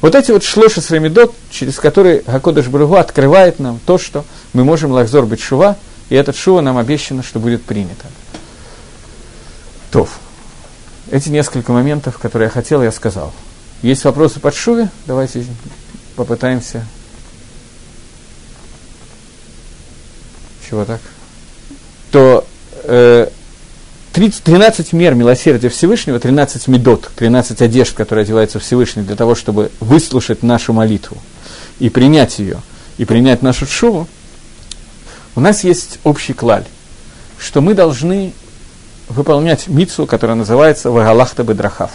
Вот 0.00 0.14
эти 0.14 0.32
вот 0.32 0.44
шлоши 0.44 0.80
с 0.80 0.90
ремедот, 0.90 1.34
через 1.50 1.76
которые 1.76 2.22
Гакодыш 2.26 2.66
Баругу 2.66 2.96
открывает 2.96 3.58
нам 3.58 3.80
то, 3.86 3.96
что 3.96 4.24
мы 4.52 4.64
можем 4.64 4.90
лахзор 4.90 5.24
быть 5.24 5.40
шува, 5.40 5.76
и 6.10 6.14
этот 6.14 6.36
шува 6.36 6.60
нам 6.60 6.76
обещано, 6.76 7.22
что 7.22 7.38
будет 7.38 7.64
принято. 7.64 8.06
Тов. 9.94 10.18
Эти 11.12 11.28
несколько 11.28 11.70
моментов, 11.70 12.18
которые 12.18 12.46
я 12.46 12.50
хотел, 12.50 12.82
я 12.82 12.90
сказал. 12.90 13.32
Есть 13.80 14.02
вопросы 14.02 14.40
под 14.40 14.52
шуве? 14.52 14.90
Давайте 15.06 15.46
попытаемся 16.16 16.84
чего 20.68 20.84
так? 20.84 21.00
То 22.10 22.44
э, 22.82 23.28
30, 24.14 24.42
13 24.42 24.92
мер 24.94 25.14
милосердия 25.14 25.68
Всевышнего, 25.68 26.18
13 26.18 26.66
медот, 26.66 27.12
13 27.14 27.62
одежд, 27.62 27.94
которые 27.94 28.24
одеваются 28.24 28.58
Всевышний 28.58 29.04
для 29.04 29.14
того, 29.14 29.36
чтобы 29.36 29.70
выслушать 29.78 30.42
нашу 30.42 30.72
молитву 30.72 31.18
и 31.78 31.88
принять 31.88 32.40
ее, 32.40 32.60
и 32.98 33.04
принять 33.04 33.42
нашу 33.42 33.64
шуву, 33.64 34.08
у 35.36 35.40
нас 35.40 35.62
есть 35.62 36.00
общий 36.02 36.32
клаль, 36.32 36.64
что 37.38 37.60
мы 37.60 37.74
должны 37.74 38.32
выполнять 39.08 39.68
мицу, 39.68 40.06
которая 40.06 40.36
называется 40.36 40.90
«Вагалахта 40.90 41.44
Бедрахав». 41.44 41.90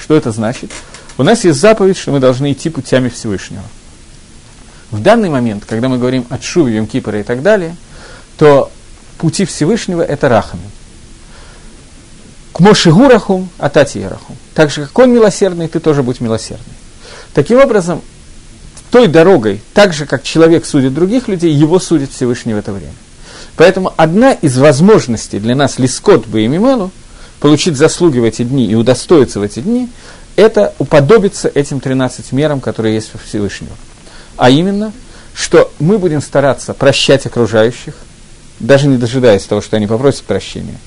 Что 0.00 0.14
это 0.14 0.30
значит? 0.32 0.70
У 1.16 1.22
нас 1.22 1.44
есть 1.44 1.58
заповедь, 1.58 1.96
что 1.96 2.12
мы 2.12 2.20
должны 2.20 2.52
идти 2.52 2.70
путями 2.70 3.08
Всевышнего– 3.08 3.64
в 4.94 5.02
данный 5.02 5.28
момент, 5.28 5.64
когда 5.66 5.88
мы 5.88 5.98
говорим 5.98 6.24
о 6.30 6.40
Шуве, 6.40 6.76
Йом 6.76 6.86
и 6.86 7.22
так 7.24 7.42
далее, 7.42 7.76
то 8.38 8.70
пути 9.18 9.44
Всевышнего– 9.44 10.02
это 10.02 10.28
Рахамин. 10.28 10.70
К 12.52 12.60
Мошигурахум, 12.60 13.48
а 13.58 13.68
Татиерахум. 13.70 14.36
Так 14.54 14.70
же, 14.70 14.82
как 14.82 14.96
он 14.96 15.12
милосердный, 15.12 15.66
ты 15.66 15.80
тоже 15.80 16.04
будь 16.04 16.20
милосердный. 16.20 16.74
Таким 17.34 17.58
образом, 17.58 18.02
той 18.92 19.08
дорогой, 19.08 19.60
так 19.72 19.92
же, 19.92 20.06
как 20.06 20.22
человек 20.22 20.64
судит 20.64 20.94
других 20.94 21.26
людей, 21.26 21.52
его 21.52 21.80
судит 21.80 22.12
Всевышний 22.12 22.54
в 22.54 22.58
это 22.58 22.72
время. 22.72 22.94
Поэтому 23.56 23.92
одна 23.96 24.32
из 24.32 24.58
возможностей 24.58 25.38
для 25.38 25.54
нас, 25.54 25.78
лискот 25.78 26.26
бы 26.26 26.42
и 26.42 26.48
мимелу, 26.48 26.90
получить 27.40 27.76
заслуги 27.76 28.18
в 28.18 28.24
эти 28.24 28.42
дни 28.42 28.66
и 28.66 28.74
удостоиться 28.74 29.38
в 29.38 29.42
эти 29.42 29.60
дни, 29.60 29.88
это 30.36 30.74
уподобиться 30.78 31.48
этим 31.48 31.80
13 31.80 32.32
мерам, 32.32 32.60
которые 32.60 32.94
есть 32.94 33.14
у 33.14 33.18
Всевышнего. 33.18 33.74
А 34.36 34.50
именно, 34.50 34.92
что 35.34 35.72
мы 35.78 35.98
будем 35.98 36.20
стараться 36.20 36.74
прощать 36.74 37.26
окружающих, 37.26 37.94
даже 38.58 38.88
не 38.88 38.96
дожидаясь 38.96 39.44
того, 39.44 39.60
что 39.60 39.76
они 39.76 39.86
попросят 39.86 40.22
прощения. 40.22 40.78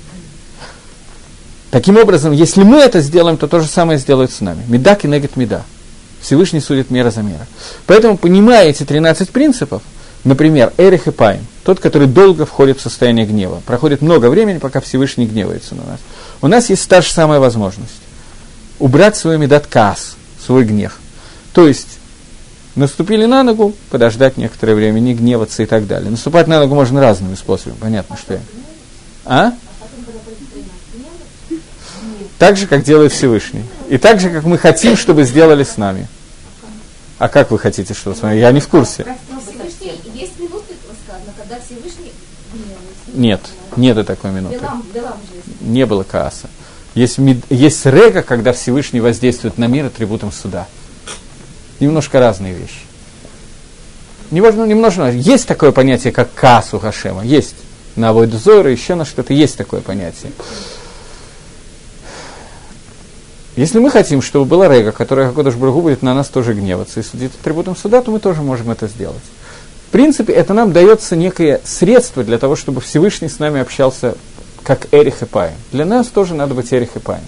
Таким 1.71 1.97
образом, 1.97 2.31
если 2.31 2.63
мы 2.63 2.79
это 2.79 3.01
сделаем, 3.01 3.37
то 3.37 3.47
то 3.47 3.59
же 3.59 3.67
самое 3.67 3.99
сделают 3.99 4.31
с 4.31 4.41
нами. 4.41 4.63
Меда 4.67 4.95
кинегет 4.95 5.35
меда. 5.35 5.63
Всевышний 6.21 6.59
судит 6.59 6.89
мера 6.89 7.11
за 7.11 7.21
мера. 7.21 7.45
Поэтому, 7.85 8.17
понимая 8.17 8.67
эти 8.67 8.83
13 8.83 9.29
принципов, 9.29 9.81
например, 10.23 10.73
Эрих 10.77 11.07
и 11.07 11.11
Пайн, 11.11 11.45
тот, 11.67 11.81
который 11.81 12.07
долго 12.07 12.45
входит 12.45 12.79
в 12.79 12.81
состояние 12.81 13.25
гнева, 13.25 13.61
проходит 13.65 14.01
много 14.01 14.29
времени, 14.29 14.57
пока 14.57 14.79
Всевышний 14.79 15.25
гневается 15.25 15.75
на 15.75 15.83
нас, 15.83 15.99
у 16.41 16.47
нас 16.47 16.69
есть 16.69 16.87
та 16.87 17.01
же 17.01 17.11
самая 17.11 17.41
возможность 17.41 17.91
убрать 18.79 19.17
свой 19.17 19.37
медат 19.37 19.67
каас, 19.67 20.15
свой 20.41 20.63
гнев. 20.63 20.97
То 21.51 21.67
есть, 21.67 21.99
наступили 22.75 23.25
на 23.25 23.43
ногу, 23.43 23.75
подождать 23.89 24.37
некоторое 24.37 24.75
время, 24.75 25.01
не 25.01 25.13
гневаться 25.13 25.61
и 25.61 25.65
так 25.65 25.87
далее. 25.87 26.09
Наступать 26.09 26.47
на 26.47 26.61
ногу 26.61 26.73
можно 26.73 27.01
разными 27.01 27.35
способами, 27.35 27.75
понятно, 27.81 28.15
что 28.15 28.35
я. 28.35 28.41
А? 29.25 29.53
Так 32.39 32.55
же, 32.55 32.67
как 32.67 32.83
делает 32.83 33.11
Всевышний. 33.11 33.65
И 33.89 33.97
так 33.97 34.21
же, 34.21 34.29
как 34.29 34.45
мы 34.45 34.57
хотим, 34.57 34.95
чтобы 34.95 35.25
сделали 35.25 35.65
с 35.65 35.75
нами. 35.75 36.07
А 37.19 37.27
как 37.27 37.51
вы 37.51 37.59
хотите, 37.59 37.93
чтобы 37.93 38.15
с 38.15 38.21
вами? 38.21 38.37
Я 38.37 38.53
не 38.53 38.61
в 38.61 38.69
курсе. 38.69 39.05
Есть 40.13 40.36
Всевышний 41.67 42.13
Нет, 43.13 43.41
нет 43.75 44.07
такой 44.07 44.31
минуты. 44.31 44.59
Не 45.61 45.85
было 45.85 46.03
кааса. 46.03 46.49
Есть, 46.95 47.17
есть 47.49 47.85
рега, 47.85 48.23
когда 48.23 48.53
Всевышний 48.53 49.01
воздействует 49.01 49.57
на 49.57 49.67
мир 49.67 49.85
атрибутом 49.85 50.31
суда. 50.31 50.67
Немножко 51.79 52.19
разные 52.19 52.53
вещи. 52.53 52.79
Неважно, 54.31 54.63
немножко, 54.63 55.09
есть 55.09 55.47
такое 55.47 55.71
понятие, 55.71 56.13
как 56.13 56.33
каас 56.33 56.73
у 56.73 56.79
Хашема. 56.79 57.23
Есть. 57.23 57.55
На 57.95 58.09
Авойдузоры, 58.09 58.71
еще 58.71 58.95
на 58.95 59.05
что-то 59.05 59.33
есть 59.33 59.57
такое 59.57 59.81
понятие. 59.81 60.31
Если 63.55 63.79
мы 63.79 63.89
хотим, 63.89 64.21
чтобы 64.21 64.45
была 64.45 64.67
рега, 64.67 64.91
которая 64.91 65.29
Хакодыш 65.29 65.55
Брагу 65.55 65.81
будет 65.81 66.03
на 66.03 66.13
нас 66.13 66.27
тоже 66.27 66.53
гневаться 66.53 66.99
и 66.99 67.03
судить 67.03 67.31
атрибутом 67.39 67.75
суда, 67.75 68.01
то 68.01 68.11
мы 68.11 68.19
тоже 68.19 68.43
можем 68.43 68.69
это 68.69 68.87
сделать. 68.87 69.23
В 69.87 69.89
принципе, 69.89 70.33
это 70.33 70.53
нам 70.53 70.73
дается 70.73 71.15
некое 71.15 71.61
средство 71.63 72.23
для 72.23 72.37
того, 72.37 72.57
чтобы 72.57 72.81
Всевышний 72.81 73.29
с 73.29 73.39
нами 73.39 73.61
общался 73.61 74.15
как 74.63 74.87
Эрих 74.91 75.21
и 75.21 75.25
Паем. 75.25 75.53
Для 75.71 75.85
нас 75.85 76.07
тоже 76.07 76.35
надо 76.35 76.53
быть 76.53 76.73
Эрих 76.73 76.97
и 76.97 76.99
Паем. 76.99 77.23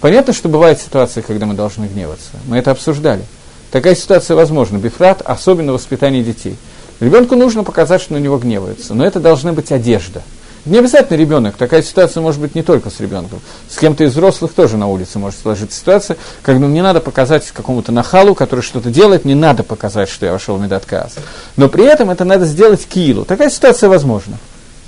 Понятно, 0.00 0.32
что 0.32 0.48
бывают 0.48 0.78
ситуации, 0.78 1.22
когда 1.22 1.44
мы 1.46 1.54
должны 1.54 1.86
гневаться. 1.86 2.30
Мы 2.46 2.58
это 2.58 2.70
обсуждали. 2.70 3.24
Такая 3.72 3.96
ситуация 3.96 4.36
возможна. 4.36 4.78
Бифрат, 4.78 5.22
особенно 5.24 5.72
в 5.72 5.74
воспитании 5.74 6.22
детей. 6.22 6.56
Ребенку 7.00 7.34
нужно 7.34 7.64
показать, 7.64 8.00
что 8.00 8.12
на 8.12 8.18
него 8.18 8.38
гневаются, 8.38 8.94
но 8.94 9.04
это 9.04 9.18
должна 9.18 9.52
быть 9.52 9.72
одежда. 9.72 10.22
Не 10.66 10.78
обязательно 10.78 11.18
ребенок, 11.18 11.56
такая 11.56 11.82
ситуация 11.82 12.22
может 12.22 12.40
быть 12.40 12.54
не 12.54 12.62
только 12.62 12.88
с 12.88 12.98
ребенком. 12.98 13.40
С 13.68 13.76
кем-то 13.76 14.04
из 14.04 14.12
взрослых 14.12 14.52
тоже 14.54 14.78
на 14.78 14.86
улице 14.86 15.18
может 15.18 15.38
сложиться 15.38 15.78
ситуация, 15.78 16.16
когда 16.42 16.66
мне 16.66 16.82
надо 16.82 17.00
показать 17.00 17.50
какому-то 17.50 17.92
нахалу, 17.92 18.34
который 18.34 18.62
что-то 18.62 18.90
делает, 18.90 19.26
не 19.26 19.34
надо 19.34 19.62
показать, 19.62 20.08
что 20.08 20.24
я 20.24 20.32
вошел 20.32 20.56
в 20.56 20.62
медотказ. 20.62 21.16
Но 21.56 21.68
при 21.68 21.84
этом 21.84 22.10
это 22.10 22.24
надо 22.24 22.46
сделать 22.46 22.86
килу. 22.86 23.26
Такая 23.26 23.50
ситуация 23.50 23.90
возможна. 23.90 24.38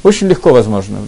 Очень 0.02 0.28
легко 0.28 0.50
возможно. 0.50 0.98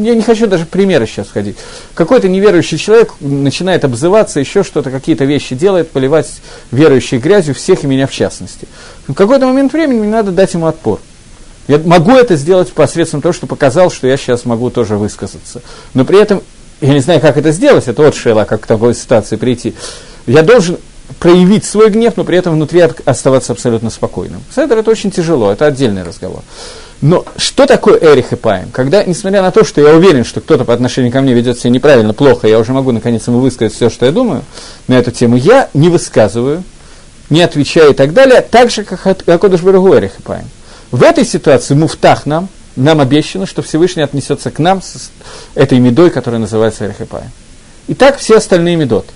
Я 0.00 0.14
не 0.14 0.22
хочу 0.22 0.46
даже 0.46 0.64
примеры 0.64 1.06
сейчас 1.06 1.26
входить. 1.26 1.56
Какой-то 1.94 2.28
неверующий 2.28 2.78
человек 2.78 3.14
начинает 3.20 3.84
обзываться, 3.84 4.38
еще 4.40 4.62
что-то, 4.62 4.90
какие-то 4.90 5.24
вещи 5.24 5.54
делает, 5.54 5.90
поливать 5.90 6.40
верующей 6.70 7.18
грязью 7.18 7.54
всех 7.54 7.84
и 7.84 7.86
меня 7.86 8.06
в 8.06 8.12
частности. 8.12 8.68
В 9.06 9.14
какой-то 9.14 9.46
момент 9.46 9.72
времени 9.72 9.98
мне 9.98 10.10
надо 10.10 10.30
дать 10.30 10.54
ему 10.54 10.66
отпор. 10.66 11.00
Я 11.68 11.78
могу 11.78 12.12
это 12.12 12.36
сделать 12.36 12.72
посредством 12.72 13.20
того, 13.20 13.32
что 13.32 13.46
показал, 13.46 13.90
что 13.90 14.08
я 14.08 14.16
сейчас 14.16 14.46
могу 14.46 14.70
тоже 14.70 14.96
высказаться. 14.96 15.62
Но 15.94 16.04
при 16.04 16.20
этом, 16.20 16.42
я 16.80 16.94
не 16.94 17.00
знаю, 17.00 17.20
как 17.20 17.36
это 17.36 17.52
сделать, 17.52 17.86
это 17.86 18.02
вот 18.02 18.14
шейла, 18.14 18.44
как 18.44 18.62
к 18.62 18.66
такой 18.66 18.94
ситуации 18.94 19.36
прийти. 19.36 19.74
Я 20.26 20.42
должен 20.42 20.78
проявить 21.20 21.64
свой 21.64 21.90
гнев, 21.90 22.14
но 22.16 22.24
при 22.24 22.38
этом 22.38 22.54
внутри 22.54 22.80
оставаться 23.04 23.52
абсолютно 23.52 23.90
спокойным. 23.90 24.42
Седер 24.54 24.78
это 24.78 24.90
очень 24.90 25.10
тяжело, 25.10 25.52
это 25.52 25.66
отдельный 25.66 26.02
разговор. 26.02 26.42
Но 27.00 27.24
что 27.36 27.66
такое 27.66 27.98
Эрих 27.98 28.32
и 28.32 28.36
Паем? 28.36 28.70
Когда, 28.72 29.04
несмотря 29.04 29.42
на 29.42 29.50
то, 29.50 29.64
что 29.64 29.80
я 29.80 29.94
уверен, 29.94 30.24
что 30.24 30.40
кто-то 30.40 30.64
по 30.64 30.74
отношению 30.74 31.12
ко 31.12 31.20
мне 31.20 31.32
ведет 31.32 31.58
себя 31.58 31.70
неправильно, 31.70 32.12
плохо, 32.12 32.48
я 32.48 32.58
уже 32.58 32.72
могу 32.72 32.92
наконец 32.92 33.26
ему 33.28 33.38
высказать 33.38 33.74
все, 33.74 33.88
что 33.88 34.06
я 34.06 34.12
думаю 34.12 34.42
на 34.88 34.94
эту 34.94 35.10
тему, 35.10 35.36
я 35.36 35.68
не 35.74 35.90
высказываю, 35.90 36.64
не 37.30 37.42
отвечаю 37.42 37.90
и 37.90 37.94
так 37.94 38.14
далее, 38.14 38.40
так 38.40 38.70
же, 38.70 38.84
как 38.84 39.06
Акодыш 39.06 39.60
Барагу 39.60 39.94
Эрих 39.94 40.18
и 40.18 40.22
Паем. 40.22 40.46
В 40.90 41.02
этой 41.02 41.24
ситуации 41.24 41.74
муфтах 41.74 42.24
нам, 42.24 42.48
нам 42.76 43.00
обещано, 43.00 43.46
что 43.46 43.60
Всевышний 43.60 44.02
отнесется 44.02 44.50
к 44.50 44.58
нам 44.58 44.80
с 44.80 45.10
этой 45.54 45.78
медой, 45.80 46.10
которая 46.10 46.40
называется 46.40 46.86
Эрих 46.86 47.00
и. 47.00 47.30
И 47.88 47.94
так 47.94 48.18
все 48.18 48.36
остальные 48.36 48.76
медот. 48.76 49.06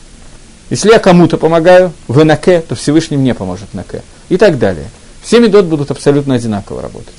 Если 0.69 0.91
я 0.91 0.99
кому-то 0.99 1.39
помогаю 1.39 1.93
в 2.09 2.25
наке, 2.25 2.61
то 2.61 2.75
Всевышний 2.75 3.17
мне 3.17 3.35
поможет 3.35 3.73
на 3.73 3.85
к. 3.85 4.03
И 4.29 4.37
так 4.37 4.59
далее. 4.59 4.87
Все 5.23 5.41
медот 5.41 5.67
будут 5.67 5.91
абсолютно 5.91 6.35
одинаково 6.35 6.83
работать. 6.83 7.15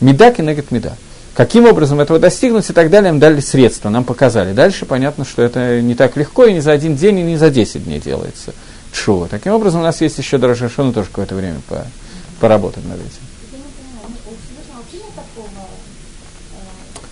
Меда 0.00 0.30
кенегет 0.30 0.70
меда. 0.70 0.92
Каким 1.34 1.66
образом 1.66 1.98
этого 1.98 2.20
достигнуть 2.20 2.68
и 2.70 2.72
так 2.72 2.90
далее, 2.90 3.10
нам 3.10 3.18
дали 3.18 3.40
средства, 3.40 3.88
нам 3.88 4.04
показали. 4.04 4.52
Дальше 4.52 4.86
понятно, 4.86 5.24
что 5.24 5.42
это 5.42 5.80
не 5.80 5.96
так 5.96 6.16
легко, 6.16 6.44
и 6.44 6.52
не 6.52 6.60
за 6.60 6.70
один 6.70 6.94
день, 6.94 7.18
и 7.18 7.22
не 7.22 7.36
за 7.36 7.50
10 7.50 7.84
дней 7.84 7.98
делается. 7.98 8.52
Чува. 8.92 9.26
Таким 9.26 9.52
образом, 9.52 9.80
у 9.80 9.82
нас 9.82 10.00
есть 10.00 10.16
еще 10.18 10.38
Дорожашону 10.38 10.92
тоже 10.92 11.08
какое-то 11.08 11.34
время 11.34 11.60
по, 11.68 11.84
поработать 12.38 12.84
над 12.84 12.98
этим. 12.98 13.33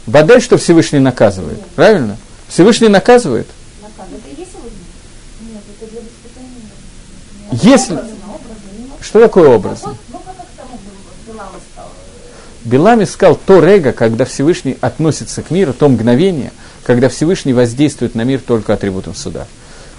Бадай, 0.06 0.40
что 0.40 0.56
Всевышний 0.56 0.98
наказывает. 0.98 1.60
Правильно? 1.76 2.16
Всевышний 2.48 2.88
наказывает. 2.88 3.46
Если... 7.52 7.98
Что 9.00 9.20
такое 9.20 9.48
образно? 9.48 9.96
Билам 12.64 13.02
искал 13.02 13.34
то 13.34 13.62
рега, 13.62 13.92
когда 13.92 14.24
Всевышний 14.24 14.78
относится 14.80 15.42
к 15.42 15.50
миру, 15.50 15.72
то 15.72 15.88
мгновение, 15.88 16.52
когда 16.84 17.08
Всевышний 17.08 17.52
воздействует 17.52 18.14
на 18.14 18.22
мир 18.22 18.40
только 18.40 18.72
атрибутом 18.72 19.14
суда. 19.14 19.46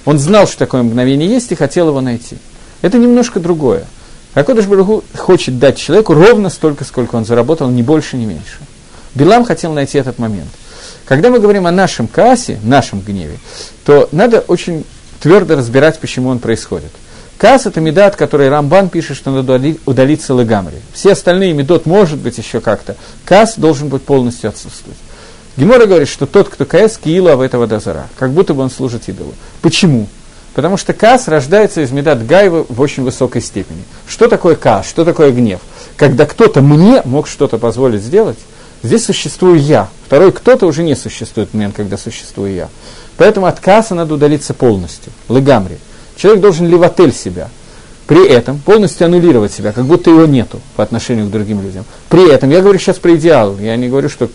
Он 0.06 0.18
знал, 0.18 0.48
что 0.48 0.60
такое 0.60 0.84
мгновение 0.84 1.30
есть, 1.30 1.52
и 1.52 1.56
хотел 1.56 1.90
его 1.90 2.02
найти. 2.02 2.38
Это 2.82 2.98
немножко 2.98 3.40
другое. 3.40 3.86
Акодыш 4.34 4.66
Баруху 4.66 5.04
хочет 5.16 5.60
дать 5.60 5.78
человеку 5.78 6.14
ровно 6.14 6.50
столько, 6.50 6.86
сколько 6.86 7.16
он 7.16 7.26
заработал, 7.26 7.70
ни 7.70 7.82
больше, 7.82 8.18
ни 8.18 8.26
меньше. 8.26 8.60
Билам 9.16 9.46
хотел 9.46 9.74
найти 9.74 9.98
этот 9.98 10.20
момент. 10.20 10.50
Когда 11.06 11.30
мы 11.30 11.40
говорим 11.40 11.68
о 11.68 11.72
нашем 11.72 12.08
кассе, 12.08 12.60
нашем 12.64 13.02
гневе, 13.02 13.38
то 13.86 14.10
надо 14.12 14.40
очень 14.40 14.86
твердо 15.22 15.56
разбирать, 15.56 16.00
почему 16.00 16.30
он 16.30 16.40
происходит. 16.40 16.92
Кас– 17.38 17.66
это 17.66 17.82
медат, 17.82 18.16
который 18.16 18.50
Рамбан 18.50 18.90
пишет, 18.90 19.18
что 19.18 19.32
надо 19.32 19.62
удалить 19.86 20.22
целый 20.22 20.46
гамри. 20.46 20.78
Все 20.94 21.12
остальные 21.12 21.54
медот 21.54 21.86
может 21.86 22.20
быть 22.20 22.38
еще 22.38 22.62
как-то. 22.62 22.96
Кас 23.26 23.56
должен 23.58 23.90
быть 23.90 24.04
полностью 24.04 24.50
отсутствовать. 24.50 24.98
Гемора 25.58 25.86
говорит, 25.86 26.08
что 26.08 26.26
тот, 26.26 26.50
кто 26.50 26.66
каэс, 26.66 26.98
киила 26.98 27.36
в 27.36 27.42
этого 27.42 27.68
дозора, 27.68 28.08
как 28.18 28.32
будто 28.32 28.54
бы 28.54 28.64
он 28.64 28.72
служит 28.72 29.10
идолу. 29.10 29.34
Почему? 29.62 30.08
Потому 30.56 30.78
что 30.78 30.94
каас 30.94 31.28
рождается 31.28 31.82
из 31.82 31.92
медат 31.92 32.26
гайва 32.26 32.66
в 32.70 32.80
очень 32.80 33.04
высокой 33.04 33.42
степени. 33.42 33.84
Что 34.08 34.28
такое 34.28 34.56
каас? 34.56 34.88
Что 34.88 35.04
такое 35.04 35.32
гнев? 35.32 35.60
Когда 35.98 36.26
кто-то 36.26 36.62
мне 36.62 37.02
мог 37.06 37.28
что-то 37.28 37.58
позволить 37.58 38.02
сделать, 38.02 38.38
здесь 38.84 39.06
существую 39.06 39.60
я. 39.60 39.90
Второй 40.06 40.32
кто-то 40.32 40.66
уже 40.68 40.84
не 40.84 40.96
существует 40.96 41.50
в 41.50 41.54
момент, 41.54 41.76
когда 41.76 41.98
существую 41.98 42.54
я. 42.54 42.70
Поэтому 43.18 43.48
от 43.48 43.60
кааса 43.60 43.96
надо 43.96 44.14
удалиться 44.14 44.54
полностью. 44.54 45.12
Лыгамри. 45.30 45.78
Человек 46.16 46.42
должен 46.42 46.68
ливотель 46.68 47.14
себя. 47.14 47.50
При 48.08 48.28
этом 48.28 48.60
полностью 48.60 49.06
аннулировать 49.06 49.54
себя, 49.54 49.72
как 49.72 49.86
будто 49.86 50.10
его 50.10 50.26
нету 50.26 50.60
по 50.76 50.84
отношению 50.84 51.28
к 51.28 51.32
другим 51.32 51.62
людям. 51.62 51.86
При 52.10 52.30
этом, 52.30 52.50
я 52.50 52.62
говорю 52.62 52.78
сейчас 52.78 52.98
про 53.00 53.16
идеал, 53.16 53.58
я 53.60 53.76
не 53.78 53.88
говорю, 53.88 54.10
что... 54.10 54.30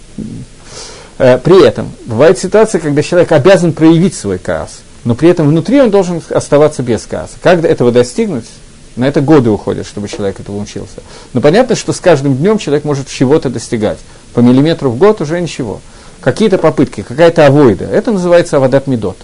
Э, 1.18 1.38
при 1.38 1.64
этом, 1.64 1.90
бывает 2.06 2.38
ситуация, 2.38 2.80
когда 2.80 3.02
человек 3.02 3.30
обязан 3.30 3.74
проявить 3.74 4.14
свой 4.14 4.38
каас, 4.38 4.80
но 5.04 5.14
при 5.14 5.28
этом 5.28 5.48
внутри 5.48 5.80
он 5.82 5.90
должен 5.90 6.22
оставаться 6.30 6.82
без 6.82 7.04
кааса. 7.04 7.34
Как 7.42 7.62
этого 7.62 7.92
достигнуть? 7.92 8.46
На 8.98 9.04
это 9.04 9.20
годы 9.20 9.48
уходят, 9.48 9.86
чтобы 9.86 10.08
человек 10.08 10.40
этого 10.40 10.56
учился. 10.56 11.02
Но 11.32 11.40
понятно, 11.40 11.76
что 11.76 11.92
с 11.92 12.00
каждым 12.00 12.36
днем 12.36 12.58
человек 12.58 12.84
может 12.84 13.06
чего-то 13.08 13.48
достигать. 13.48 13.98
По 14.34 14.40
миллиметру 14.40 14.90
в 14.90 14.98
год 14.98 15.20
уже 15.20 15.40
ничего. 15.40 15.80
Какие-то 16.20 16.58
попытки, 16.58 17.02
какая-то 17.02 17.46
авойда. 17.46 17.84
Это 17.84 18.10
называется 18.10 18.56
авадат 18.56 18.88
медот. 18.88 19.16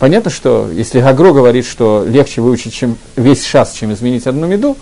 Понятно, 0.00 0.32
что 0.32 0.68
если 0.68 1.00
Гагро 1.00 1.32
говорит, 1.32 1.64
что 1.64 2.04
легче 2.06 2.40
выучить 2.40 2.74
чем 2.74 2.98
весь 3.14 3.44
шас, 3.44 3.72
чем 3.72 3.92
изменить 3.92 4.26
одну 4.26 4.48
меду, 4.48 4.76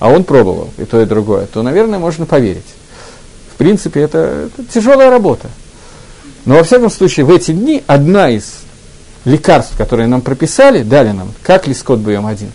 а 0.00 0.10
он 0.10 0.24
пробовал 0.24 0.70
и 0.76 0.84
то, 0.84 1.00
и 1.00 1.06
другое, 1.06 1.46
то, 1.46 1.62
наверное, 1.62 2.00
можно 2.00 2.26
поверить. 2.26 2.66
В 3.54 3.56
принципе, 3.58 4.00
это, 4.00 4.48
это 4.58 4.64
тяжелая 4.74 5.08
работа. 5.08 5.48
Но, 6.46 6.56
во 6.56 6.64
всяком 6.64 6.90
случае, 6.90 7.26
в 7.26 7.30
эти 7.30 7.52
дни 7.52 7.84
одна 7.86 8.28
из 8.28 8.60
лекарств, 9.24 9.76
которые 9.76 10.08
нам 10.08 10.20
прописали, 10.20 10.82
дали 10.82 11.12
нам, 11.12 11.32
как 11.42 11.68
лискот 11.68 12.00
бьем 12.00 12.26
один, 12.26 12.50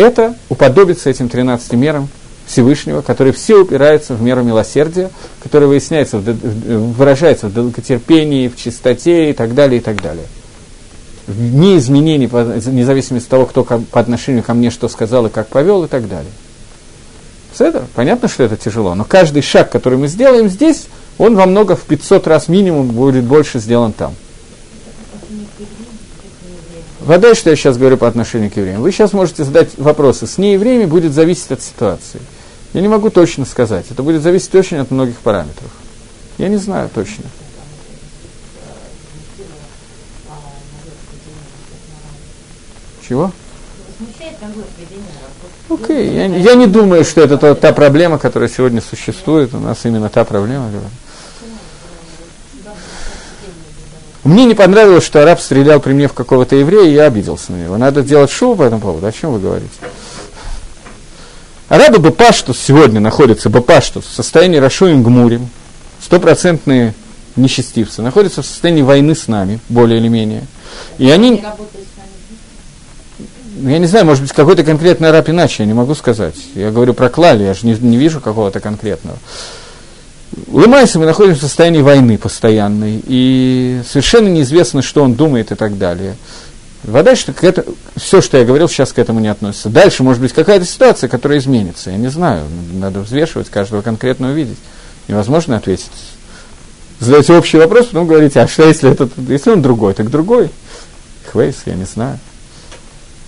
это 0.00 0.34
уподобиться 0.48 1.10
этим 1.10 1.28
13 1.28 1.72
мерам 1.74 2.08
Всевышнего, 2.46 3.00
которые 3.00 3.32
все 3.32 3.60
упираются 3.60 4.14
в 4.14 4.22
меру 4.22 4.42
милосердия, 4.42 5.10
которое 5.42 5.66
выясняется, 5.66 6.18
выражается 6.18 7.46
в 7.48 7.52
долготерпении, 7.52 8.48
в 8.48 8.56
чистоте 8.56 9.30
и 9.30 9.32
так 9.32 9.54
далее, 9.54 9.78
и 9.80 9.82
так 9.82 10.02
далее. 10.02 10.24
Вне 11.26 11.78
зависимости 11.80 13.26
от 13.26 13.30
того, 13.30 13.46
кто 13.46 13.62
по 13.62 14.00
отношению 14.00 14.42
ко 14.42 14.52
мне 14.54 14.70
что 14.70 14.88
сказал 14.88 15.26
и 15.26 15.30
как 15.30 15.46
повел 15.48 15.84
и 15.84 15.88
так 15.88 16.08
далее. 16.08 16.32
Это 17.58 17.84
понятно, 17.94 18.26
что 18.26 18.42
это 18.42 18.56
тяжело, 18.56 18.94
но 18.94 19.04
каждый 19.04 19.42
шаг, 19.42 19.70
который 19.70 19.98
мы 19.98 20.08
сделаем 20.08 20.48
здесь, 20.48 20.86
он 21.18 21.36
во 21.36 21.44
много, 21.44 21.76
в 21.76 21.82
500 21.82 22.26
раз 22.26 22.48
минимум 22.48 22.88
будет 22.88 23.24
больше 23.24 23.58
сделан 23.58 23.92
там. 23.92 24.14
Вода, 27.10 27.34
что 27.34 27.50
я 27.50 27.56
сейчас 27.56 27.76
говорю 27.76 27.96
по 27.96 28.06
отношению 28.06 28.52
к 28.52 28.56
евреям. 28.56 28.82
Вы 28.82 28.92
сейчас 28.92 29.12
можете 29.12 29.42
задать 29.42 29.70
вопросы. 29.78 30.28
С 30.28 30.38
неевреями 30.38 30.84
будет 30.84 31.12
зависеть 31.12 31.50
от 31.50 31.60
ситуации. 31.60 32.20
Я 32.72 32.82
не 32.82 32.86
могу 32.86 33.10
точно 33.10 33.44
сказать. 33.46 33.86
Это 33.90 34.04
будет 34.04 34.22
зависеть 34.22 34.54
очень 34.54 34.76
от 34.76 34.92
многих 34.92 35.16
параметров. 35.16 35.72
Я 36.38 36.46
не 36.46 36.56
знаю 36.56 36.88
точно. 36.94 37.24
Чего? 43.08 43.32
Окей, 45.68 46.10
okay. 46.10 46.14
я, 46.14 46.26
я 46.26 46.54
не 46.54 46.68
думаю, 46.68 47.04
что 47.04 47.22
это 47.22 47.38
та, 47.38 47.56
та 47.56 47.72
проблема, 47.72 48.18
которая 48.18 48.48
сегодня 48.48 48.80
существует. 48.80 49.52
У 49.52 49.58
нас 49.58 49.84
именно 49.84 50.10
та 50.10 50.24
проблема. 50.24 50.70
Мне 54.24 54.44
не 54.44 54.54
понравилось, 54.54 55.04
что 55.04 55.22
араб 55.22 55.40
стрелял 55.40 55.80
при 55.80 55.92
мне 55.92 56.06
в 56.06 56.12
какого-то 56.12 56.54
еврея, 56.54 56.88
и 56.88 56.92
я 56.92 57.04
обиделся 57.04 57.52
на 57.52 57.56
него. 57.56 57.76
Надо 57.78 58.02
делать 58.02 58.30
шоу 58.30 58.54
по 58.54 58.62
этому 58.62 58.82
поводу. 58.82 59.06
О 59.06 59.12
чем 59.12 59.32
вы 59.32 59.40
говорите? 59.40 59.72
Арабы 61.68 62.00
Бапаштус 62.00 62.58
сегодня 62.58 63.00
находятся, 63.00 63.48
Бапаштус, 63.48 64.04
в 64.04 64.12
состоянии 64.12 64.58
Рашуем 64.58 65.02
Гмурим, 65.02 65.48
стопроцентные 66.02 66.94
несчастивцы, 67.36 68.02
находятся 68.02 68.42
в 68.42 68.46
состоянии 68.46 68.82
войны 68.82 69.14
с 69.14 69.28
нами, 69.28 69.60
более 69.68 70.00
или 70.00 70.08
менее. 70.08 70.42
И 70.98 71.08
они... 71.08 71.44
Я 73.62 73.78
не 73.78 73.86
знаю, 73.86 74.06
может 74.06 74.22
быть, 74.22 74.32
какой-то 74.32 74.64
конкретный 74.64 75.10
араб 75.10 75.28
иначе, 75.28 75.62
я 75.62 75.66
не 75.66 75.74
могу 75.74 75.94
сказать. 75.94 76.34
Я 76.54 76.70
говорю 76.70 76.92
про 76.92 77.08
Клали, 77.08 77.44
я 77.44 77.54
же 77.54 77.66
не, 77.66 77.74
не 77.74 77.96
вижу 77.96 78.20
какого-то 78.20 78.58
конкретного. 78.58 79.18
Лымайся 80.46 80.98
мы 80.98 81.06
находимся 81.06 81.40
в 81.40 81.44
состоянии 81.44 81.82
войны 81.82 82.16
постоянной, 82.16 83.02
и 83.04 83.82
совершенно 83.88 84.28
неизвестно, 84.28 84.80
что 84.80 85.02
он 85.02 85.14
думает 85.14 85.50
и 85.50 85.54
так 85.56 85.76
далее. 85.76 86.16
Вода, 86.84 87.14
что 87.14 87.34
это, 87.42 87.64
все, 87.96 88.20
что 88.20 88.38
я 88.38 88.44
говорил, 88.44 88.68
сейчас 88.68 88.92
к 88.92 88.98
этому 88.98 89.20
не 89.20 89.28
относится. 89.28 89.68
Дальше 89.68 90.02
может 90.02 90.22
быть 90.22 90.32
какая-то 90.32 90.64
ситуация, 90.64 91.08
которая 91.08 91.38
изменится. 91.38 91.90
Я 91.90 91.96
не 91.96 92.08
знаю, 92.08 92.44
надо 92.72 93.00
взвешивать, 93.00 93.50
каждого 93.50 93.82
конкретно 93.82 94.30
увидеть. 94.30 94.56
Невозможно 95.08 95.56
ответить. 95.56 95.90
Задаете 97.00 97.34
общий 97.34 97.58
вопрос, 97.58 97.86
потом 97.86 98.06
говорите, 98.06 98.40
а 98.40 98.48
что 98.48 98.66
если, 98.66 98.90
этот, 98.90 99.12
если 99.28 99.50
он 99.50 99.62
другой, 99.62 99.94
так 99.94 100.10
другой? 100.10 100.50
Хвейс, 101.30 101.56
я 101.66 101.74
не 101.74 101.84
знаю. 101.84 102.18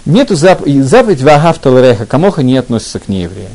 Нету 0.04 0.34
зап... 0.34 0.62
заповедь 0.66 1.22
Вагавта 1.22 1.70
Лереха 1.70 2.06
Камоха 2.06 2.42
не 2.42 2.56
относится 2.56 3.00
к 3.00 3.08
неевреям. 3.08 3.52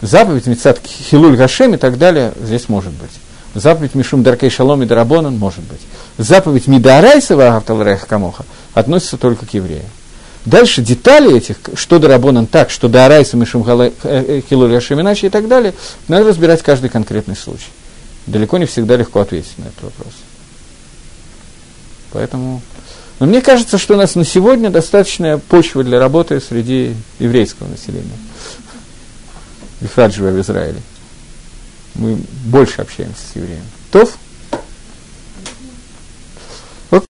Заповедь 0.00 0.46
Мецат 0.46 0.80
Хилуль 0.86 1.36
Гашем 1.36 1.74
и 1.74 1.76
так 1.76 1.98
далее 1.98 2.32
здесь 2.40 2.68
может 2.68 2.92
быть. 2.92 3.10
Заповедь 3.54 3.94
Мишум 3.94 4.22
Даркей 4.22 4.50
Шалом 4.50 4.82
и 4.82 4.86
Дарабонан 4.86 5.36
может 5.36 5.64
быть. 5.64 5.80
Заповедь 6.18 6.66
Мидарайса 6.66 7.36
Вагавта 7.36 7.74
Лереха 7.74 8.06
Камоха 8.06 8.44
относится 8.74 9.16
только 9.16 9.46
к 9.46 9.54
евреям. 9.54 9.86
Дальше 10.44 10.82
детали 10.82 11.36
этих, 11.36 11.56
что 11.74 11.98
Дарабонан 11.98 12.46
так, 12.46 12.70
что 12.70 12.88
Дарайса 12.88 13.36
Мишум 13.36 13.64
э, 13.68 13.90
э, 14.04 14.42
Хилуль 14.48 14.70
Гашем 14.70 15.00
иначе 15.00 15.26
и 15.26 15.30
так 15.30 15.48
далее, 15.48 15.74
надо 16.06 16.28
разбирать 16.28 16.62
каждый 16.62 16.90
конкретный 16.90 17.36
случай. 17.36 17.70
Далеко 18.26 18.58
не 18.58 18.66
всегда 18.66 18.96
легко 18.96 19.20
ответить 19.20 19.58
на 19.58 19.64
этот 19.64 19.82
вопрос. 19.82 20.12
Поэтому 22.12 22.62
но 23.18 23.26
мне 23.26 23.40
кажется, 23.40 23.78
что 23.78 23.94
у 23.94 23.96
нас 23.96 24.14
на 24.14 24.24
сегодня 24.24 24.70
достаточная 24.70 25.38
почва 25.38 25.82
для 25.82 25.98
работы 25.98 26.40
среди 26.40 26.94
еврейского 27.18 27.66
населения. 27.66 28.16
Бифрат 29.80 30.12
живя 30.12 30.30
в 30.30 30.40
Израиле. 30.40 30.80
Мы 31.94 32.18
больше 32.44 32.82
общаемся 32.82 33.20
с 33.32 33.36
евреями. 33.36 33.64
Тов? 33.90 34.16